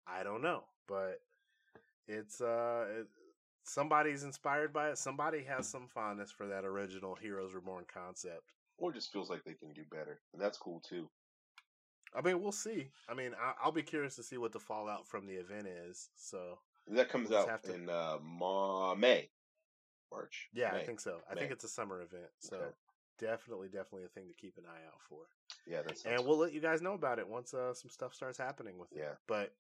I 0.07 0.23
don't 0.23 0.41
know, 0.41 0.63
but 0.87 1.21
it's 2.07 2.41
uh 2.41 2.85
it, 2.99 3.07
somebody's 3.63 4.23
inspired 4.23 4.73
by 4.73 4.89
it. 4.89 4.97
Somebody 4.97 5.43
has 5.43 5.67
some 5.67 5.87
fondness 5.87 6.31
for 6.31 6.47
that 6.47 6.65
original 6.65 7.15
Heroes 7.15 7.53
Reborn 7.53 7.85
concept. 7.91 8.51
Or 8.77 8.91
just 8.91 9.13
feels 9.13 9.29
like 9.29 9.43
they 9.45 9.53
can 9.53 9.71
do 9.73 9.83
better, 9.91 10.19
and 10.33 10.41
that's 10.41 10.57
cool 10.57 10.81
too. 10.81 11.07
I 12.15 12.21
mean, 12.21 12.41
we'll 12.41 12.51
see. 12.51 12.89
I 13.09 13.13
mean, 13.13 13.31
I, 13.41 13.53
I'll 13.63 13.71
be 13.71 13.81
curious 13.81 14.15
to 14.17 14.23
see 14.23 14.37
what 14.37 14.51
the 14.51 14.59
fallout 14.59 15.07
from 15.07 15.25
the 15.25 15.33
event 15.33 15.67
is. 15.67 16.09
So 16.15 16.59
That 16.87 17.09
comes 17.09 17.29
We'll 17.29 17.39
out 17.49 17.63
to- 17.63 17.73
in 17.73 17.89
uh, 17.89 18.17
Ma- 18.21 18.93
May, 18.93 19.29
March. 20.11 20.49
yeah, 20.53 20.73
I 20.75 20.83
think 20.83 20.99
so. 20.99 21.21
I 21.31 21.35
think 21.35 21.51
it's 21.51 21.63
a 21.63 21.69
summer 21.69 22.01
event. 22.01 22.29
So 22.39 22.57
Okay. 22.57 22.65
Definitely, 23.19 23.67
definitely 23.67 24.05
a 24.05 24.09
thing 24.09 24.27
to 24.27 24.33
keep 24.33 24.57
an 24.57 24.63
eye 24.67 24.85
out 24.87 24.99
for. 25.09 25.19
Yeah, 25.67 25.81
that's 25.85 26.05
and 26.05 26.25
we'll 26.25 26.37
let 26.37 26.53
you 26.53 26.59
guys 26.59 26.81
know 26.81 26.93
about 26.93 27.19
it 27.19 27.27
once 27.27 27.53
uh, 27.53 27.73
some 27.73 27.89
stuff 27.89 28.13
starts 28.13 28.37
happening 28.37 28.77
with 28.77 28.91
it. 28.91 28.99
Yeah. 28.99 29.15
But 29.27 29.53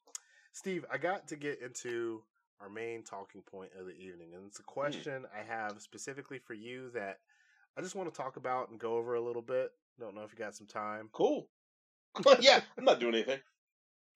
Steve, 0.53 0.85
I 0.91 0.97
got 0.97 1.27
to 1.29 1.35
get 1.35 1.61
into 1.61 2.21
our 2.61 2.69
main 2.69 3.03
talking 3.03 3.41
point 3.41 3.71
of 3.79 3.85
the 3.85 3.93
evening, 3.93 4.33
and 4.33 4.41
Hmm. 4.41 4.47
it's 4.47 4.59
a 4.59 4.63
question 4.63 5.25
I 5.37 5.43
have 5.43 5.81
specifically 5.81 6.39
for 6.39 6.53
you 6.53 6.89
that 6.91 7.19
I 7.77 7.81
just 7.81 7.95
want 7.95 8.13
to 8.13 8.17
talk 8.17 8.37
about 8.37 8.69
and 8.69 8.79
go 8.79 8.97
over 8.97 9.15
a 9.15 9.21
little 9.21 9.41
bit. 9.41 9.71
Don't 9.99 10.15
know 10.15 10.21
if 10.23 10.31
you 10.31 10.37
got 10.37 10.55
some 10.55 10.67
time. 10.67 11.09
cool. 11.11 11.47
yeah, 12.39 12.61
I'm 12.77 12.85
not 12.85 12.99
doing 12.99 13.15
anything. 13.15 13.39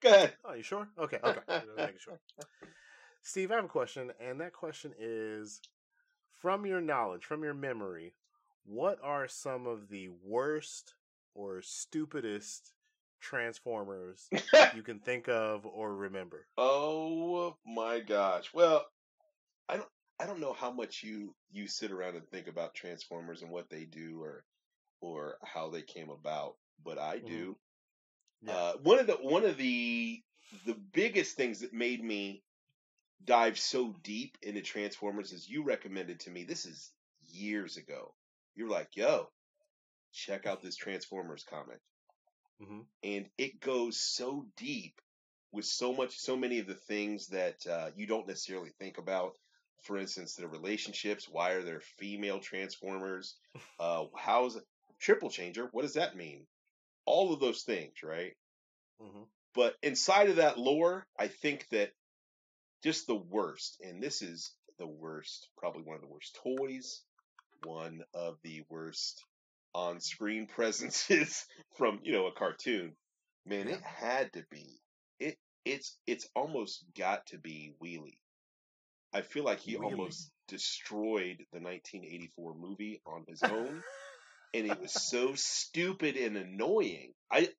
Go 0.01 0.09
ahead. 0.09 0.33
Oh, 0.45 0.53
you 0.53 0.61
sure? 0.63 0.87
Okay, 0.99 1.17
okay. 1.23 1.41
Making 1.75 1.95
sure. 1.99 2.19
Steve, 3.23 3.51
I 3.51 3.55
have 3.55 3.65
a 3.65 3.67
question, 3.67 4.11
and 4.19 4.39
that 4.39 4.53
question 4.53 4.93
is 4.99 5.59
from 6.31 6.65
your 6.67 6.79
knowledge, 6.79 7.25
from 7.25 7.43
your 7.43 7.55
memory, 7.55 8.13
what 8.67 8.99
are 9.01 9.27
some 9.27 9.65
of 9.65 9.89
the 9.89 10.09
worst 10.23 10.93
or 11.33 11.61
stupidest 11.61 12.73
Transformers 13.19 14.29
you 14.75 14.83
can 14.83 14.99
think 15.05 15.27
of 15.27 15.65
or 15.65 15.95
remember? 15.95 16.45
oh 16.57 17.57
my 17.65 17.99
gosh. 17.99 18.53
Well, 18.53 18.85
I 19.67 19.77
don't. 19.77 19.89
I 20.19 20.25
don't 20.25 20.39
know 20.39 20.53
how 20.53 20.71
much 20.71 21.03
you 21.03 21.33
you 21.51 21.67
sit 21.67 21.91
around 21.91 22.15
and 22.15 22.27
think 22.29 22.47
about 22.47 22.75
Transformers 22.75 23.41
and 23.41 23.51
what 23.51 23.69
they 23.69 23.85
do 23.85 24.21
or 24.21 24.43
or 25.01 25.37
how 25.43 25.69
they 25.69 25.81
came 25.81 26.09
about, 26.09 26.55
but 26.83 26.99
I 26.99 27.17
do. 27.19 27.55
Yeah. 28.43 28.53
Uh, 28.53 28.73
one 28.83 28.99
of 28.99 29.07
the 29.07 29.13
one 29.13 29.45
of 29.45 29.57
the 29.57 30.21
the 30.65 30.77
biggest 30.93 31.35
things 31.35 31.61
that 31.61 31.73
made 31.73 32.03
me 32.03 32.43
dive 33.25 33.57
so 33.57 33.95
deep 34.03 34.37
into 34.41 34.61
Transformers 34.61 35.33
is 35.33 35.49
you 35.49 35.63
recommended 35.63 36.19
to 36.21 36.29
me. 36.29 36.43
This 36.43 36.65
is 36.65 36.91
years 37.29 37.77
ago. 37.77 38.13
You're 38.57 38.69
like, 38.69 38.97
"Yo, 38.97 39.31
check 40.13 40.45
out 40.47 40.61
this 40.61 40.77
Transformers 40.77 41.43
comic," 41.43 41.81
hmm 42.59 42.81
and 43.03 43.29
it 43.37 43.59
goes 43.59 43.99
so 43.99 44.45
deep 44.55 45.01
with 45.51 45.65
so 45.65 45.93
much, 45.93 46.17
so 46.17 46.35
many 46.35 46.59
of 46.59 46.67
the 46.67 46.75
things 46.75 47.27
that 47.27 47.65
uh, 47.65 47.91
you 47.95 48.05
don't 48.05 48.27
necessarily 48.27 48.71
think 48.79 48.97
about. 48.97 49.37
For 49.83 49.97
instance, 49.97 50.35
the 50.35 50.47
relationships. 50.47 51.29
Why 51.29 51.51
are 51.51 51.63
there 51.63 51.79
female 51.81 52.39
Transformers? 52.39 53.37
Uh, 53.79 54.05
how's 54.17 54.59
triple 54.99 55.29
changer? 55.29 55.69
What 55.71 55.83
does 55.83 55.93
that 55.93 56.15
mean? 56.15 56.47
All 57.05 57.33
of 57.33 57.39
those 57.41 57.63
things, 57.63 58.03
right? 58.03 58.33
hmm 58.99 59.37
But 59.53 59.75
inside 59.83 60.29
of 60.29 60.37
that 60.37 60.57
lore, 60.57 61.05
I 61.19 61.27
think 61.27 61.67
that 61.69 61.91
just 62.83 63.07
the 63.07 63.15
worst, 63.15 63.81
and 63.81 64.03
this 64.03 64.21
is 64.21 64.55
the 64.77 64.87
worst, 64.87 65.49
probably 65.57 65.83
one 65.83 65.95
of 65.95 66.01
the 66.01 66.07
worst 66.09 66.35
toys, 66.43 67.05
one 67.63 68.03
of 68.13 68.37
the 68.43 68.63
worst 68.69 69.23
on-screen 69.73 70.47
presences 70.55 71.45
from 71.77 71.99
you 72.03 72.11
know 72.13 72.27
a 72.27 72.31
cartoon. 72.33 72.95
Man, 73.45 73.67
it 73.67 73.81
had 73.81 74.33
to 74.33 74.43
be. 74.51 74.79
It 75.19 75.37
it's 75.65 75.97
it's 76.07 76.27
almost 76.35 76.85
got 76.97 77.25
to 77.27 77.37
be 77.37 77.75
Wheelie. 77.83 78.17
I 79.13 79.21
feel 79.21 79.43
like 79.43 79.59
he 79.59 79.75
Wheelie. 79.75 79.83
almost 79.83 80.31
destroyed 80.47 81.45
the 81.51 81.59
1984 81.59 82.55
movie 82.55 83.01
on 83.05 83.25
his 83.27 83.41
own, 83.43 83.83
and 84.53 84.67
it 84.67 84.79
was 84.79 84.93
so 84.93 85.35
stupid 85.35 86.17
and 86.17 86.37
annoying. 86.37 87.13
I 87.31 87.49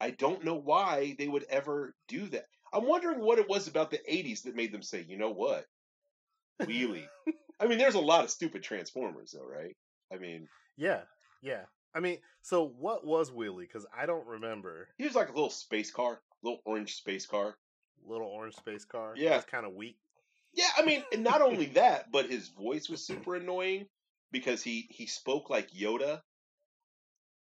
I 0.00 0.10
don't 0.10 0.44
know 0.44 0.56
why 0.56 1.14
they 1.18 1.28
would 1.28 1.44
ever 1.44 1.94
do 2.08 2.28
that. 2.28 2.46
I'm 2.72 2.86
wondering 2.86 3.20
what 3.20 3.38
it 3.38 3.48
was 3.48 3.68
about 3.68 3.90
the 3.90 4.00
80s 4.08 4.42
that 4.42 4.56
made 4.56 4.72
them 4.72 4.82
say, 4.82 5.04
you 5.08 5.16
know 5.18 5.30
what, 5.30 5.66
Wheelie. 6.62 7.08
I 7.60 7.66
mean, 7.66 7.78
there's 7.78 7.94
a 7.94 8.00
lot 8.00 8.24
of 8.24 8.30
stupid 8.30 8.62
Transformers, 8.62 9.32
though, 9.32 9.46
right? 9.46 9.76
I 10.12 10.18
mean, 10.18 10.48
Yeah, 10.76 11.02
yeah. 11.42 11.62
I 11.94 12.00
mean, 12.00 12.18
so 12.42 12.66
what 12.66 13.06
was 13.06 13.30
Wheelie? 13.30 13.60
Because 13.60 13.86
I 13.96 14.06
don't 14.06 14.26
remember. 14.26 14.88
he 14.98 15.04
was 15.04 15.14
like 15.14 15.28
a 15.28 15.32
little 15.32 15.50
space 15.50 15.90
car, 15.90 16.20
little 16.42 16.60
orange 16.64 16.94
space 16.96 17.26
car. 17.26 17.56
Little 18.06 18.26
orange 18.26 18.56
space 18.56 18.84
car. 18.84 19.14
Yeah. 19.16 19.36
It's 19.36 19.46
kind 19.46 19.64
of 19.64 19.74
weak. 19.74 19.96
Yeah, 20.52 20.68
I 20.76 20.84
mean, 20.84 21.04
and 21.12 21.22
not 21.24 21.40
only 21.40 21.66
that, 21.74 22.10
but 22.12 22.28
his 22.28 22.48
voice 22.48 22.88
was 22.88 23.06
super 23.06 23.36
annoying 23.36 23.86
because 24.32 24.62
he 24.62 24.86
he 24.90 25.06
spoke 25.06 25.48
like 25.50 25.70
Yoda, 25.70 26.20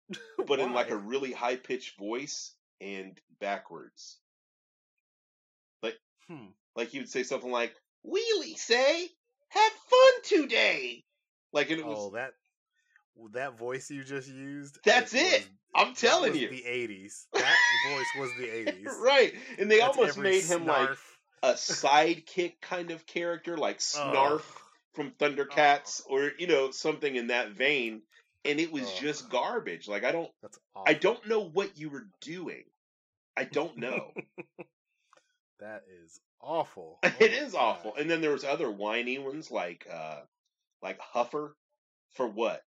but 0.47 0.59
in 0.59 0.73
like 0.73 0.89
a 0.89 0.97
really 0.97 1.31
high 1.31 1.55
pitched 1.57 1.97
voice 1.97 2.53
and 2.81 3.19
backwards. 3.39 4.17
Hmm. 6.29 6.45
Like 6.75 6.89
he 6.89 6.99
would 6.99 7.09
say 7.09 7.23
something 7.23 7.51
like, 7.51 7.73
"Wheelie 8.05 8.55
say, 8.55 9.09
have 9.49 9.71
fun 9.71 10.11
today." 10.23 11.03
Like 11.51 11.69
and 11.71 11.79
it 11.79 11.85
was 11.85 11.97
Oh, 11.99 12.09
that 12.11 12.33
that 13.33 13.57
voice 13.57 13.89
you 13.91 14.03
just 14.03 14.27
used. 14.29 14.79
That's 14.85 15.13
was- 15.13 15.21
it. 15.21 15.47
I'm 15.75 15.93
telling 15.93 16.31
was 16.31 16.41
you. 16.41 16.49
the 16.49 16.63
'80s. 16.63 17.25
That 17.33 17.57
voice 17.91 18.11
was 18.17 18.31
the 18.39 18.47
'80s. 18.47 18.97
right, 18.99 19.33
and 19.59 19.69
they 19.69 19.79
That's 19.79 19.97
almost 19.97 20.17
made 20.17 20.43
him 20.43 20.65
like 20.65 20.89
a 21.43 21.53
sidekick 21.53 22.59
kind 22.61 22.91
of 22.91 23.05
character, 23.05 23.55
like 23.57 23.79
Snarf 23.79 24.35
Ugh. 24.39 24.41
from 24.93 25.11
Thundercats, 25.11 26.01
or 26.07 26.31
you 26.39 26.47
know 26.47 26.71
something 26.71 27.15
in 27.15 27.27
that 27.27 27.51
vein. 27.51 28.01
And 28.45 28.59
it 28.59 28.71
was 28.71 28.83
Ugh. 28.83 28.93
just 29.01 29.29
garbage. 29.29 29.87
Like 29.87 30.05
I 30.05 30.11
don't, 30.13 30.31
I 30.87 30.93
don't 30.93 31.27
know 31.27 31.41
what 31.41 31.77
you 31.77 31.89
were 31.89 32.07
doing. 32.21 32.63
I 33.35 33.43
don't 33.43 33.77
know. 33.77 34.11
That 35.59 35.83
is 36.05 36.19
awful. 36.41 36.99
it 37.03 37.13
Oh 37.19 37.29
is 37.33 37.55
my 37.55 37.55
awful. 37.55 37.95
And 37.95 38.09
then 38.09 38.21
there 38.21 38.31
was 38.31 38.43
other 38.43 38.71
whiny 38.71 39.17
ones 39.19 39.51
like, 39.51 39.87
uh 39.91 40.21
like 40.81 40.99
Huffer. 40.99 41.55
For 42.11 42.27
what? 42.27 42.63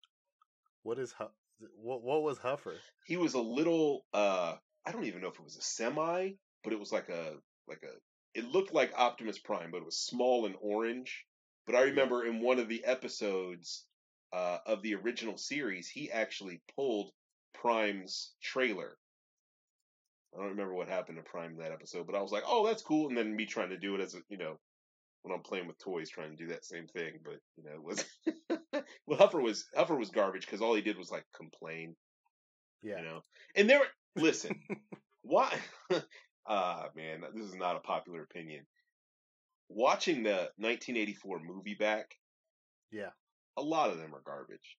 What 0.82 0.98
is 0.98 1.12
Hu- 1.12 1.30
what? 1.76 2.02
What 2.02 2.22
was 2.22 2.38
Huffer? 2.38 2.82
he 3.04 3.16
was 3.16 3.34
a 3.34 3.40
little 3.40 4.06
uh 4.14 4.56
I 4.86 4.92
don't 4.92 5.04
even 5.04 5.20
know 5.20 5.28
if 5.28 5.38
it 5.38 5.44
was 5.44 5.56
a 5.56 5.62
semi, 5.62 6.32
but 6.64 6.72
it 6.72 6.78
was 6.80 6.92
like 6.92 7.08
a 7.08 7.36
like 7.68 7.82
a 7.82 7.92
it 8.38 8.44
looked 8.46 8.72
like 8.72 8.92
Optimus 8.96 9.38
Prime, 9.38 9.70
but 9.70 9.78
it 9.78 9.84
was 9.86 9.98
small 9.98 10.46
and 10.46 10.56
orange. 10.60 11.26
But 11.66 11.74
I 11.76 11.82
remember 11.82 12.24
in 12.26 12.40
one 12.40 12.58
of 12.58 12.68
the 12.68 12.84
episodes 12.84 13.86
uh 14.32 14.58
of 14.66 14.82
the 14.82 14.94
original 14.96 15.36
series, 15.38 15.88
he 15.88 16.10
actually 16.10 16.62
pulled 16.76 17.12
Prime's 17.54 18.34
trailer. 18.42 18.96
I 20.34 20.38
don't 20.38 20.50
remember 20.50 20.74
what 20.74 20.88
happened 20.88 21.18
to 21.18 21.22
Prime 21.30 21.56
that 21.58 21.72
episode, 21.72 22.06
but 22.06 22.14
I 22.16 22.22
was 22.22 22.32
like, 22.32 22.44
"Oh, 22.46 22.66
that's 22.66 22.82
cool." 22.82 23.08
And 23.08 23.16
then 23.16 23.34
me 23.34 23.46
trying 23.46 23.70
to 23.70 23.78
do 23.78 23.94
it 23.96 24.00
as 24.00 24.14
a, 24.14 24.18
you 24.28 24.38
know, 24.38 24.58
when 25.22 25.34
I'm 25.34 25.42
playing 25.42 25.66
with 25.66 25.78
toys, 25.78 26.08
trying 26.10 26.30
to 26.30 26.36
do 26.36 26.48
that 26.48 26.64
same 26.64 26.86
thing, 26.86 27.20
but 27.24 27.40
you 27.56 27.64
know, 27.64 27.74
it 27.74 27.82
was 27.82 28.04
well, 29.06 29.18
Huffer 29.18 29.42
was 29.42 29.66
Huffer 29.76 29.98
was 29.98 30.10
garbage 30.10 30.46
because 30.46 30.62
all 30.62 30.74
he 30.74 30.82
did 30.82 30.96
was 30.98 31.10
like 31.10 31.24
complain 31.34 31.96
Yeah. 32.82 32.98
you 32.98 33.04
know 33.04 33.20
and 33.56 33.68
there 33.68 33.80
listen 34.16 34.60
why 35.22 35.52
ah 36.46 36.86
man 36.96 37.22
this 37.34 37.44
is 37.46 37.54
not 37.54 37.76
a 37.76 37.80
popular 37.80 38.22
opinion 38.22 38.64
watching 39.68 40.22
the 40.22 40.50
1984 40.58 41.40
movie 41.44 41.74
back 41.78 42.16
Yeah. 42.90 43.10
a 43.56 43.62
lot 43.62 43.90
of 43.90 43.98
them 43.98 44.14
are 44.14 44.22
garbage 44.24 44.76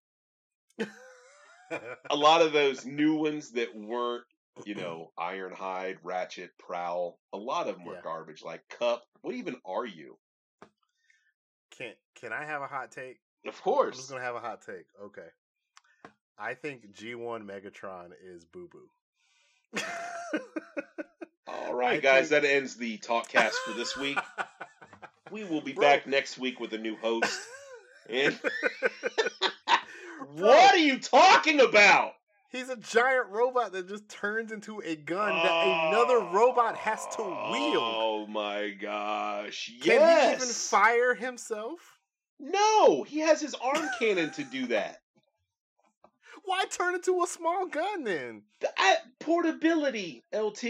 a 2.09 2.15
lot 2.15 2.41
of 2.41 2.51
those 2.51 2.85
new 2.85 3.15
ones 3.15 3.51
that 3.51 3.75
weren't 3.75 4.25
you 4.65 4.75
know, 4.75 5.11
Ironhide, 5.19 5.97
Ratchet, 6.03 6.51
Prowl. 6.59 7.19
A 7.33 7.37
lot 7.37 7.67
of 7.67 7.75
them 7.75 7.85
were 7.85 7.95
Yeah. 7.95 8.01
garbage. 8.03 8.43
Like 8.43 8.61
Kup. 8.79 9.03
What 9.21 9.35
even 9.35 9.55
are 9.65 9.85
you? 9.85 10.17
Can 11.77 11.93
can 12.19 12.33
I 12.33 12.43
have 12.45 12.61
a 12.61 12.67
hot 12.67 12.91
take? 12.91 13.19
Of 13.47 13.59
I'm 13.65 13.91
just 13.91 14.09
gonna 14.09 14.21
have 14.21 14.35
a 14.35 14.39
hot 14.39 14.61
take. 14.65 14.85
Okay. 15.03 15.27
I 16.37 16.53
think 16.55 16.91
G1 16.93 17.43
Megatron 17.43 18.09
is 18.23 18.45
Boo 18.45 18.67
Boo. 18.71 19.81
All 21.47 21.73
right, 21.73 21.97
I 21.97 21.99
guys. 21.99 22.29
think- 22.29 22.41
That 22.43 22.49
ends 22.49 22.75
the 22.75 22.97
talk 22.97 23.29
cast 23.29 23.57
for 23.59 23.73
this 23.73 23.95
week. 23.97 24.17
We 25.31 25.45
will 25.45 25.61
be 25.61 25.71
Bro. 25.71 25.81
back 25.83 26.07
next 26.07 26.37
week 26.37 26.59
with 26.59 26.73
a 26.73 26.77
new 26.77 26.97
host. 26.97 27.39
And 28.09 28.37
what 30.33 30.73
are 30.73 30.77
you 30.77 30.99
talking 30.99 31.61
about? 31.61 32.11
He's 32.51 32.67
a 32.67 32.75
giant 32.75 33.29
robot 33.29 33.71
that 33.71 33.87
just 33.87 34.09
turns 34.09 34.51
into 34.51 34.81
a 34.81 34.97
gun 34.97 35.29
that 35.29 35.87
another 35.87 36.19
robot 36.19 36.75
has 36.75 37.07
to 37.15 37.21
wield. 37.21 37.77
Oh 37.77 38.27
my 38.27 38.71
gosh. 38.71 39.71
Yes. 39.81 39.85
Can 39.85 40.29
he 40.29 40.35
even 40.35 40.53
fire 40.53 41.13
himself? 41.13 41.79
No, 42.41 43.03
he 43.03 43.19
has 43.19 43.39
his 43.39 43.55
arm 43.55 43.87
cannon 43.99 44.31
to 44.31 44.43
do 44.43 44.67
that. 44.67 44.97
Why 46.43 46.65
turn 46.65 46.95
into 46.95 47.23
a 47.23 47.27
small 47.27 47.67
gun 47.67 48.03
then? 48.03 48.41
The, 48.59 48.69
I, 48.77 48.97
portability, 49.19 50.23
LT. 50.33 50.63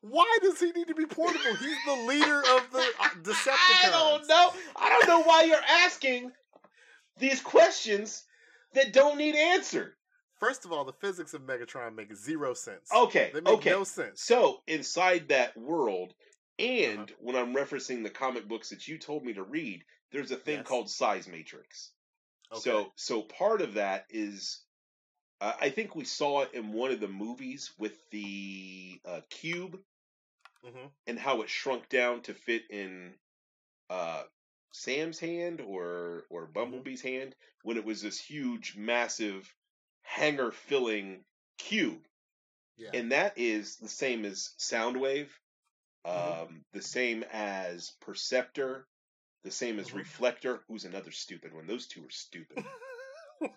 Why 0.00 0.38
does 0.42 0.58
he 0.58 0.72
need 0.72 0.88
to 0.88 0.94
be 0.94 1.06
portable? 1.06 1.54
He's 1.60 1.76
the 1.86 2.04
leader 2.08 2.38
of 2.38 2.66
the 2.72 2.84
uh, 2.98 3.08
Decepticons. 3.22 3.84
I 3.84 3.90
don't 3.92 4.26
know. 4.26 4.52
I 4.74 4.88
don't 4.88 5.06
know 5.06 5.22
why 5.22 5.44
you're 5.44 5.84
asking 5.84 6.32
these 7.18 7.40
questions 7.40 8.24
that 8.74 8.92
don't 8.92 9.18
need 9.18 9.36
answered. 9.36 9.92
First 10.40 10.64
of 10.64 10.72
all, 10.72 10.84
the 10.84 10.92
physics 10.92 11.34
of 11.34 11.42
Megatron 11.42 11.94
make 11.94 12.12
zero 12.14 12.52
sense. 12.54 12.96
Okay, 12.96 13.32
they 13.32 13.40
make 13.40 13.62
okay. 13.62 13.62
no 13.62 13.84
sense. 13.84 14.26
So 14.26 14.62
inside 14.66 15.28
that 15.28 15.56
world, 15.56 16.14
and 16.58 17.08
Uh-huh. 17.08 17.10
when 17.18 17.36
I'm 17.36 17.54
referencing 17.54 18.02
the 18.02 18.10
comic 18.10 18.46
books 18.48 18.70
that 18.70 18.86
you 18.88 18.98
told 18.98 19.24
me 19.24 19.32
to 19.34 19.42
read, 19.42 19.84
there's 20.12 20.30
a 20.30 20.36
thing 20.36 20.62
Yes. 20.62 20.64
called 20.64 20.90
size 20.90 21.26
matrix. 21.28 21.92
Okay. 22.52 22.80
So 22.80 22.92
so 22.96 23.22
part 23.22 23.62
of 23.62 23.74
that 23.74 24.06
is, 24.10 24.64
uh, 25.40 25.54
I 25.60 25.70
think 25.70 25.96
we 25.96 26.04
saw 26.04 26.42
it 26.42 26.54
in 26.54 26.72
one 26.72 26.92
of 26.92 27.00
the 27.00 27.08
movies 27.08 27.72
with 27.78 28.08
the 28.10 29.00
uh, 29.04 29.22
cube 29.30 29.82
Mhm. 30.62 30.90
and 31.06 31.18
how 31.18 31.42
it 31.42 31.48
shrunk 31.50 31.88
down 31.88 32.22
to 32.22 32.34
fit 32.34 32.70
in 32.70 33.18
uh, 33.90 34.24
Sam's 34.72 35.20
hand 35.20 35.60
or 35.60 36.26
or 36.30 36.46
Mm-hmm. 36.58 36.82
Bumblebee's 36.82 37.02
hand 37.02 37.36
when 37.62 37.76
it 37.78 37.84
was 37.84 38.02
this 38.02 38.20
huge, 38.20 38.76
massive, 38.76 39.54
hangar 40.12 40.50
filling 40.50 41.24
cube 41.58 42.02
yeah. 42.76 42.90
and 42.94 43.12
that 43.12 43.34
is 43.36 43.76
the 43.76 43.88
same 43.88 44.24
as 44.24 44.54
Soundwave, 44.58 45.28
um, 46.04 46.12
Mhm. 46.14 46.64
the 46.72 46.82
same 46.82 47.22
as 47.30 47.92
Perceptor, 48.00 48.88
the 49.44 49.50
same 49.50 49.78
as 49.78 49.90
Mhm. 49.90 49.98
Reflector. 49.98 50.64
Who's 50.66 50.84
another 50.84 51.12
stupid 51.12 51.52
one? 51.52 51.66
Those 51.66 51.86
two 51.86 52.04
are 52.04 52.10
stupid. 52.10 52.64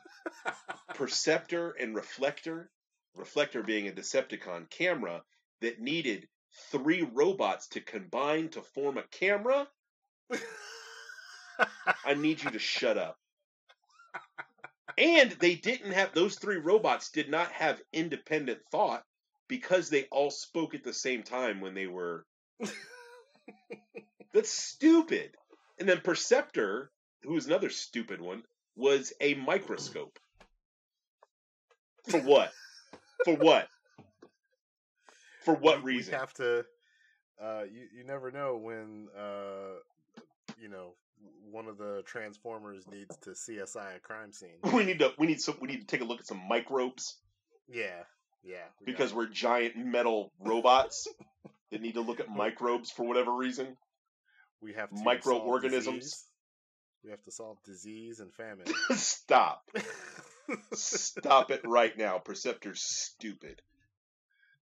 Perceptor 0.93 1.71
and 1.71 1.95
Reflector. 1.95 2.69
Reflector 3.15 3.63
being 3.63 3.87
a 3.87 3.91
Decepticon 3.91 4.69
camera 4.69 5.23
that 5.61 5.79
needed 5.79 6.27
three 6.71 7.01
robots 7.01 7.67
to 7.69 7.81
combine 7.81 8.49
to 8.49 8.61
form 8.61 8.97
a 8.97 9.03
camera. 9.03 9.67
I 12.05 12.13
need 12.15 12.43
you 12.43 12.51
to 12.51 12.59
shut 12.59 12.97
up. 12.97 13.17
And 14.97 15.31
they 15.31 15.55
didn't 15.55 15.91
have 15.91 16.13
those 16.13 16.35
three 16.35 16.57
robots 16.57 17.11
did 17.11 17.29
not 17.29 17.51
have 17.51 17.81
independent 17.91 18.59
thought 18.71 19.03
because 19.47 19.89
they 19.89 20.05
all 20.11 20.31
spoke 20.31 20.73
at 20.75 20.83
the 20.83 20.93
same 20.93 21.23
time 21.23 21.61
when 21.61 21.73
they 21.73 21.87
were 21.87 22.25
That's 24.33 24.51
stupid. 24.51 25.31
And 25.79 25.87
then 25.87 26.01
Perceptor, 26.01 26.89
who 27.23 27.33
was 27.33 27.45
another 27.45 27.69
stupid 27.69 28.19
one, 28.21 28.43
was 28.75 29.13
a 29.21 29.35
microscope. 29.35 30.17
For 32.09 32.19
what? 32.19 32.51
For 33.25 33.35
what? 33.35 33.67
For 35.45 35.53
what 35.53 35.83
We- 35.83 35.93
reason? 35.95 36.13
We 36.13 36.17
have 36.19 36.33
to. 36.35 36.65
Uh, 37.41 37.63
you 37.71 37.87
you 37.97 38.03
never 38.03 38.31
know 38.31 38.57
when 38.57 39.07
uh, 39.17 39.79
you 40.59 40.69
know 40.69 40.93
one 41.51 41.67
of 41.67 41.77
the 41.77 42.01
Transformers 42.05 42.85
needs 42.91 43.15
to 43.17 43.31
CSI 43.31 43.97
a 43.97 43.99
crime 43.99 44.31
scene. 44.31 44.49
We 44.73 44.83
need 44.83 44.99
to 44.99 45.13
we 45.17 45.27
need 45.27 45.41
some 45.41 45.57
we 45.61 45.67
need 45.67 45.81
to 45.81 45.87
take 45.87 46.01
a 46.01 46.05
look 46.05 46.19
at 46.19 46.27
some 46.27 46.41
microbes 46.47 47.17
Yeah, 47.69 48.03
yeah. 48.43 48.65
we 48.79 48.85
because 48.85 49.13
we're 49.13 49.27
giant 49.27 49.75
metal 49.77 50.31
robots 50.39 51.07
that 51.71 51.81
need 51.81 51.93
to 51.95 52.01
look 52.01 52.19
at 52.19 52.29
microbes 52.29 52.91
for 52.91 53.03
whatever 53.05 53.33
reason. 53.33 53.77
we 54.61 54.73
have 54.73 54.89
to 54.89 55.03
microorganisms. 55.03 56.25
We 57.03 57.11
have 57.11 57.21
to 57.23 57.31
solve 57.31 57.57
disease 57.65 58.19
and 58.21 58.33
famine. 58.33 58.65
Stop. 58.95 59.69
Stop 60.73 61.51
it 61.51 61.61
right 61.65 61.97
now. 61.97 62.17
Perceptor's 62.17 62.81
stupid. 62.81 63.61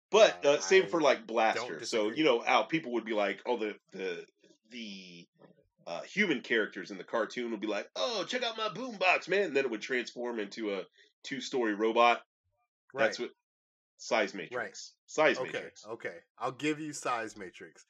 But 0.09 0.45
Uh, 0.45 0.49
uh, 0.51 0.59
same 0.61 0.83
I 0.83 0.87
for 0.87 1.01
like 1.01 1.27
Blaster. 1.27 1.85
So 1.85 2.09
you 2.11 2.23
know 2.23 2.39
how 2.39 2.63
people 2.63 2.93
would 2.93 3.05
be 3.05 3.13
like, 3.13 3.41
oh, 3.45 3.57
the 3.57 3.75
the 3.91 4.25
the 4.71 5.27
uh, 5.89 6.01
human 6.01 6.41
characters 6.41 6.91
in 6.91 6.99
the 6.99 7.03
cartoon 7.03 7.49
would 7.49 7.59
be 7.59 7.67
like, 7.67 7.89
oh, 7.95 8.23
check 8.23 8.43
out 8.43 8.55
my 8.55 8.67
boombox, 8.67 9.27
man. 9.27 9.45
And 9.45 9.57
then 9.57 9.65
it 9.65 9.71
would 9.71 9.81
transform 9.81 10.39
into 10.39 10.75
a 10.75 10.83
two 11.23 11.41
story 11.41 11.73
robot. 11.73 12.21
right. 12.93 13.05
That's 13.05 13.19
what 13.19 13.31
size 13.97 14.35
matrix. 14.35 14.55
Right. 14.55 14.77
Size 15.07 15.39
okay. 15.39 15.51
matrix. 15.51 15.85
Okay. 15.87 16.13
I'll 16.37 16.51
give 16.51 16.79
you 16.79 16.93
size 16.93 17.35
matrix. 17.35 17.85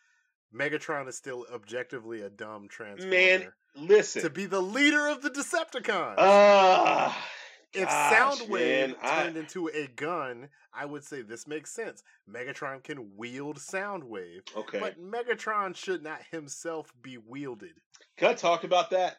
Megatron 0.55 1.09
is 1.09 1.17
still 1.17 1.45
objectively 1.53 2.21
a 2.21 2.29
dumb 2.29 2.69
transformer. 2.69 3.11
Man, 3.11 3.51
Listen. 3.75 4.21
to 4.21 4.29
be 4.29 4.45
the 4.45 4.61
leader 4.61 5.09
of 5.09 5.21
the 5.21 5.29
Decepticons. 5.29 6.15
Ah, 6.17 7.27
if 7.73 7.87
gosh, 7.87 8.13
Soundwave 8.13 8.89
man, 8.89 8.95
I- 9.01 9.23
turned 9.23 9.37
into 9.37 9.67
a 9.67 9.87
gun, 9.87 10.49
I 10.73 10.85
would 10.85 11.03
say 11.03 11.21
this 11.21 11.47
makes 11.47 11.71
sense. 11.71 12.03
Megatron 12.29 12.83
can 12.83 13.15
wield 13.15 13.57
Soundwave, 13.57 14.41
okay. 14.55 14.79
but 14.79 14.99
Megatron 14.99 15.75
should 15.75 16.03
not 16.03 16.21
himself 16.31 16.91
be 17.01 17.17
wielded. 17.17 17.73
Can 18.17 18.29
I 18.29 18.33
talk 18.33 18.63
about 18.63 18.91
that? 18.91 19.17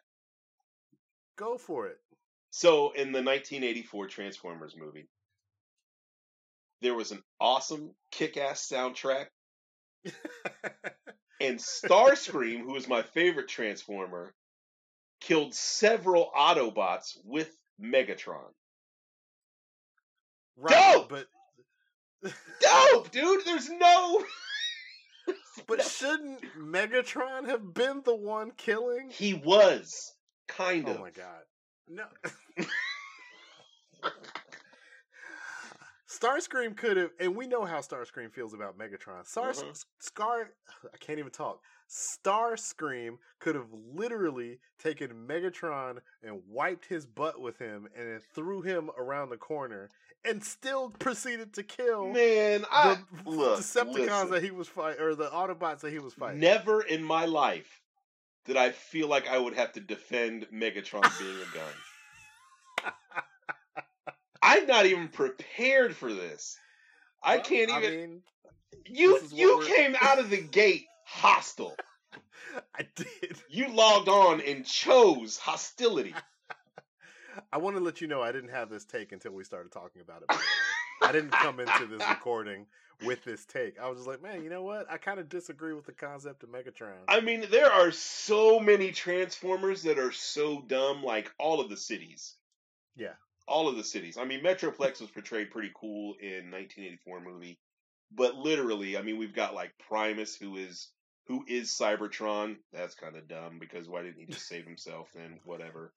Go 1.37 1.57
for 1.57 1.87
it. 1.87 1.97
So 2.51 2.91
in 2.91 3.11
the 3.13 3.21
1984 3.23 4.07
Transformers 4.07 4.75
movie, 4.77 5.07
there 6.81 6.95
was 6.95 7.11
an 7.11 7.21
awesome 7.39 7.91
kick-ass 8.11 8.67
soundtrack, 8.67 9.27
and 11.39 11.57
Starscream, 11.59 12.61
who 12.61 12.73
was 12.73 12.87
my 12.87 13.03
favorite 13.03 13.47
Transformer, 13.47 14.33
killed 15.21 15.53
several 15.53 16.31
Autobots 16.35 17.17
with 17.23 17.55
Megatron. 17.81 18.53
right, 20.57 20.93
Dope! 20.95 21.09
but 21.09 21.27
Dope, 22.61 23.11
dude. 23.11 23.45
There's 23.45 23.69
no. 23.69 24.23
but 25.67 25.83
shouldn't 25.83 26.41
Megatron 26.57 27.47
have 27.47 27.73
been 27.73 28.01
the 28.05 28.15
one 28.15 28.51
killing? 28.57 29.09
He 29.09 29.33
was 29.33 30.13
kind 30.47 30.87
of. 30.87 30.97
Oh 30.97 30.99
my 31.01 31.09
god. 31.11 31.41
No. 31.87 32.05
Starscream 36.09 36.75
could 36.75 36.97
have, 36.97 37.11
and 37.19 37.35
we 37.35 37.47
know 37.47 37.63
how 37.65 37.79
Starscream 37.79 38.31
feels 38.31 38.53
about 38.53 38.77
Megatron. 38.77 39.25
Star, 39.25 39.53
Mhm. 39.53 39.85
Scar, 39.99 40.51
I 40.93 40.97
can't 40.97 41.19
even 41.19 41.31
talk. 41.31 41.61
Starscream 41.91 43.17
could 43.39 43.55
have 43.55 43.67
literally 43.93 44.59
taken 44.79 45.27
Megatron 45.27 45.97
and 46.23 46.41
wiped 46.47 46.85
his 46.85 47.05
butt 47.05 47.41
with 47.41 47.57
him, 47.59 47.87
and 47.97 48.07
then 48.07 48.21
threw 48.33 48.61
him 48.61 48.89
around 48.97 49.29
the 49.29 49.37
corner, 49.37 49.89
and 50.23 50.41
still 50.43 50.89
proceeded 50.89 51.53
to 51.53 51.63
kill 51.63 52.07
Man, 52.09 52.65
I 52.71 52.97
the 53.25 53.29
look. 53.29 53.59
Decepticons 53.59 53.93
listen. 53.93 54.31
that 54.31 54.43
he 54.43 54.51
was 54.51 54.67
fighting, 54.69 55.01
or 55.01 55.15
the 55.15 55.27
Autobots 55.29 55.81
that 55.81 55.91
he 55.91 55.99
was 55.99 56.13
fighting. 56.13 56.39
Never 56.39 56.81
in 56.81 57.03
my 57.03 57.25
life 57.25 57.81
did 58.45 58.55
I 58.55 58.71
feel 58.71 59.07
like 59.07 59.27
I 59.27 59.37
would 59.37 59.55
have 59.55 59.73
to 59.73 59.79
defend 59.81 60.47
Megatron 60.53 61.19
being 61.19 61.35
a 61.41 61.55
gun. 61.55 62.93
I'm 64.41 64.65
not 64.65 64.85
even 64.85 65.09
prepared 65.09 65.95
for 65.95 66.13
this. 66.13 66.57
I 67.23 67.35
Well, 67.35 67.45
can't 67.45 67.71
I 67.71 67.79
even. 67.79 67.99
mean, 67.99 68.21
you 68.85 69.13
this 69.13 69.23
is 69.23 69.31
what 69.33 69.39
you 69.39 69.63
came 69.75 69.95
out 70.01 70.17
of 70.19 70.29
the 70.29 70.41
gate 70.41 70.87
hostile. 71.11 71.75
I 72.75 72.87
did. 72.95 73.37
You 73.49 73.73
logged 73.73 74.09
on 74.09 74.41
and 74.41 74.65
chose 74.65 75.37
hostility. 75.37 76.15
I 77.53 77.57
want 77.59 77.77
to 77.77 77.83
let 77.83 78.01
you 78.01 78.07
know 78.07 78.21
I 78.21 78.31
didn't 78.31 78.49
have 78.49 78.69
this 78.69 78.83
take 78.85 79.11
until 79.11 79.31
we 79.31 79.43
started 79.43 79.71
talking 79.71 80.01
about 80.01 80.21
it. 80.21 80.27
by 80.27 80.35
the 80.35 80.39
way. 80.39 81.09
I 81.09 81.11
didn't 81.11 81.31
come 81.31 81.59
into 81.59 81.85
this 81.87 82.03
recording 82.09 82.65
with 83.05 83.23
this 83.23 83.45
take. 83.45 83.79
I 83.79 83.87
was 83.87 83.99
just 83.99 84.07
like, 84.07 84.21
man, 84.21 84.43
you 84.43 84.49
know 84.49 84.63
what? 84.63 84.85
I 84.91 84.97
kind 84.97 85.19
of 85.19 85.29
disagree 85.29 85.73
with 85.73 85.85
the 85.85 85.93
concept 85.93 86.43
of 86.43 86.49
Megatron. 86.49 86.93
I 87.07 87.21
mean, 87.21 87.45
there 87.49 87.71
are 87.71 87.91
so 87.91 88.59
many 88.59 88.91
Transformers 88.91 89.83
that 89.83 89.97
are 89.97 90.11
so 90.11 90.61
dumb, 90.67 91.03
like 91.03 91.31
all 91.39 91.59
of 91.61 91.69
the 91.69 91.77
cities. 91.77 92.35
Yeah. 92.95 93.13
all 93.47 93.67
of 93.69 93.77
the 93.77 93.83
cities. 93.83 94.17
I 94.17 94.25
mean, 94.25 94.43
Metroplex 94.43 94.99
was 95.01 95.09
portrayed 95.09 95.49
pretty 95.51 95.71
cool 95.73 96.15
in 96.21 96.51
1984 96.51 97.21
movie, 97.21 97.57
but 98.11 98.35
literally, 98.35 98.97
I 98.97 99.01
mean, 99.01 99.17
we've 99.17 99.33
got 99.33 99.55
like 99.55 99.71
Primus, 99.87 100.35
who 100.35 100.57
is 100.57 100.89
who 101.27 101.43
is 101.47 101.69
Cybertron. 101.69 102.57
That's 102.73 102.95
kind 102.95 103.15
of 103.15 103.27
dumb 103.27 103.57
because 103.59 103.87
why 103.87 104.03
didn't 104.03 104.19
he 104.19 104.25
just 104.25 104.47
save 104.47 104.65
himself? 104.65 105.09
Then 105.15 105.39
whatever. 105.45 105.93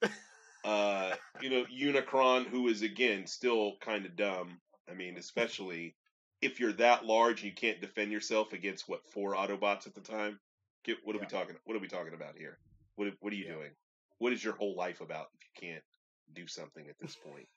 Uh, 0.65 1.15
you 1.43 1.51
know, 1.51 1.65
Unicron, 1.67 2.47
who 2.47 2.69
is 2.69 2.83
again 2.83 3.27
still 3.27 3.75
kind 3.81 4.07
of 4.07 4.17
dumb. 4.17 4.59
I 4.91 4.95
mean, 4.95 5.17
especially 5.17 5.95
if 6.41 6.61
you're 6.61 6.73
that 6.75 7.05
large 7.05 7.43
and 7.43 7.51
you 7.51 7.55
can't 7.55 7.81
defend 7.81 8.13
yourself 8.13 8.53
against 8.53 8.89
what 8.89 9.07
four 9.09 9.35
Autobots 9.35 9.87
at 9.87 9.95
the 9.95 10.01
time. 10.01 10.39
Get, 10.85 10.99
what 11.05 11.17
are 11.17 11.21
we 11.21 11.27
talking? 11.27 11.57
What 11.65 11.77
are 11.77 11.81
we 11.81 11.89
talking 11.89 12.15
about 12.15 12.37
here? 12.39 12.59
What 12.97 13.09
What 13.21 13.33
are 13.33 13.37
you 13.37 13.47
Yeah. 13.47 13.55
doing? 13.55 13.71
What 14.19 14.33
is 14.33 14.45
your 14.45 14.55
whole 14.55 14.77
life 14.77 15.01
about 15.01 15.29
if 15.35 15.45
you 15.63 15.69
can't 15.69 15.85
do 16.33 16.47
something 16.47 16.87
at 16.89 16.99
this 16.99 17.17
point? 17.17 17.49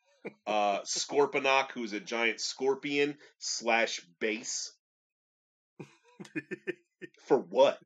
uh, 0.48 0.82
Scorponok, 0.82 1.72
who's 1.72 1.94
a 1.94 2.00
giant 2.00 2.40
scorpion 2.42 3.18
slash 3.38 4.02
base. 4.20 4.74
For 7.28 7.38
what? 7.38 7.80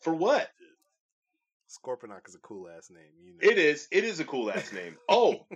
For 0.00 0.14
what? 0.14 0.48
Scorponok 1.68 2.26
is 2.26 2.34
a 2.34 2.38
cool 2.38 2.68
ass 2.68 2.88
name. 2.90 3.12
You 3.20 3.32
know. 3.32 3.38
It 3.50 3.58
is. 3.58 3.88
It 3.92 4.04
is 4.04 4.20
a 4.20 4.24
cool 4.24 4.50
ass 4.50 4.72
name. 4.72 4.96
Oh, 5.08 5.46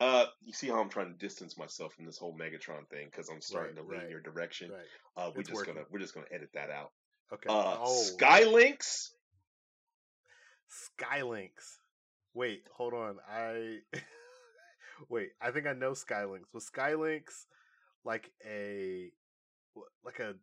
uh, 0.00 0.24
you 0.42 0.52
see 0.52 0.68
how 0.68 0.80
I'm 0.80 0.88
trying 0.88 1.12
to 1.12 1.18
distance 1.18 1.58
myself 1.58 1.92
from 1.94 2.06
this 2.06 2.16
whole 2.16 2.32
Megatron 2.34 2.88
thing 2.88 3.08
because 3.10 3.28
I'm 3.28 3.40
starting 3.42 3.74
Right, 3.76 3.82
to 3.84 3.90
lean 3.90 4.00
right, 4.02 4.10
your 4.10 4.20
direction. 4.20 4.70
Right. 4.70 4.80
Uh, 5.16 5.30
we're 5.34 5.40
It's 5.40 5.48
just 5.50 5.56
working. 5.60 5.74
gonna 5.74 5.86
we're 5.90 5.98
just 5.98 6.14
gonna 6.14 6.26
edit 6.32 6.50
that 6.54 6.70
out. 6.70 6.92
Okay. 7.32 7.48
Uh, 7.50 7.76
oh, 7.80 8.02
Sky 8.02 8.44
Lynx. 8.44 9.12
Skylinks. 11.00 11.78
Wait, 12.34 12.62
hold 12.76 12.94
on. 12.94 13.16
I 13.28 13.78
wait. 15.08 15.30
I 15.40 15.50
think 15.50 15.66
I 15.66 15.72
know 15.72 15.94
Sky 15.94 16.24
Lynx. 16.24 16.48
Was 16.54 16.66
Sky 16.66 16.94
Lynx 16.94 17.46
like 18.04 18.30
a 18.46 19.10
like 20.04 20.18
a 20.20 20.34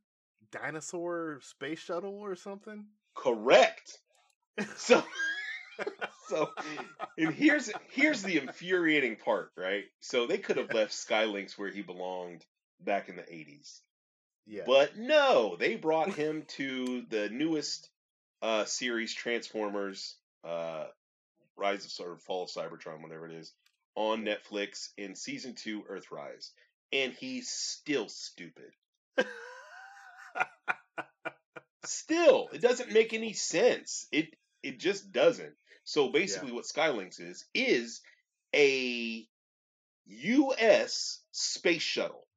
dinosaur 0.52 1.40
space 1.42 1.80
shuttle 1.80 2.20
or 2.20 2.36
something? 2.36 2.86
Correct. 3.16 4.00
So, 4.78 5.04
so, 6.30 6.50
and 7.18 7.34
here's 7.34 7.70
here's 7.92 8.24
the 8.24 8.38
infuriating 8.38 9.18
part, 9.18 9.52
right? 9.58 9.84
So 10.00 10.28
they 10.28 10.38
could 10.38 10.56
have 10.56 10.74
left 10.74 10.94
Sky 10.94 11.26
Lynx 11.26 11.58
where 11.58 11.70
he 11.70 11.82
belonged 11.82 12.46
back 12.80 13.10
in 13.10 13.18
the 13.18 13.24
'80s. 13.24 13.82
Yeah. 14.48 14.64
But 14.66 14.98
no, 14.98 15.58
they 15.60 15.76
brought 15.76 16.14
him 16.14 16.44
to 16.56 17.04
the 17.10 17.30
newest 17.30 17.90
uh, 18.42 18.66
series, 18.66 19.14
Transformers, 19.14 20.16
uh, 20.44 20.86
Rise 21.58 21.86
of 21.86 21.92
sort 21.92 22.12
of 22.12 22.22
Fall 22.22 22.44
of 22.44 22.50
Cybertron, 22.50 23.02
whatever 23.02 23.28
it 23.28 23.34
is, 23.34 23.52
on 23.96 24.24
Netflix 24.24 24.90
in 24.98 25.16
season 25.16 25.56
two, 25.56 25.84
Earthrise, 25.84 26.52
and 26.92 27.14
he's 27.14 27.50
still 27.50 28.08
stupid. 28.08 28.72
Still, 31.84 32.50
it 32.54 32.62
doesn't 32.62 32.92
make 32.92 33.14
any 33.14 33.34
sense. 33.34 34.08
It 34.12 34.36
it 34.64 34.80
just 34.80 35.12
doesn't. 35.12 35.56
So 35.84 36.10
basically, 36.10 36.52
what 36.52 36.66
Sky 36.66 36.90
Lynx 36.90 37.20
is 37.20 37.46
is 37.54 38.02
a 38.56 39.28
U.S. 40.06 41.22
space 41.32 41.82
shuttle, 41.84 42.28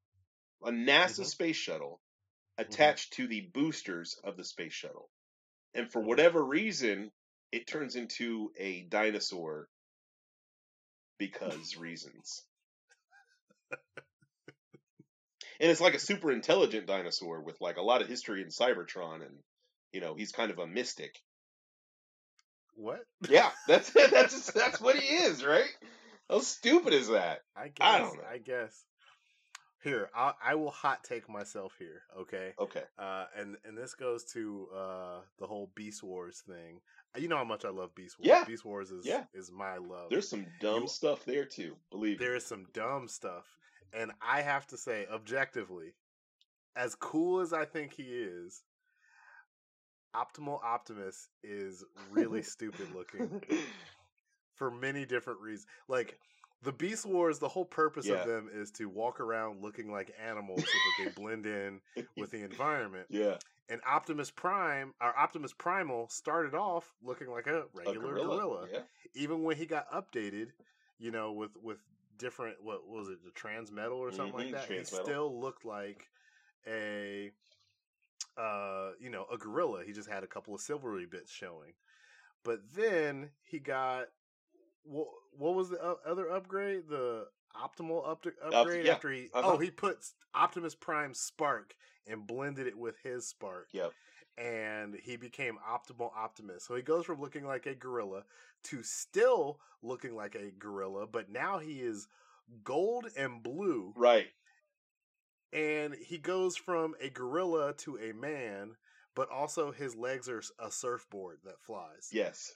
a 0.65 0.71
NASA 0.71 1.21
Mhm. 1.21 1.27
space 1.27 1.57
shuttle 1.57 2.01
attached 2.59 3.15
to 3.15 3.27
the 3.29 3.43
boosters 3.55 4.19
of 4.25 4.37
the 4.37 4.45
space 4.45 4.73
shuttle, 4.75 5.11
and 5.75 5.91
for 5.91 6.01
Mhm. 6.01 6.07
whatever 6.07 6.45
reason, 6.45 7.13
it 7.53 7.67
turns 7.67 7.97
into 7.97 8.53
a 8.59 8.83
dinosaur 8.85 9.69
because 11.19 11.77
reasons. 11.77 12.45
and 15.61 15.71
it's 15.71 15.81
like 15.81 15.95
a 15.95 15.99
super 15.99 16.31
intelligent 16.31 16.87
dinosaur 16.87 17.41
with 17.43 17.61
like 17.61 17.77
a 17.77 17.83
lot 17.83 18.03
of 18.03 18.09
history 18.09 18.43
in 18.43 18.49
Cybertron, 18.49 19.17
and 19.27 19.35
you 19.93 20.01
know 20.01 20.15
he's 20.15 20.33
kind 20.33 20.51
of 20.51 20.59
a 20.59 20.67
mystic. 20.67 21.19
what? 22.75 23.01
Yeah, 23.29 23.51
that's 23.69 23.91
that's 23.91 24.53
that's 24.53 24.81
what 24.81 24.97
he 24.97 25.15
is, 25.17 25.45
right? 25.45 25.69
How 26.31 26.41
stupid 26.41 26.93
is 26.93 27.09
that? 27.09 27.41
I 27.57 27.69
guess. 27.69 27.75
I 27.81 27.99
don't 27.99 28.17
know. 28.17 28.23
I 28.31 28.39
guess. 28.39 28.85
Here, 29.85 30.11
I, 30.15 30.33
I 30.45 30.55
will 30.57 30.73
hot 30.73 31.05
take 31.05 31.29
myself 31.29 31.73
here. 31.79 32.03
Okay. 32.19 32.53
Okay, 32.59 32.83
Uh, 32.99 33.27
and 33.37 33.57
and 33.65 33.79
this 33.79 33.95
goes 33.95 34.25
to 34.33 34.67
uh 34.77 35.21
the 35.39 35.47
whole 35.47 35.71
Beast 35.77 36.03
Wars 36.03 36.43
thing. 36.47 36.81
You 37.17 37.29
know 37.29 37.37
how 37.37 37.45
much 37.45 37.65
I 37.65 37.71
love 37.71 37.95
Beast 37.95 38.19
Wars. 38.19 38.27
Yeah. 38.29 38.45
Beast 38.45 38.65
Wars 38.65 38.91
is 38.91 39.07
Yeah. 39.07 39.25
is 39.33 39.51
my 39.53 39.77
love. 39.77 40.11
there's 40.11 40.29
some 40.29 40.47
dumb 40.61 40.83
You- 40.83 40.89
stuff 40.89 41.25
there 41.25 41.45
too. 41.45 41.77
Believe 41.91 42.19
there 42.19 42.33
me. 42.33 42.37
is 42.39 42.45
some 42.47 42.67
dumb 42.75 43.07
stuff, 43.09 43.47
and 43.93 44.13
I 44.21 44.43
have 44.43 44.67
to 44.69 44.77
say, 44.77 45.07
objectively, 45.13 45.95
as 46.77 46.95
cool 46.95 47.41
as 47.41 47.53
I 47.53 47.65
think 47.65 47.93
he 47.95 48.05
is, 48.05 48.63
Optimal 50.15 50.63
Optimus 50.65 51.29
is 51.43 51.85
really 52.11 52.43
stupid 52.43 52.91
looking 52.91 53.31
for 54.55 54.71
many 54.71 55.05
different 55.05 55.41
reasons. 55.41 55.67
Like 55.87 56.19
the 56.63 56.73
Beast 56.73 57.07
Wars, 57.07 57.39
the 57.39 57.49
whole 57.49 57.65
purpose 57.65 58.09
Yeah. 58.09 58.17
of 58.17 58.25
them 58.25 58.49
is 58.53 58.71
to 58.73 58.89
walk 58.89 59.21
around 59.21 59.63
looking 59.63 59.91
like 59.91 60.13
animals 60.23 60.71
so 60.73 60.79
that 60.79 60.95
they 60.97 61.09
blend 61.09 61.47
in 61.47 61.81
with 62.17 62.31
the 62.31 62.43
environment. 62.43 63.07
yeah, 63.11 63.37
And 63.69 63.81
Optimus 63.87 64.31
Prime, 64.31 64.95
our 65.01 65.17
Optimus 65.17 65.53
Primal, 65.53 66.09
started 66.09 66.55
off 66.55 66.95
looking 67.03 67.31
like 67.31 67.47
a 67.47 67.65
a 67.87 67.95
regular 67.95 68.15
gorilla. 68.15 68.37
gorilla. 68.37 68.69
Yeah, 68.73 68.81
Even 69.15 69.43
when 69.43 69.57
he 69.57 69.67
got 69.67 69.91
updated, 69.93 70.49
you 70.99 71.11
know, 71.11 71.33
with 71.33 71.51
with 71.63 71.79
different 72.19 72.57
what 72.63 72.87
was 72.87 73.09
it, 73.09 73.25
the 73.25 73.31
trans 73.31 73.71
metal 73.73 73.99
or 73.99 74.11
something 74.13 74.35
Mhm, 74.35 74.53
like 74.53 74.69
that, 74.69 74.69
he 74.69 74.85
still 74.85 75.41
looked 75.41 75.65
like 75.65 76.09
a 76.67 77.31
uh, 78.37 78.91
you 79.01 79.11
know, 79.11 79.27
a 79.33 79.37
gorilla. 79.37 79.83
He 79.85 79.93
just 79.93 80.09
had 80.09 80.23
a 80.23 80.29
couple 80.29 80.55
of 80.55 80.61
silvery 80.61 81.07
bits 81.07 81.33
showing. 81.33 81.73
But 82.45 82.61
then 82.75 83.31
he 83.43 83.59
got 83.59 84.07
what, 84.85 85.09
what 85.37 85.55
was 85.55 85.71
the 85.71 85.97
other 86.07 86.31
upgrade? 86.31 86.89
The 86.89 87.27
optimal 87.57 88.09
up- 88.09 88.25
upgrade 88.43 88.87
yeah, 88.87 88.93
after 88.93 89.11
he 89.11 89.29
uh-huh. 89.35 89.53
oh 89.55 89.59
he 89.59 89.71
put 89.71 89.99
Optimus 90.35 90.75
Prime 90.75 91.15
Spark 91.15 91.75
and 92.07 92.27
blended 92.27 92.67
it 92.67 92.79
with 92.79 92.97
his 93.03 93.27
Spark 93.27 93.69
yep. 93.73 93.93
And 94.39 94.95
he 95.03 95.17
became 95.17 95.59
Optimal 95.69 96.15
Optimus. 96.17 96.65
So 96.65 96.75
he 96.77 96.83
goes 96.83 97.05
from 97.05 97.21
looking 97.21 97.45
like 97.47 97.67
a 97.67 97.75
gorilla 97.75 98.25
to 98.65 98.83
still 98.83 99.61
looking 99.83 100.15
like 100.15 100.35
a 100.37 100.51
gorilla, 100.59 101.07
but 101.07 101.31
now 101.31 101.59
he 101.59 101.81
is 101.81 102.09
gold 102.65 103.07
and 103.17 103.43
blue, 103.43 103.93
Right. 103.97 104.29
and 105.53 105.95
he 105.95 106.19
goes 106.19 106.57
from 106.57 106.95
a 107.01 107.11
gorilla 107.11 107.75
to 107.75 107.99
a 107.99 108.13
man, 108.13 108.77
but 109.15 109.31
also 109.31 109.73
his 109.73 109.97
legs 109.97 110.29
are 110.29 110.43
a 110.59 110.71
surfboard 110.71 111.39
that 111.45 111.61
flies. 111.61 112.09
Yes. 112.13 112.53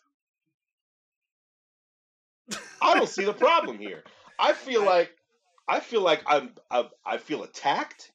I 2.80 2.94
don't 2.94 3.08
see 3.08 3.24
the 3.24 3.32
problem 3.32 3.78
here. 3.78 4.02
I 4.38 4.52
feel 4.52 4.84
like 4.84 5.12
I 5.68 5.80
feel 5.80 6.02
like 6.02 6.22
I'm 6.26 6.52
I, 6.70 6.88
I 7.04 7.18
feel 7.18 7.42
attacked. 7.44 8.12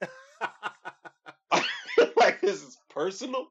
Like 2.16 2.40
this 2.40 2.62
is 2.62 2.78
personal 2.94 3.48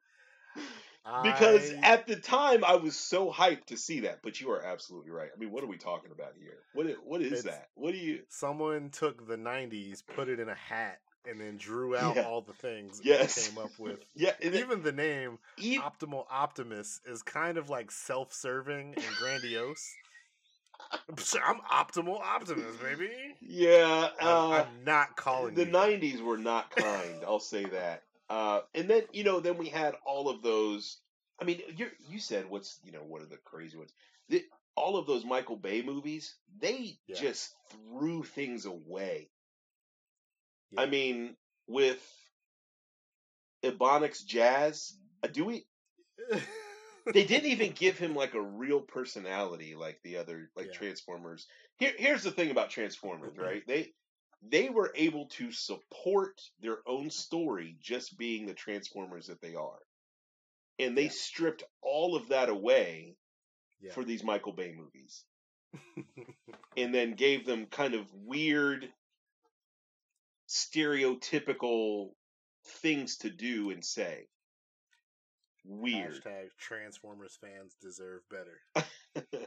because 1.21 1.71
I- 1.71 1.75
at 1.93 2.07
the 2.07 2.15
time 2.15 2.63
I 2.63 2.75
was 2.75 2.95
so 2.95 3.29
hyped 3.31 3.65
to 3.67 3.77
see 3.77 4.01
that. 4.01 4.21
But 4.23 4.39
you 4.39 4.49
are 4.51 4.63
absolutely 4.63 5.11
right. 5.11 5.29
I 5.35 5.39
mean, 5.39 5.51
what 5.51 5.63
are 5.63 5.67
we 5.67 5.77
talking 5.77 6.11
about 6.11 6.33
here? 6.39 6.59
What 6.73 6.87
what 7.05 7.21
is 7.21 7.27
It's- 7.39 7.43
that? 7.43 7.67
What 7.75 7.91
do 7.91 7.97
you? 7.97 8.23
someone 8.29 8.89
took 8.89 9.27
the 9.27 9.35
'90s, 9.37 10.01
put 10.05 10.29
it 10.29 10.39
in 10.39 10.47
a 10.47 10.55
hat, 10.55 10.99
and 11.25 11.39
then 11.41 11.57
drew 11.57 11.95
out 11.97 12.15
Yeah. 12.15 12.23
all 12.23 12.41
the 12.41 12.53
things 12.53 13.01
Yes. 13.03 13.47
came 13.49 13.57
up 13.57 13.71
with. 13.77 13.99
Yeah, 14.15 14.33
and 14.41 14.55
it- 14.55 14.59
Even 14.59 14.81
the 14.81 14.91
name 14.93 15.39
e- 15.57 15.77
Optimal 15.79 16.25
Optimus 16.29 17.01
is 17.05 17.21
kind 17.21 17.57
of 17.57 17.69
like 17.69 17.91
self-serving 17.91 18.93
and 18.95 19.15
grandiose. 19.17 19.93
I'm 20.91 21.59
Optimal 21.61 22.19
optimist, 22.19 22.81
baby. 22.81 23.09
yeah. 23.41 24.09
I'm, 24.19 24.27
Uh, 24.27 24.49
I'm 24.67 24.83
not 24.83 25.15
calling 25.15 25.53
the 25.55 25.65
you 25.65 25.71
that. 25.71 25.73
'90s 26.01 26.21
were 26.21 26.37
not 26.37 26.71
kind. 26.71 27.23
I'll 27.25 27.39
say 27.39 27.65
that. 27.65 28.03
Uh, 28.29 28.61
and 28.73 28.89
then 28.89 29.03
you 29.11 29.23
know, 29.23 29.39
then 29.39 29.57
we 29.57 29.69
had 29.69 29.95
all 30.05 30.29
of 30.29 30.41
those. 30.41 30.99
I 31.41 31.45
mean, 31.45 31.61
you 31.75 31.89
you 32.09 32.19
said 32.19 32.49
what's 32.49 32.79
you 32.83 32.91
know 32.91 33.03
one 33.03 33.21
of 33.21 33.29
the 33.29 33.37
crazy 33.37 33.77
ones. 33.77 33.91
The, 34.29 34.43
all 34.75 34.97
of 34.97 35.05
those 35.05 35.25
Michael 35.25 35.57
Bay 35.57 35.81
movies, 35.81 36.35
they 36.59 36.97
Yeah. 37.07 37.15
just 37.19 37.53
threw 37.69 38.23
things 38.23 38.65
away. 38.65 39.29
Yeah. 40.71 40.81
I 40.81 40.85
mean, 40.87 41.35
with 41.67 42.01
Ebonics 43.63 44.25
Jazz, 44.25 44.97
uh, 45.23 45.27
do 45.27 45.45
we? 45.45 45.65
They 47.13 47.25
didn't 47.25 47.49
even 47.51 47.71
give 47.73 47.97
him 47.97 48.15
like 48.15 48.33
a 48.33 48.41
real 48.41 48.79
personality 48.79 49.75
like 49.75 49.99
the 50.03 50.17
other 50.17 50.49
like 50.55 50.67
Yeah. 50.67 50.71
Transformers. 50.71 51.47
Here, 51.77 51.91
here's 51.97 52.23
the 52.23 52.31
thing 52.31 52.49
about 52.49 52.69
Transformers, 52.69 53.37
right? 53.37 53.61
They 53.67 53.93
they 54.49 54.69
were 54.69 54.91
able 54.95 55.27
to 55.27 55.51
support 55.51 56.41
their 56.59 56.77
own 56.87 57.09
story 57.09 57.77
just 57.81 58.17
being 58.17 58.45
the 58.45 58.53
Transformers 58.53 59.27
that 59.27 59.41
they 59.41 59.55
are, 59.55 59.79
and 60.79 60.97
they 60.97 61.05
Yeah. 61.05 61.09
stripped 61.11 61.63
all 61.81 62.15
of 62.15 62.27
that 62.29 62.49
away 62.49 63.15
Yeah. 63.79 63.93
for 63.93 64.03
these 64.03 64.23
Michael 64.23 64.53
Bay 64.53 64.71
movies. 64.73 65.25
and 66.77 66.93
then 66.93 67.15
gave 67.15 67.45
them 67.45 67.65
kind 67.65 67.93
of 67.95 68.11
weird 68.13 68.93
stereotypical 70.47 72.11
things 72.81 73.17
to 73.17 73.29
do 73.29 73.71
and 73.71 73.83
say. 73.83 74.27
Weird. 75.65 76.23
Hashtag 76.23 76.49
Transformers 76.59 77.37
fans 77.39 77.75
deserve 77.81 78.21
better. 78.29 78.85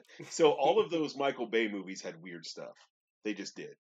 so 0.30 0.50
all 0.52 0.80
of 0.80 0.90
those 0.90 1.14
Michael 1.16 1.46
Bay 1.46 1.68
movies 1.68 2.00
had 2.02 2.22
weird 2.22 2.46
stuff. 2.46 2.74
They 3.24 3.34
just 3.34 3.54
did. 3.54 3.76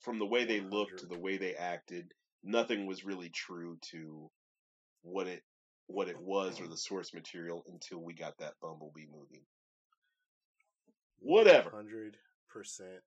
From 0.00 0.18
the 0.18 0.26
way 0.26 0.44
they 0.44 0.60
looked 0.60 1.00
to 1.00 1.06
the 1.06 1.18
way 1.18 1.36
they 1.36 1.54
acted, 1.54 2.12
nothing 2.42 2.86
was 2.86 3.04
really 3.04 3.28
true 3.30 3.78
to 3.90 4.30
what 5.02 5.26
it 5.26 5.42
what 5.86 6.08
it 6.08 6.20
was 6.20 6.60
or 6.60 6.68
the 6.68 6.76
source 6.76 7.14
material 7.14 7.64
until 7.66 8.02
we 8.02 8.12
got 8.12 8.36
that 8.38 8.54
Bumblebee 8.60 9.06
movie. 9.10 9.46
Whatever. 11.18 11.70
Hundred 11.70 12.16
percent 12.48 13.02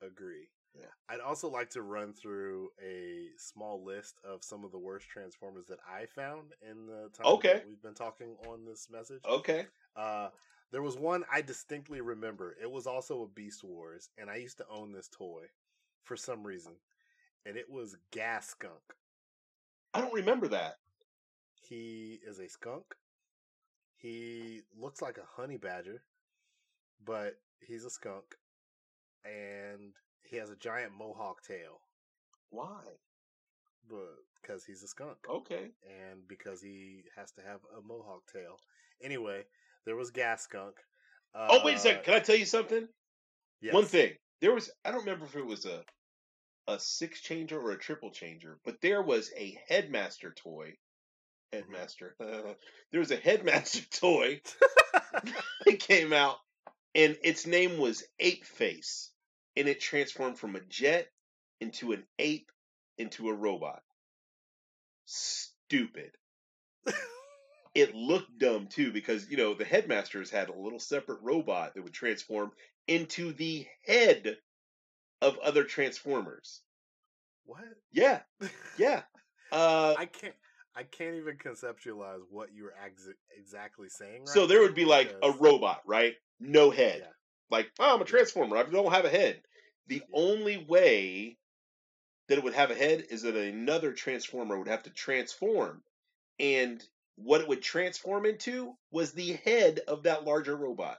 agree. 0.00 0.48
Yeah. 0.74 0.86
I'd 1.08 1.20
also 1.20 1.48
like 1.48 1.70
to 1.70 1.82
run 1.82 2.12
through 2.12 2.70
a 2.82 3.28
small 3.36 3.84
list 3.84 4.18
of 4.24 4.42
some 4.42 4.64
of 4.64 4.72
the 4.72 4.78
worst 4.78 5.08
Transformers 5.08 5.66
that 5.66 5.78
I 5.88 6.06
found 6.06 6.52
in 6.68 6.86
the 6.86 7.10
time 7.16 7.26
Okay. 7.34 7.54
that 7.54 7.68
we've 7.68 7.82
been 7.82 7.94
talking 7.94 8.36
on 8.48 8.64
this 8.64 8.88
message. 8.90 9.22
Okay. 9.28 9.66
Uh, 9.94 10.30
there 10.72 10.82
was 10.82 10.96
one 10.96 11.24
I 11.32 11.42
distinctly 11.42 12.00
remember. 12.00 12.56
It 12.60 12.68
was 12.68 12.88
also 12.88 13.22
a 13.22 13.28
Beast 13.28 13.62
Wars, 13.62 14.10
and 14.18 14.28
I 14.28 14.36
used 14.36 14.56
to 14.58 14.66
own 14.68 14.92
this 14.92 15.08
toy 15.08 15.44
for 16.04 16.16
some 16.16 16.44
reason, 16.44 16.72
and 17.46 17.56
it 17.56 17.70
was 17.70 17.96
Gas 18.12 18.48
Skunk. 18.48 18.94
I 19.92 20.00
don't 20.00 20.12
remember 20.14 20.48
that. 20.48 20.76
He 21.68 22.20
is 22.26 22.38
a 22.40 22.48
skunk. 22.48 22.84
He 23.96 24.60
looks 24.78 25.00
like 25.00 25.18
a 25.18 25.40
honey 25.40 25.56
badger, 25.56 26.02
but 27.04 27.36
he's 27.60 27.84
a 27.84 27.90
skunk, 27.90 28.36
and 29.24 29.92
he 30.24 30.36
has 30.36 30.50
a 30.50 30.56
giant 30.56 30.92
mohawk 30.96 31.42
tail, 31.42 31.80
Why? 32.50 32.82
but 33.88 34.16
because 34.40 34.64
he's 34.64 34.82
a 34.82 34.88
skunk. 34.88 35.16
Okay. 35.28 35.70
and 35.84 36.26
because 36.28 36.60
he 36.60 37.04
has 37.16 37.30
to 37.32 37.40
have 37.42 37.60
a 37.78 37.86
mohawk 37.86 38.22
tail. 38.32 38.58
Anyway, 39.02 39.42
there 39.86 39.96
was 39.96 40.10
Gas 40.10 40.42
Skunk. 40.42 40.76
Uh, 41.34 41.48
oh 41.50 41.64
wait 41.64 41.76
a 41.76 41.78
second. 41.78 42.04
Can 42.04 42.14
I 42.14 42.20
tell 42.20 42.36
you 42.36 42.46
something? 42.46 42.88
yes. 43.60 43.74
One 43.74 43.84
thing. 43.86 44.12
There 44.44 44.52
was 44.52 44.70
I 44.84 44.90
don't 44.90 45.06
remember 45.06 45.24
if 45.24 45.36
it 45.36 45.46
was 45.46 45.64
a 45.64 45.82
a 46.68 46.78
six 46.78 47.22
changer 47.22 47.58
or 47.58 47.70
a 47.70 47.78
triple 47.78 48.10
changer, 48.10 48.58
but 48.62 48.78
there 48.82 49.00
was 49.00 49.32
a 49.34 49.58
headmaster 49.68 50.34
toy. 50.34 50.76
Headmaster. 51.50 52.14
Uh, 52.20 52.52
there 52.90 53.00
was 53.00 53.10
a 53.10 53.16
headmaster 53.16 53.80
toy 53.90 54.42
that 55.64 55.78
came 55.80 56.12
out, 56.12 56.36
and 56.94 57.16
its 57.22 57.46
name 57.46 57.78
was 57.78 58.04
Ape 58.20 58.44
Face, 58.44 59.12
and 59.56 59.66
it 59.66 59.80
transformed 59.80 60.38
from 60.38 60.56
a 60.56 60.60
jet 60.60 61.08
into 61.62 61.92
an 61.92 62.04
ape 62.18 62.52
into 62.98 63.30
a 63.30 63.34
robot. 63.34 63.82
Stupid. 65.06 66.10
it 67.74 67.94
looked 67.94 68.38
dumb 68.38 68.66
too 68.66 68.92
because 68.92 69.26
you 69.30 69.38
know 69.38 69.54
the 69.54 69.64
headmasters 69.64 70.30
had 70.30 70.50
a 70.50 70.54
little 70.54 70.78
separate 70.78 71.22
robot 71.22 71.72
that 71.72 71.82
would 71.82 71.94
transform 71.94 72.52
into 72.88 73.32
the 73.32 73.66
head 73.86 74.36
of 75.22 75.38
other 75.38 75.64
transformers. 75.64 76.60
what? 77.44 77.62
Yeah, 77.92 78.20
yeah. 78.78 79.02
Uh, 79.52 79.94
I 79.98 80.06
can't. 80.06 80.34
I 80.76 80.82
can't 80.82 81.14
even 81.14 81.36
conceptualize 81.36 82.22
what 82.30 82.48
you're 82.52 82.74
ex- 82.84 83.08
exactly 83.38 83.88
saying. 83.88 84.20
Right 84.22 84.28
so 84.28 84.46
there 84.48 84.60
would 84.60 84.74
be 84.74 84.84
like 84.84 85.14
a 85.22 85.30
robot, 85.30 85.82
right? 85.86 86.14
No 86.40 86.70
head. 86.70 87.02
Yeah. 87.02 87.10
Like, 87.48 87.70
oh, 87.78 87.94
I'm 87.94 88.02
a 88.02 88.04
transformer. 88.04 88.56
I 88.56 88.64
don't 88.64 88.90
have 88.92 89.04
a 89.04 89.08
head. 89.10 89.40
The 89.86 89.96
Yeah. 89.96 90.02
only 90.12 90.56
way 90.68 91.38
that 92.26 92.38
it 92.38 92.42
would 92.42 92.54
have 92.54 92.72
a 92.72 92.74
head 92.74 93.04
is 93.10 93.22
that 93.22 93.36
another 93.36 93.92
transformer 93.92 94.58
would 94.58 94.66
have 94.66 94.82
to 94.84 94.90
transform, 94.90 95.84
and 96.40 96.84
what 97.16 97.40
it 97.40 97.46
would 97.46 97.62
transform 97.62 98.26
into 98.26 98.74
was 98.90 99.12
the 99.12 99.34
head 99.44 99.78
of 99.86 100.02
that 100.02 100.24
larger 100.24 100.56
robot. 100.56 100.98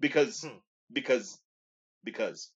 Because, 0.00 0.42
Hmm. 0.42 0.58
because, 0.92 1.38
because. 2.04 2.50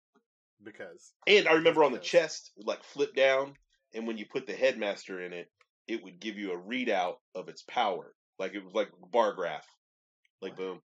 because 0.65 1.13
And 1.27 1.49
I 1.49 1.55
remember 1.55 1.85
on 1.85 1.93
the 1.93 1.99
chest, 1.99 2.53
it 2.57 2.61
would 2.61 2.67
like 2.69 2.85
flip 2.85 3.15
down, 3.15 3.55
and 3.95 4.07
when 4.07 4.19
you 4.19 4.27
put 4.27 4.47
the 4.47 4.55
headmaster 4.55 5.21
in 5.21 5.33
it, 5.33 5.51
it 5.87 6.03
would 6.03 6.21
give 6.21 6.39
you 6.39 6.53
a 6.53 6.59
readout 6.59 7.17
of 7.35 7.49
its 7.49 7.63
power. 7.63 8.15
Like 8.39 8.55
it 8.55 8.65
was 8.65 8.75
like 8.75 8.91
a 9.03 9.07
bar 9.07 9.33
graph. 9.35 9.67
Like 10.41 10.57
boom. 10.57 10.81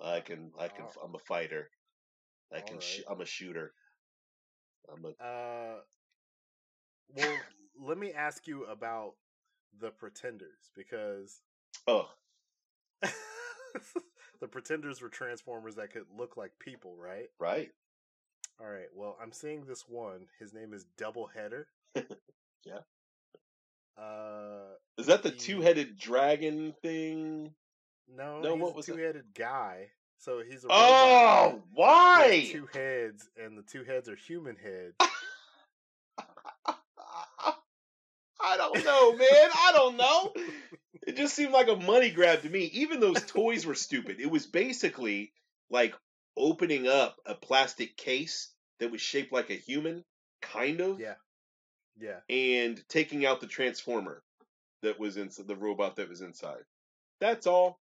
I 0.00 0.20
can, 0.20 0.50
I 0.58 0.68
can. 0.68 0.84
I'm 1.02 1.14
a 1.14 1.18
fighter. 1.18 1.70
I 2.54 2.60
can, 2.60 2.80
sh- 2.80 3.02
I'm 3.08 3.20
a 3.20 3.26
shooter. 3.26 3.72
I'm 4.92 5.04
a. 5.04 5.24
uh, 5.24 5.80
well, 7.14 7.36
let 7.80 7.98
me 7.98 8.12
ask 8.12 8.46
you 8.46 8.64
about 8.64 9.14
the 9.80 9.90
Pretenders 9.90 10.70
because 10.74 11.40
Oh, 11.86 12.08
the 14.42 14.48
Pretenders 14.48 15.00
were 15.00 15.08
Transformers 15.08 15.76
that 15.76 15.92
could 15.92 16.02
look 16.18 16.36
like 16.36 16.50
people, 16.58 16.94
right? 16.98 17.28
right. 17.38 17.70
All 18.60 18.66
right. 18.66 18.88
Well, 18.94 19.16
I'm 19.22 19.32
seeing 19.32 19.64
this 19.64 19.84
one. 19.88 20.26
His 20.38 20.52
name 20.52 20.74
is 20.74 20.84
Doubleheader. 21.00 21.64
Yeah. 22.66 22.78
Uh, 24.00 24.74
Is 24.98 25.06
that 25.06 25.22
the 25.24 25.30
He- 25.30 25.36
two-headed 25.36 25.96
dragon 25.98 26.74
thing? 26.82 27.52
no, 28.08 28.40
No, 28.40 28.52
he's 28.54 28.62
what 28.62 28.76
was 28.76 28.86
two-headed 28.86 29.34
guy. 29.34 29.90
So 30.18 30.42
he's 30.48 30.62
a 30.64 30.68
Oh, 30.70 31.62
why? 31.74 32.48
Two 32.52 32.68
heads, 32.72 33.28
and 33.36 33.58
the 33.58 33.62
two 33.62 33.82
heads 33.82 34.08
are 34.08 34.14
human 34.14 34.54
heads. 34.54 34.94
I 38.40 38.56
don't 38.56 38.84
know, 38.84 39.12
man. 39.16 39.50
I 39.54 39.72
don't 39.74 39.96
know. 39.96 40.32
It 41.06 41.16
just 41.16 41.34
seemed 41.34 41.52
like 41.52 41.68
a 41.68 41.76
money 41.76 42.10
grab 42.10 42.42
to 42.42 42.50
me. 42.50 42.64
Even 42.74 43.00
those 43.00 43.22
toys 43.22 43.64
were 43.66 43.74
stupid. 43.74 44.20
It 44.20 44.30
was 44.30 44.46
basically 44.46 45.32
like 45.70 45.94
opening 46.36 46.86
up 46.86 47.16
a 47.26 47.34
plastic 47.34 47.96
case 47.96 48.50
that 48.78 48.90
was 48.90 49.00
shaped 49.00 49.32
like 49.32 49.50
a 49.50 49.54
human, 49.54 50.04
kind 50.42 50.80
of, 50.80 51.00
Yeah. 51.00 51.14
Yeah. 51.98 52.20
and 52.28 52.82
taking 52.88 53.24
out 53.26 53.40
the 53.40 53.46
transformer 53.46 54.22
that 54.82 54.98
was 54.98 55.16
inside 55.16 55.46
the 55.46 55.56
robot 55.56 55.96
that 55.96 56.08
was 56.08 56.20
inside. 56.20 56.62
That's 57.20 57.46
all. 57.46 57.78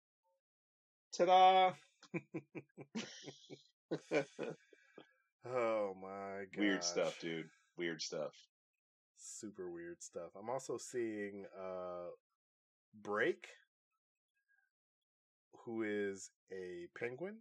Ta-da! 1.14 1.74
Oh 5.50 5.96
my 6.02 6.44
god. 6.54 6.60
Weird 6.60 6.84
stuff, 6.84 7.18
dude. 7.22 7.48
Weird 7.78 8.02
stuff. 8.02 8.34
Super 9.18 9.70
weird 9.70 10.04
stuff. 10.04 10.32
I'm 10.38 10.50
also 10.50 10.78
seeing 10.78 11.46
uh 11.58 12.08
Break, 13.04 13.48
who 15.66 15.84
is 15.84 16.30
a 16.52 16.88
penguin. 16.98 17.38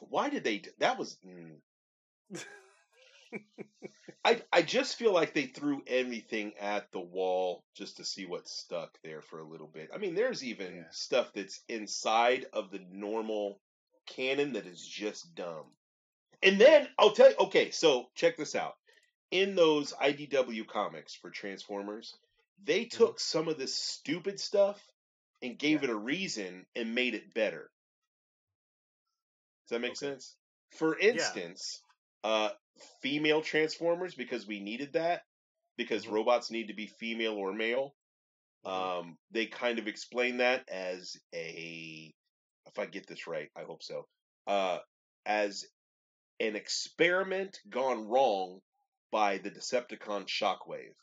Why 0.00 0.28
did 0.30 0.44
they? 0.44 0.58
Do, 0.58 0.70
that 0.78 0.98
was. 0.98 1.18
mm. 1.26 1.56
I 4.24 4.42
I 4.52 4.62
just 4.62 4.96
feel 4.96 5.12
like 5.12 5.34
they 5.34 5.46
threw 5.46 5.82
everything 5.86 6.54
at 6.58 6.90
the 6.92 7.00
wall 7.00 7.64
just 7.74 7.96
to 7.98 8.04
see 8.04 8.26
what 8.26 8.48
stuck 8.48 8.98
there 9.02 9.22
for 9.22 9.38
a 9.40 9.46
little 9.48 9.68
bit. 9.68 9.90
I 9.94 9.98
mean, 9.98 10.14
there's 10.14 10.44
even 10.44 10.74
Yeah. 10.76 10.90
stuff 10.90 11.32
that's 11.32 11.60
inside 11.68 12.46
of 12.52 12.70
the 12.70 12.80
normal 12.90 13.60
canon 14.06 14.52
that 14.54 14.66
is 14.66 14.86
just 14.86 15.34
dumb. 15.34 15.66
And 16.42 16.60
then 16.60 16.88
I'll 16.98 17.12
tell 17.12 17.30
you. 17.30 17.36
Okay, 17.40 17.70
so 17.70 18.10
check 18.14 18.36
this 18.36 18.54
out. 18.54 18.76
In 19.30 19.54
those 19.54 19.92
IDW 19.92 20.66
comics 20.66 21.14
for 21.14 21.30
Transformers, 21.30 22.16
they 22.58 22.84
took 22.86 23.20
some 23.20 23.48
of 23.48 23.58
this 23.58 23.74
stupid 23.74 24.40
stuff 24.40 24.86
and 25.42 25.58
gave 25.58 25.82
Yeah. 25.82 25.84
it 25.84 25.90
a 25.90 25.96
reason 25.96 26.66
and 26.74 26.94
made 26.94 27.14
it 27.14 27.34
better. 27.34 27.70
Does 29.66 29.76
that 29.76 29.80
make 29.80 29.96
Okay. 29.96 29.96
sense? 29.96 30.36
For 30.70 30.98
instance, 30.98 31.82
uh, 32.24 32.50
female 33.02 33.42
Transformers 33.42 34.14
because 34.14 34.46
we 34.46 34.60
needed 34.60 34.92
that 34.94 35.24
because 35.76 36.06
Mhm. 36.06 36.10
robots 36.10 36.50
need 36.50 36.68
to 36.68 36.74
be 36.74 36.86
female 36.86 37.34
or 37.34 37.52
male. 37.52 37.94
Mhm. 38.64 38.90
Um, 38.90 39.18
they 39.30 39.46
kind 39.46 39.78
of 39.78 39.88
explain 39.88 40.38
that 40.38 40.68
as 40.68 41.16
a, 41.34 42.14
if 42.66 42.78
I 42.78 42.86
get 42.86 43.06
this 43.06 43.26
right, 43.26 43.50
I 43.56 43.64
hope 43.64 43.82
so, 43.82 44.08
uh, 44.46 44.80
as 45.26 45.66
an 46.40 46.56
experiment 46.56 47.60
gone 47.68 48.08
wrong 48.08 48.60
by 49.12 49.38
the 49.38 49.50
Decepticon 49.50 50.26
Shockwave, 50.28 50.94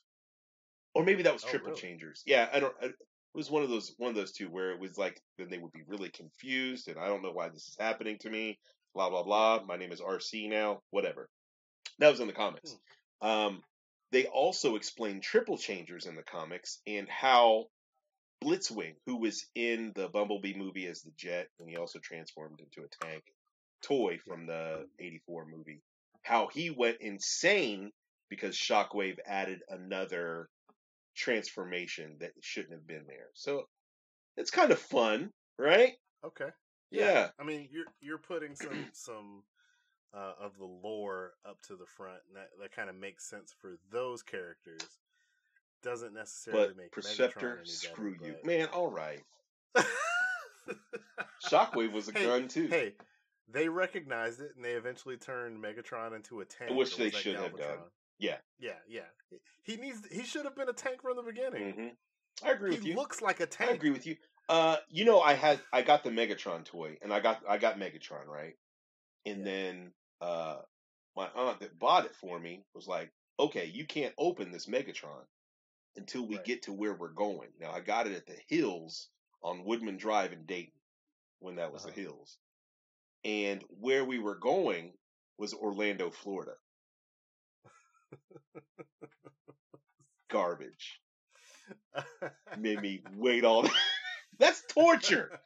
or 0.93 1.03
maybe 1.03 1.23
that 1.23 1.33
was 1.33 1.43
Oh, 1.43 1.49
Triple 1.49 1.69
really? 1.69 1.81
Changers. 1.81 2.23
Yeah, 2.25 2.49
I 2.51 2.59
don't. 2.59 2.73
I, 2.81 2.85
it 2.87 3.37
was 3.37 3.49
one 3.49 3.63
of 3.63 3.69
those 3.69 3.93
one 3.97 4.09
of 4.09 4.15
those 4.15 4.31
two 4.31 4.47
where 4.47 4.71
it 4.71 4.79
was 4.79 4.97
like 4.97 5.19
then 5.37 5.49
they 5.49 5.57
would 5.57 5.71
be 5.71 5.83
really 5.87 6.09
confused 6.09 6.87
and 6.87 6.99
I 6.99 7.07
don't 7.07 7.23
know 7.23 7.31
why 7.31 7.49
this 7.49 7.67
is 7.67 7.77
happening 7.79 8.17
to 8.19 8.29
me. 8.29 8.59
Blah 8.93 9.09
blah 9.09 9.23
blah. 9.23 9.63
My 9.65 9.75
name 9.75 9.91
is 9.91 10.01
Arcee 10.01 10.49
now. 10.49 10.81
Whatever. 10.91 11.29
That 11.99 12.09
was 12.09 12.19
in 12.19 12.27
the 12.27 12.33
comics. 12.33 12.75
Um, 13.21 13.63
they 14.11 14.25
also 14.25 14.75
explained 14.75 15.23
triple 15.23 15.57
changers 15.57 16.05
in 16.05 16.15
the 16.15 16.23
comics 16.23 16.79
and 16.85 17.09
how 17.09 17.65
Blitzwing, 18.43 18.95
who 19.05 19.17
was 19.17 19.45
in 19.55 19.93
the 19.95 20.09
Bumblebee 20.09 20.53
movie 20.55 20.85
as 20.85 21.01
the 21.01 21.11
Jet, 21.17 21.47
and 21.59 21.69
he 21.69 21.77
also 21.77 21.99
transformed 21.99 22.59
into 22.59 22.85
a 22.85 23.05
tank 23.05 23.23
toy 23.81 24.19
from 24.25 24.45
the 24.45 24.85
'84 24.99 25.45
movie. 25.45 25.81
How 26.21 26.47
he 26.53 26.69
went 26.69 26.97
insane 27.01 27.91
because 28.29 28.55
Shockwave 28.55 29.17
added 29.25 29.61
another 29.69 30.49
transformation 31.15 32.17
that 32.19 32.31
shouldn't 32.41 32.73
have 32.73 32.87
been 32.87 33.05
there. 33.07 33.27
So 33.33 33.67
it's 34.37 34.51
kind 34.51 34.71
of 34.71 34.79
fun, 34.79 35.31
right? 35.57 35.93
Okay. 36.25 36.49
Yeah. 36.91 37.29
I 37.39 37.43
mean, 37.43 37.69
you're 37.71 37.85
you're 38.01 38.17
putting 38.17 38.55
some 38.55 38.85
some 38.93 39.43
uh, 40.13 40.33
of 40.39 40.57
the 40.57 40.65
lore 40.65 41.33
up 41.47 41.57
to 41.67 41.75
the 41.75 41.85
front, 41.97 42.19
and 42.27 42.37
that 42.37 42.49
that 42.61 42.75
kind 42.75 42.89
of 42.89 42.95
makes 42.95 43.27
sense 43.29 43.53
for 43.59 43.77
those 43.91 44.21
characters. 44.21 44.81
Doesn't 45.81 46.13
necessarily 46.13 46.67
But 46.67 46.77
make 46.77 46.91
Perceptor, 46.91 47.39
Megatron 47.39 47.59
any 47.59 47.69
screw 47.69 48.11
better, 48.15 48.25
you, 48.27 48.35
but- 48.41 48.45
man. 48.45 48.67
All 48.73 48.89
right, 48.89 49.21
Shockwave 51.49 51.91
was 51.91 52.07
a 52.07 52.11
Hey, 52.17 52.25
gun 52.25 52.47
too. 52.47 52.67
Hey, 52.67 52.93
they 53.51 53.67
recognized 53.67 54.39
it, 54.39 54.51
and 54.55 54.63
they 54.63 54.71
eventually 54.73 55.17
turned 55.17 55.61
Megatron 55.61 56.15
into 56.15 56.39
a 56.41 56.45
tank. 56.45 56.71
Which 56.71 56.95
they 56.95 57.09
should 57.09 57.35
have 57.35 57.57
done. 57.57 57.79
Yeah. 58.23 58.37
yeah, 58.59 58.73
yeah. 58.87 59.01
He 59.63 59.75
needs. 59.77 59.99
He 60.11 60.23
should 60.23 60.45
have 60.45 60.55
been 60.55 60.69
a 60.69 60.73
tank 60.73 61.01
from 61.01 61.15
the 61.17 61.23
beginning. 61.23 61.73
hmm 61.73 61.87
I 62.43 62.51
agree 62.51 62.71
with 62.71 62.83
He 62.83 62.91
you. 62.91 62.95
looks 62.95 63.21
like 63.21 63.39
a 63.39 63.45
tank. 63.45 63.69
I 63.69 63.73
agree 63.73 63.91
with 63.91 64.05
you. 64.05 64.15
Uh, 64.49 64.77
you 64.89 65.05
know, 65.05 65.21
I 65.21 65.33
had 65.33 65.59
I 65.71 65.81
got 65.81 66.03
the 66.03 66.09
Megatron 66.09 66.65
toy, 66.65 66.97
and 67.01 67.13
I 67.13 67.19
got 67.19 67.41
I 67.47 67.57
got 67.57 67.79
Megatron 67.79 68.27
right, 68.27 68.55
and 69.25 69.39
Yeah. 69.39 69.45
then 69.45 69.93
uh, 70.21 70.57
my 71.15 71.27
aunt 71.35 71.59
that 71.61 71.79
bought 71.79 72.05
it 72.05 72.15
for 72.15 72.39
me 72.39 72.65
was 72.73 72.87
like, 72.87 73.11
"Okay, 73.39 73.65
you 73.65 73.85
can't 73.85 74.13
open 74.17 74.51
this 74.51 74.65
Megatron 74.67 75.25
until 75.95 76.25
we 76.25 76.35
Right. 76.35 76.45
get 76.45 76.63
to 76.63 76.73
where 76.73 76.93
we're 76.93 77.09
going." 77.13 77.49
Now 77.59 77.71
I 77.71 77.79
got 77.79 78.07
it 78.07 78.13
at 78.13 78.25
the 78.25 78.37
Hills 78.47 79.09
on 79.41 79.63
Woodman 79.65 79.97
Drive 79.97 80.33
in 80.33 80.45
Dayton 80.45 80.79
when 81.39 81.55
that 81.55 81.71
was 81.71 81.83
Uh-huh. 81.83 81.93
the 81.93 82.01
Hills, 82.01 82.37
and 83.25 83.63
where 83.69 84.05
we 84.05 84.19
were 84.19 84.35
going 84.35 84.93
was 85.37 85.53
Orlando, 85.53 86.11
Florida. 86.11 86.55
Garbage 90.29 91.01
made 92.57 92.81
me 92.81 93.01
wait 93.15 93.45
all. 93.45 93.67
That's 94.39 94.63
torture. 94.67 95.39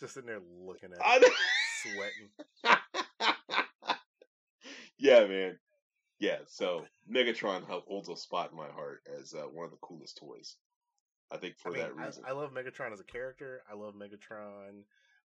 Just 0.00 0.14
sitting 0.14 0.26
there 0.26 0.40
looking 0.60 0.92
at 0.92 0.98
I 1.04 1.16
it, 1.16 1.32
sweating. 1.82 2.30
yeah, 4.98 5.26
man. 5.26 5.58
Yeah, 6.18 6.38
so 6.46 6.84
Megatron 7.10 7.64
holds 7.64 8.08
a 8.08 8.16
spot 8.16 8.50
in 8.50 8.56
my 8.56 8.68
heart 8.68 9.02
as 9.20 9.34
uh, 9.34 9.42
one 9.42 9.64
of 9.64 9.70
the 9.70 9.76
coolest 9.78 10.18
toys. 10.18 10.56
I 11.30 11.36
think 11.36 11.56
for 11.58 11.70
I 11.70 11.72
mean, 11.72 11.82
that 11.82 11.96
reason. 11.96 12.24
I, 12.26 12.30
I 12.30 12.32
love 12.32 12.52
Megatron 12.52 12.92
as 12.92 13.00
a 13.00 13.04
character. 13.04 13.62
I 13.70 13.74
love 13.74 13.94
Megatron. 13.94 14.82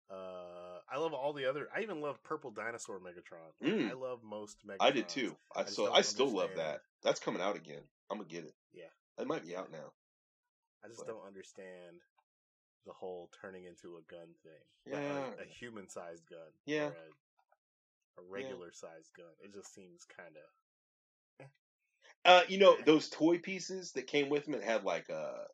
Uh, 0.10 0.80
I 0.90 0.98
love 1.00 1.14
all 1.14 1.34
the 1.34 1.50
other. 1.50 1.68
I 1.76 1.82
even 1.82 2.02
love 2.02 2.24
Purple 2.24 2.52
Dinosaur 2.52 3.00
Megatron. 3.00 3.68
Mm. 3.68 3.92
I 3.92 3.94
love 3.94 4.20
most 4.24 4.58
Megatrons. 4.66 4.78
I, 4.80 4.92
did 4.92 5.10
too. 5.10 5.36
I, 5.56 5.64
just 5.64 5.74
still 5.74 5.94
I 5.94 6.02
still 6.02 6.30
love 6.30 6.52
that. 6.56 6.82
That's 7.04 7.20
coming 7.20 7.42
out 7.42 7.56
again. 7.56 7.82
I'm 8.10 8.18
gonna 8.18 8.30
get 8.30 8.46
it. 8.46 8.54
Yeah. 8.74 8.92
It 9.20 9.28
might 9.28 9.46
be 9.46 9.56
out 9.56 9.72
now. 9.72 9.92
I 10.84 10.88
just 10.88 11.00
but- 11.00 11.08
don't 11.08 11.26
understand 11.26 12.02
the 12.86 12.94
whole 12.94 13.30
turning 13.42 13.66
into 13.66 13.98
a 13.98 14.04
gun 14.10 14.30
thing. 14.44 14.64
Yeah. 14.86 15.26
Like, 15.38 15.46
a, 15.46 15.54
human 15.54 15.90
sized 15.90 16.24
gun. 16.30 16.52
Yeah. 16.66 16.88
A, 16.88 18.22
a 18.22 18.24
regular 18.30 18.72
sized 18.72 19.12
gun. 19.16 19.28
It 19.44 19.54
just 19.54 19.76
seems 19.76 20.06
kind 20.16 20.38
of. 20.38 20.48
Uh, 22.28 22.42
you 22.50 22.58
know 22.58 22.76
those 22.86 23.08
toy 23.08 23.38
pieces 23.38 23.94
that 23.94 24.06
came 24.06 24.30
with 24.30 24.44
them. 24.46 24.54
It 24.54 24.64
had 24.64 24.84
like 24.84 25.08
a, 25.08 25.46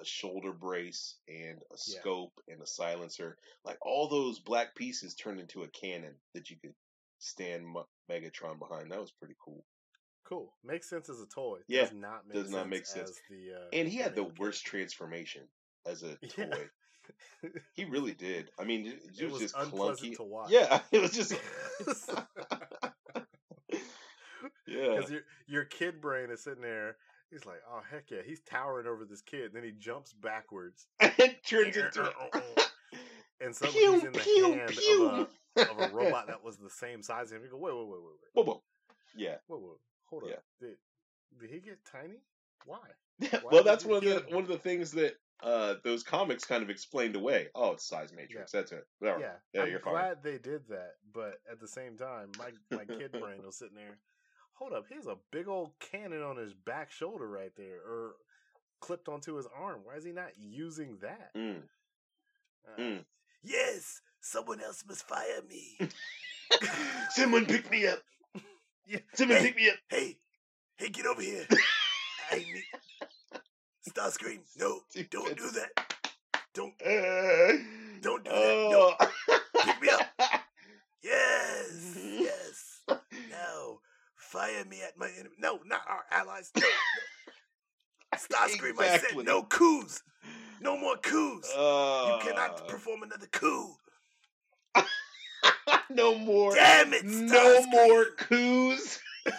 a, 0.00 0.04
shoulder 0.04 0.52
brace 0.52 1.16
and 1.28 1.58
a 1.70 1.76
Yeah. 1.86 2.00
scope 2.00 2.32
and 2.48 2.60
a 2.62 2.66
silencer. 2.66 3.36
Like 3.66 3.76
all 3.82 4.08
those 4.08 4.38
black 4.40 4.74
pieces 4.74 5.14
turned 5.14 5.40
into 5.40 5.62
a 5.62 5.68
cannon 5.68 6.14
that 6.34 6.48
you 6.48 6.56
could 6.56 6.74
stand 7.18 7.66
Megatron 8.10 8.58
behind. 8.58 8.90
That 8.90 9.00
was 9.00 9.12
pretty 9.12 9.36
cool. 9.44 9.62
Cool. 10.26 10.54
Makes 10.64 10.88
sense 10.88 11.10
as 11.10 11.20
a 11.20 11.26
toy. 11.26 11.58
Yeah, 11.68 11.82
Does 11.82 11.92
not 11.92 12.26
make 12.26 12.42
does 12.42 12.50
not 12.50 12.68
make 12.68 12.86
sense. 12.86 13.10
as 13.10 13.20
the. 13.28 13.52
Uh, 13.54 13.68
And 13.74 13.86
he 13.86 13.98
had 13.98 14.14
the 14.14 14.24
worst 14.24 14.64
transformation 14.64 15.42
as 15.86 16.02
a 16.02 16.16
Yeah. 16.38 16.46
toy. 16.46 16.68
He 17.74 17.84
really 17.84 18.12
did. 18.14 18.50
I 18.58 18.64
mean, 18.64 18.86
it, 18.86 19.02
it 19.04 19.20
It 19.20 19.24
was, 19.24 19.32
was 19.32 19.40
just 19.42 19.54
clunky. 19.56 20.16
to 20.16 20.22
watch. 20.22 20.50
Yeah, 20.50 20.80
it 20.92 21.00
was 21.02 21.12
just. 21.12 21.34
yeah. 24.82 24.96
Because 24.96 25.10
your 25.10 25.22
your 25.46 25.64
kid 25.64 26.00
brain 26.00 26.30
is 26.30 26.42
sitting 26.42 26.62
there. 26.62 26.96
He's 27.30 27.46
like, 27.46 27.62
oh 27.70 27.80
heck 27.90 28.10
yeah, 28.10 28.22
he's 28.24 28.40
towering 28.40 28.86
over 28.86 29.04
this 29.04 29.22
kid. 29.22 29.46
And 29.46 29.54
then 29.54 29.64
he 29.64 29.72
jumps 29.72 30.12
backwards, 30.12 30.86
it 31.00 31.44
turns 31.44 31.76
into. 31.76 32.02
Uh, 32.02 32.12
uh, 32.34 32.38
uh, 32.38 32.62
and 33.40 33.54
suddenly 33.54 33.80
Pew, 33.80 33.92
he's 33.94 34.04
in 34.04 34.12
the 34.12 34.20
pew, 34.20 34.52
hand 34.52 34.70
pew. 34.70 35.04
of 35.04 35.14
a 35.14 35.70
of 35.70 35.78
a 35.78 35.84
robot 35.94 36.26
that 36.28 36.42
was 36.44 36.56
the 36.56 36.70
same 36.70 37.02
size 37.02 37.26
as 37.26 37.32
him. 37.32 37.42
You 37.44 37.50
go, 37.50 37.56
wait, 37.56 37.74
wait, 37.74 37.86
wait, 37.86 38.00
wait, 38.02 38.02
wait, 38.02 38.34
Boom, 38.34 38.46
boom. 38.46 38.58
Yeah. 39.16 39.36
wait, 39.48 39.60
wait, 39.62 39.78
hold 40.10 40.24
Yeah. 40.24 40.34
up. 40.34 40.44
Did 40.60 40.76
did 41.40 41.50
he 41.50 41.60
get 41.60 41.78
tiny? 41.84 42.20
Why? 42.66 42.78
Yeah, 43.18 43.40
Why 43.42 43.52
well, 43.52 43.64
that's 43.64 43.84
one 43.84 43.96
of 43.98 44.04
the 44.04 44.24
one 44.30 44.42
of 44.42 44.48
the 44.48 44.58
things 44.58 44.92
that 44.92 45.14
uh, 45.42 45.74
those 45.84 46.02
comics 46.02 46.44
kind 46.44 46.62
of 46.62 46.70
explained 46.70 47.16
away. 47.16 47.48
Oh, 47.54 47.72
it's 47.72 47.84
size 47.86 48.12
matrix. 48.12 48.52
That's 48.52 48.72
it. 48.72 48.84
Right. 49.00 49.18
Yeah, 49.20 49.32
Yeah, 49.54 49.62
I'm 49.62 49.70
you're 49.70 49.80
fine. 49.80 49.92
glad 49.94 50.22
they 50.22 50.38
did 50.38 50.68
that. 50.68 50.94
But 51.12 51.40
at 51.50 51.60
the 51.60 51.68
same 51.68 51.96
time, 51.96 52.30
my 52.38 52.50
my 52.70 52.84
kid 52.84 53.12
brain 53.12 53.42
was 53.44 53.56
sitting 53.56 53.76
there. 53.76 53.98
Hold 54.62 54.74
up, 54.74 54.84
he 54.88 54.94
has 54.94 55.08
a 55.08 55.16
big 55.32 55.48
old 55.48 55.72
cannon 55.80 56.22
on 56.22 56.36
his 56.36 56.54
back 56.54 56.92
shoulder 56.92 57.26
right 57.28 57.50
there, 57.56 57.78
or 57.84 58.12
clipped 58.80 59.08
onto 59.08 59.34
his 59.34 59.48
arm. 59.60 59.80
Why 59.82 59.96
is 59.96 60.04
he 60.04 60.12
not 60.12 60.30
using 60.38 60.98
that? 61.02 61.34
Mm. 61.34 61.62
Uh, 62.68 62.80
Mm. 62.80 63.04
Yes, 63.42 64.02
someone 64.20 64.60
else 64.60 64.84
must 64.86 65.02
fire 65.08 65.42
me. 65.50 65.80
Someone 67.10 67.44
pick 67.44 67.68
me 67.72 67.88
up. 67.88 67.98
Yeah. 68.86 68.98
Someone 69.14 69.38
Hey. 69.38 69.44
pick 69.46 69.56
me 69.56 69.68
up. 69.68 69.76
hey, 69.88 70.16
hey, 70.76 70.88
get 70.90 71.06
over 71.06 71.22
here. 71.22 71.44
I 72.30 72.36
need 72.36 72.62
Starscream. 73.88 74.40
No, 74.58 74.80
don't 75.10 75.36
do 75.36 75.50
that. 75.50 75.94
Don't. 76.54 76.74
Uh, 76.80 77.58
Don't 78.00 78.24
do 78.24 78.30
that. 78.30 78.68
No. 78.70 78.94
oh. 79.00 79.12
Pick 79.64 79.82
me 79.82 79.88
up. 79.88 80.06
Yes. 81.02 81.96
Fire 84.32 84.64
me 84.64 84.80
at 84.80 84.96
my 84.96 85.10
enemy. 85.18 85.34
No, 85.38 85.60
not 85.66 85.82
our 85.86 86.04
allies. 86.10 86.50
No, 86.56 86.62
no. 86.62 88.18
Starscream, 88.18 88.80
I 88.80 88.96
said 88.96 89.26
no 89.26 89.42
coups. 89.42 90.02
No 90.62 90.78
more 90.78 90.96
coups. 90.96 91.52
Uh, 91.54 92.16
you 92.16 92.30
cannot 92.30 92.66
perform 92.66 93.02
another 93.02 93.26
coup. 93.26 93.74
no 95.90 96.16
more. 96.16 96.54
Damn 96.54 96.94
it, 96.94 97.04
No 97.04 97.62
more 97.66 98.06
coups. 98.16 99.00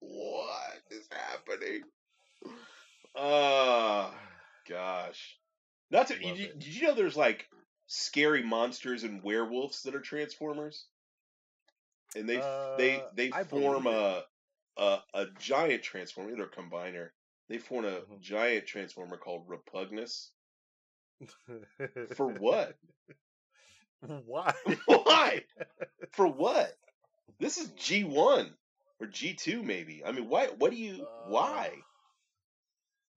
what 0.00 0.82
is 0.90 1.08
happening? 1.10 1.80
Oh 3.14 4.12
gosh. 4.68 5.38
Not 5.90 6.08
to 6.08 6.22
you, 6.22 6.34
did 6.34 6.66
you 6.66 6.88
know 6.88 6.94
there's 6.94 7.16
like 7.16 7.48
scary 7.86 8.42
monsters 8.42 9.02
and 9.02 9.22
werewolves 9.22 9.84
that 9.84 9.94
are 9.94 10.00
transformers? 10.00 10.84
And 12.14 12.28
they 12.28 12.44
they 12.74 13.04
Uh, 13.04 13.10
they 13.12 13.30
I 13.30 13.44
form 13.48 13.86
a, 13.86 14.26
a 14.76 15.02
a 15.14 15.26
giant 15.38 15.82
transformer, 15.82 16.30
either 16.32 16.44
a 16.44 16.50
combiner. 16.50 17.10
They 17.48 17.58
form 17.58 17.84
a 17.84 18.04
Mhm. 18.06 18.18
giant 18.18 18.66
transformer 18.66 19.16
called 19.18 19.48
Repugnus. 19.48 20.32
For 22.06 22.26
what? 22.28 22.78
Why? 24.26 24.54
Why? 24.86 25.44
For 26.12 26.26
what? 26.26 26.76
This 27.38 27.58
is 27.58 27.72
G 27.72 28.04
one 28.04 28.56
or 29.00 29.06
G 29.06 29.34
two 29.34 29.62
maybe. 29.62 30.04
I 30.04 30.12
mean, 30.12 30.28
why? 30.28 30.48
What 30.48 30.70
do 30.70 30.76
you? 30.76 31.08
why? 31.24 31.70
Uh, 31.70 31.82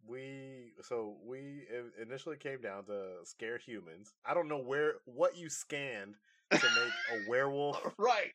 We 0.05 0.73
so 0.81 1.17
we 1.23 1.67
initially 1.99 2.37
came 2.37 2.61
down 2.61 2.85
to 2.85 3.19
scare 3.25 3.57
humans. 3.57 4.15
I 4.25 4.33
don't 4.33 4.47
know 4.47 4.57
where 4.57 4.95
what 5.05 5.35
you 5.35 5.49
scanned 5.49 6.15
to 6.59 6.69
make 6.69 6.95
a 7.07 7.15
werewolf, 7.15 7.85
right. 7.97 8.33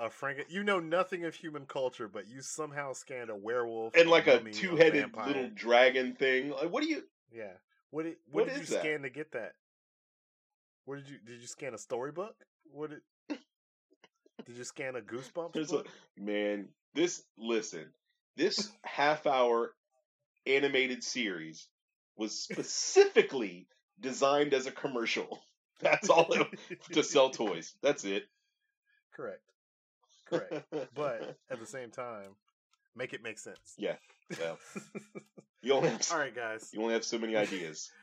A 0.00 0.10
Frank. 0.10 0.46
You 0.48 0.64
know 0.64 0.80
nothing 0.80 1.24
of 1.24 1.34
human 1.34 1.66
culture, 1.66 2.08
but 2.08 2.26
you 2.28 2.40
somehow 2.42 2.92
scanned 2.92 3.30
a 3.30 3.36
werewolf 3.36 3.94
And 3.96 4.08
like 4.10 4.26
a 4.26 4.36
mummy, 4.36 4.52
two 4.52 4.76
headed 4.76 5.02
vampire. 5.02 5.26
little 5.28 5.50
dragon 5.54 6.14
thing. 6.14 6.50
Like, 6.50 6.70
what 6.70 6.82
do 6.82 6.88
you? 6.88 7.02
Yeah. 7.32 7.52
What 7.90 8.04
did 8.04 8.16
what, 8.30 8.46
What 8.46 8.54
did 8.54 8.60
you 8.60 8.66
that? 8.74 8.80
scan 8.80 9.02
to 9.02 9.10
get 9.10 9.32
that? 9.32 9.52
Where 10.84 10.98
did 10.98 11.08
you 11.08 11.18
did 11.24 11.40
you 11.40 11.46
scan 11.46 11.74
a 11.74 11.78
storybook? 11.78 12.34
What 12.72 12.90
did 12.90 13.00
did 14.46 14.56
you 14.56 14.64
scan 14.64 14.96
a 14.96 15.00
Goosebumps 15.02 15.52
There's 15.52 15.72
a- 15.72 15.84
Man, 16.16 16.68
this 16.94 17.22
listen. 17.36 17.86
This 18.36 18.70
half 18.82 19.26
hour 19.26 19.74
animated 20.46 21.04
series 21.04 21.68
was 22.16 22.32
specifically 22.38 23.66
designed 24.00 24.54
as 24.54 24.66
a 24.66 24.70
commercial. 24.72 25.42
That's 25.80 26.08
all 26.10 26.26
it, 26.32 26.46
to 26.92 27.02
sell 27.02 27.30
toys. 27.30 27.74
That's 27.82 28.04
it. 28.04 28.24
Correct. 29.14 29.40
Correct. 30.30 30.64
But 30.94 31.36
at 31.50 31.60
the 31.60 31.66
same 31.66 31.90
time, 31.90 32.36
Make 32.96 33.12
it 33.12 33.22
make 33.22 33.38
sense. 33.38 33.74
Yeah. 33.78 33.96
Well, 34.38 34.58
you 35.62 35.72
only 35.72 35.90
have 35.90 36.06
All 36.12 36.18
right, 36.18 36.34
guys. 36.34 36.70
you 36.72 36.80
only 36.82 36.94
have 36.94 37.04
so 37.04 37.18
many 37.18 37.36
ideas. 37.36 37.90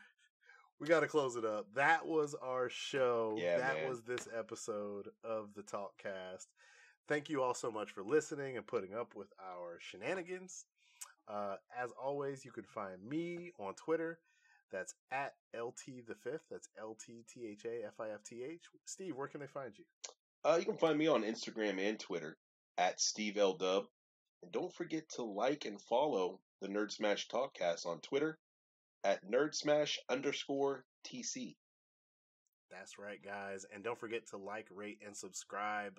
We 0.80 0.86
got 0.86 1.00
to 1.00 1.08
close 1.08 1.34
it 1.34 1.44
up. 1.44 1.66
That 1.74 2.06
was 2.06 2.36
our 2.40 2.68
show. 2.68 3.34
Yeah, 3.36 3.58
that 3.58 3.78
man. 3.78 3.88
was 3.88 4.02
this 4.02 4.28
episode 4.32 5.08
of 5.24 5.48
the 5.56 5.62
Talkcast. 5.62 6.46
Thank 7.08 7.28
you 7.28 7.42
all 7.42 7.52
so 7.54 7.68
much 7.68 7.90
for 7.90 8.04
listening 8.04 8.56
and 8.56 8.64
putting 8.64 8.94
up 8.94 9.16
with 9.16 9.26
our 9.44 9.78
shenanigans. 9.80 10.66
Uh, 11.26 11.56
as 11.76 11.90
always, 12.00 12.44
you 12.44 12.52
can 12.52 12.62
find 12.62 13.02
me 13.02 13.50
on 13.58 13.74
Twitter. 13.74 14.20
That's 14.70 14.94
at 15.10 15.34
LT 15.52 16.06
the 16.06 16.14
fifth. 16.14 16.44
That's 16.48 16.68
L 16.80 16.96
T 17.04 17.24
T 17.28 17.48
H 17.50 17.64
A 17.64 17.84
F 17.84 17.94
I 17.98 18.10
F 18.10 18.22
T 18.22 18.44
H. 18.48 18.62
Steve, 18.84 19.16
where 19.16 19.26
can 19.26 19.40
they 19.40 19.48
find 19.48 19.72
you? 19.76 19.84
Uh, 20.44 20.56
you 20.58 20.64
can 20.64 20.78
find 20.78 20.98
me 20.98 21.06
on 21.08 21.22
Instagram 21.22 21.78
and 21.78 21.98
Twitter 21.98 22.36
at 22.76 23.00
Steve 23.00 23.36
L 23.36 23.54
Dub. 23.54 23.84
And 24.42 24.52
don't 24.52 24.72
forget 24.72 25.08
to 25.16 25.22
like 25.22 25.64
and 25.64 25.80
follow 25.80 26.40
the 26.60 26.68
Nerd 26.68 26.92
Smash 26.92 27.28
Talkcast 27.28 27.86
on 27.86 28.00
Twitter 28.00 28.38
at 29.04 29.24
Nerd 29.28 29.54
Smash 29.54 29.98
underscore 30.08 30.84
TC. 31.04 31.56
That's 32.70 32.98
right, 32.98 33.22
guys. 33.22 33.66
And 33.72 33.82
don't 33.82 33.98
forget 33.98 34.26
to 34.28 34.36
like, 34.36 34.68
rate, 34.70 34.98
and 35.04 35.16
subscribe 35.16 35.98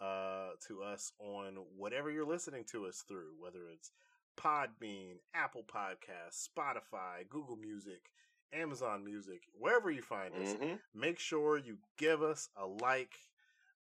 uh, 0.00 0.50
to 0.66 0.82
us 0.82 1.12
on 1.18 1.56
whatever 1.76 2.10
you're 2.10 2.26
listening 2.26 2.64
to 2.72 2.86
us 2.86 3.04
through, 3.06 3.32
whether 3.38 3.68
it's 3.72 3.92
Podbean, 4.36 5.16
Apple 5.34 5.64
Podcasts, 5.64 6.48
Spotify, 6.48 7.28
Google 7.28 7.56
Music, 7.56 8.10
Amazon 8.52 9.04
Music, 9.04 9.42
wherever 9.58 9.90
you 9.90 10.02
find 10.02 10.34
us. 10.34 10.54
hmm 10.54 10.74
Make 10.94 11.18
sure 11.18 11.58
you 11.58 11.78
give 11.98 12.22
us 12.22 12.48
a 12.56 12.66
like. 12.66 13.14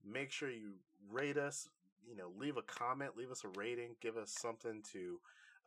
Make 0.04 0.30
sure 0.32 0.50
you 0.50 0.72
rate 1.10 1.36
us. 1.36 1.68
You 2.08 2.16
know, 2.16 2.30
leave 2.38 2.56
a 2.56 2.62
comment, 2.62 3.16
leave 3.16 3.30
us 3.30 3.44
a 3.44 3.48
rating, 3.58 3.96
give 4.00 4.16
us 4.16 4.30
something 4.30 4.82
to 4.92 5.20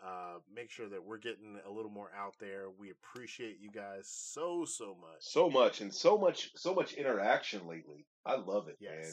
uh, 0.04 0.40
make 0.54 0.70
sure 0.70 0.90
that 0.90 1.04
we're 1.04 1.18
getting 1.20 1.58
a 1.66 1.72
little 1.72 1.92
more 1.92 2.12
out 2.18 2.36
there. 2.40 2.66
We 2.78 2.90
appreciate 2.92 3.60
you 3.62 3.70
guys 3.72 4.08
so 4.08 4.66
so 4.66 4.98
much. 5.00 5.20
So 5.22 5.50
much 5.50 5.80
and 5.82 5.94
so 5.94 6.18
much 6.18 6.52
so 6.56 6.74
much 6.74 6.94
interaction 6.94 7.68
lately. 7.68 8.06
I 8.26 8.36
love 8.36 8.68
it, 8.68 8.78
man. 8.82 9.04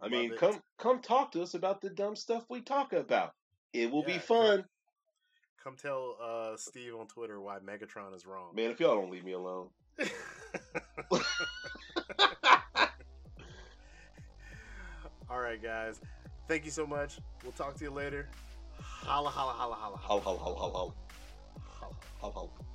I 0.00 0.04
Love 0.04 0.10
mean, 0.12 0.32
it. 0.32 0.38
come 0.38 0.60
come 0.78 1.00
talk 1.00 1.32
to 1.32 1.42
us 1.42 1.54
about 1.54 1.80
the 1.80 1.90
dumb 1.90 2.16
stuff 2.16 2.44
we 2.50 2.60
talk 2.60 2.92
about. 2.92 3.32
It 3.72 3.90
will 3.90 4.00
Yeah, 4.02 4.06
be 4.06 4.12
come- 4.14 4.20
fun, 4.20 4.64
Come 5.62 5.76
tell 5.76 6.16
uh, 6.20 6.56
Steve 6.56 6.96
on 6.98 7.06
Twitter 7.06 7.40
why 7.40 7.58
Megatron 7.60 8.14
is 8.16 8.26
wrong. 8.26 8.52
man. 8.54 8.72
If 8.72 8.80
y'all 8.80 8.96
don't 9.00 9.12
leave 9.12 9.24
me 9.24 9.32
alone. 9.32 9.68
All 15.32 15.40
right, 15.40 15.62
guys. 15.62 15.98
Thank 16.46 16.66
you 16.66 16.70
so 16.70 16.86
much. 16.86 17.18
We'll 17.42 17.52
talk 17.52 17.74
to 17.76 17.84
you 17.84 17.90
later. 17.90 18.28
Holla, 18.78 19.30
holla, 19.30 19.52
holla, 19.52 19.74
holla, 19.74 19.96
howl, 19.96 20.20
howl, 20.20 20.36
howl, 20.36 20.56
howl, 20.56 20.70
holla. 20.70 20.92
howl, 22.20 22.32
howl. 22.32 22.71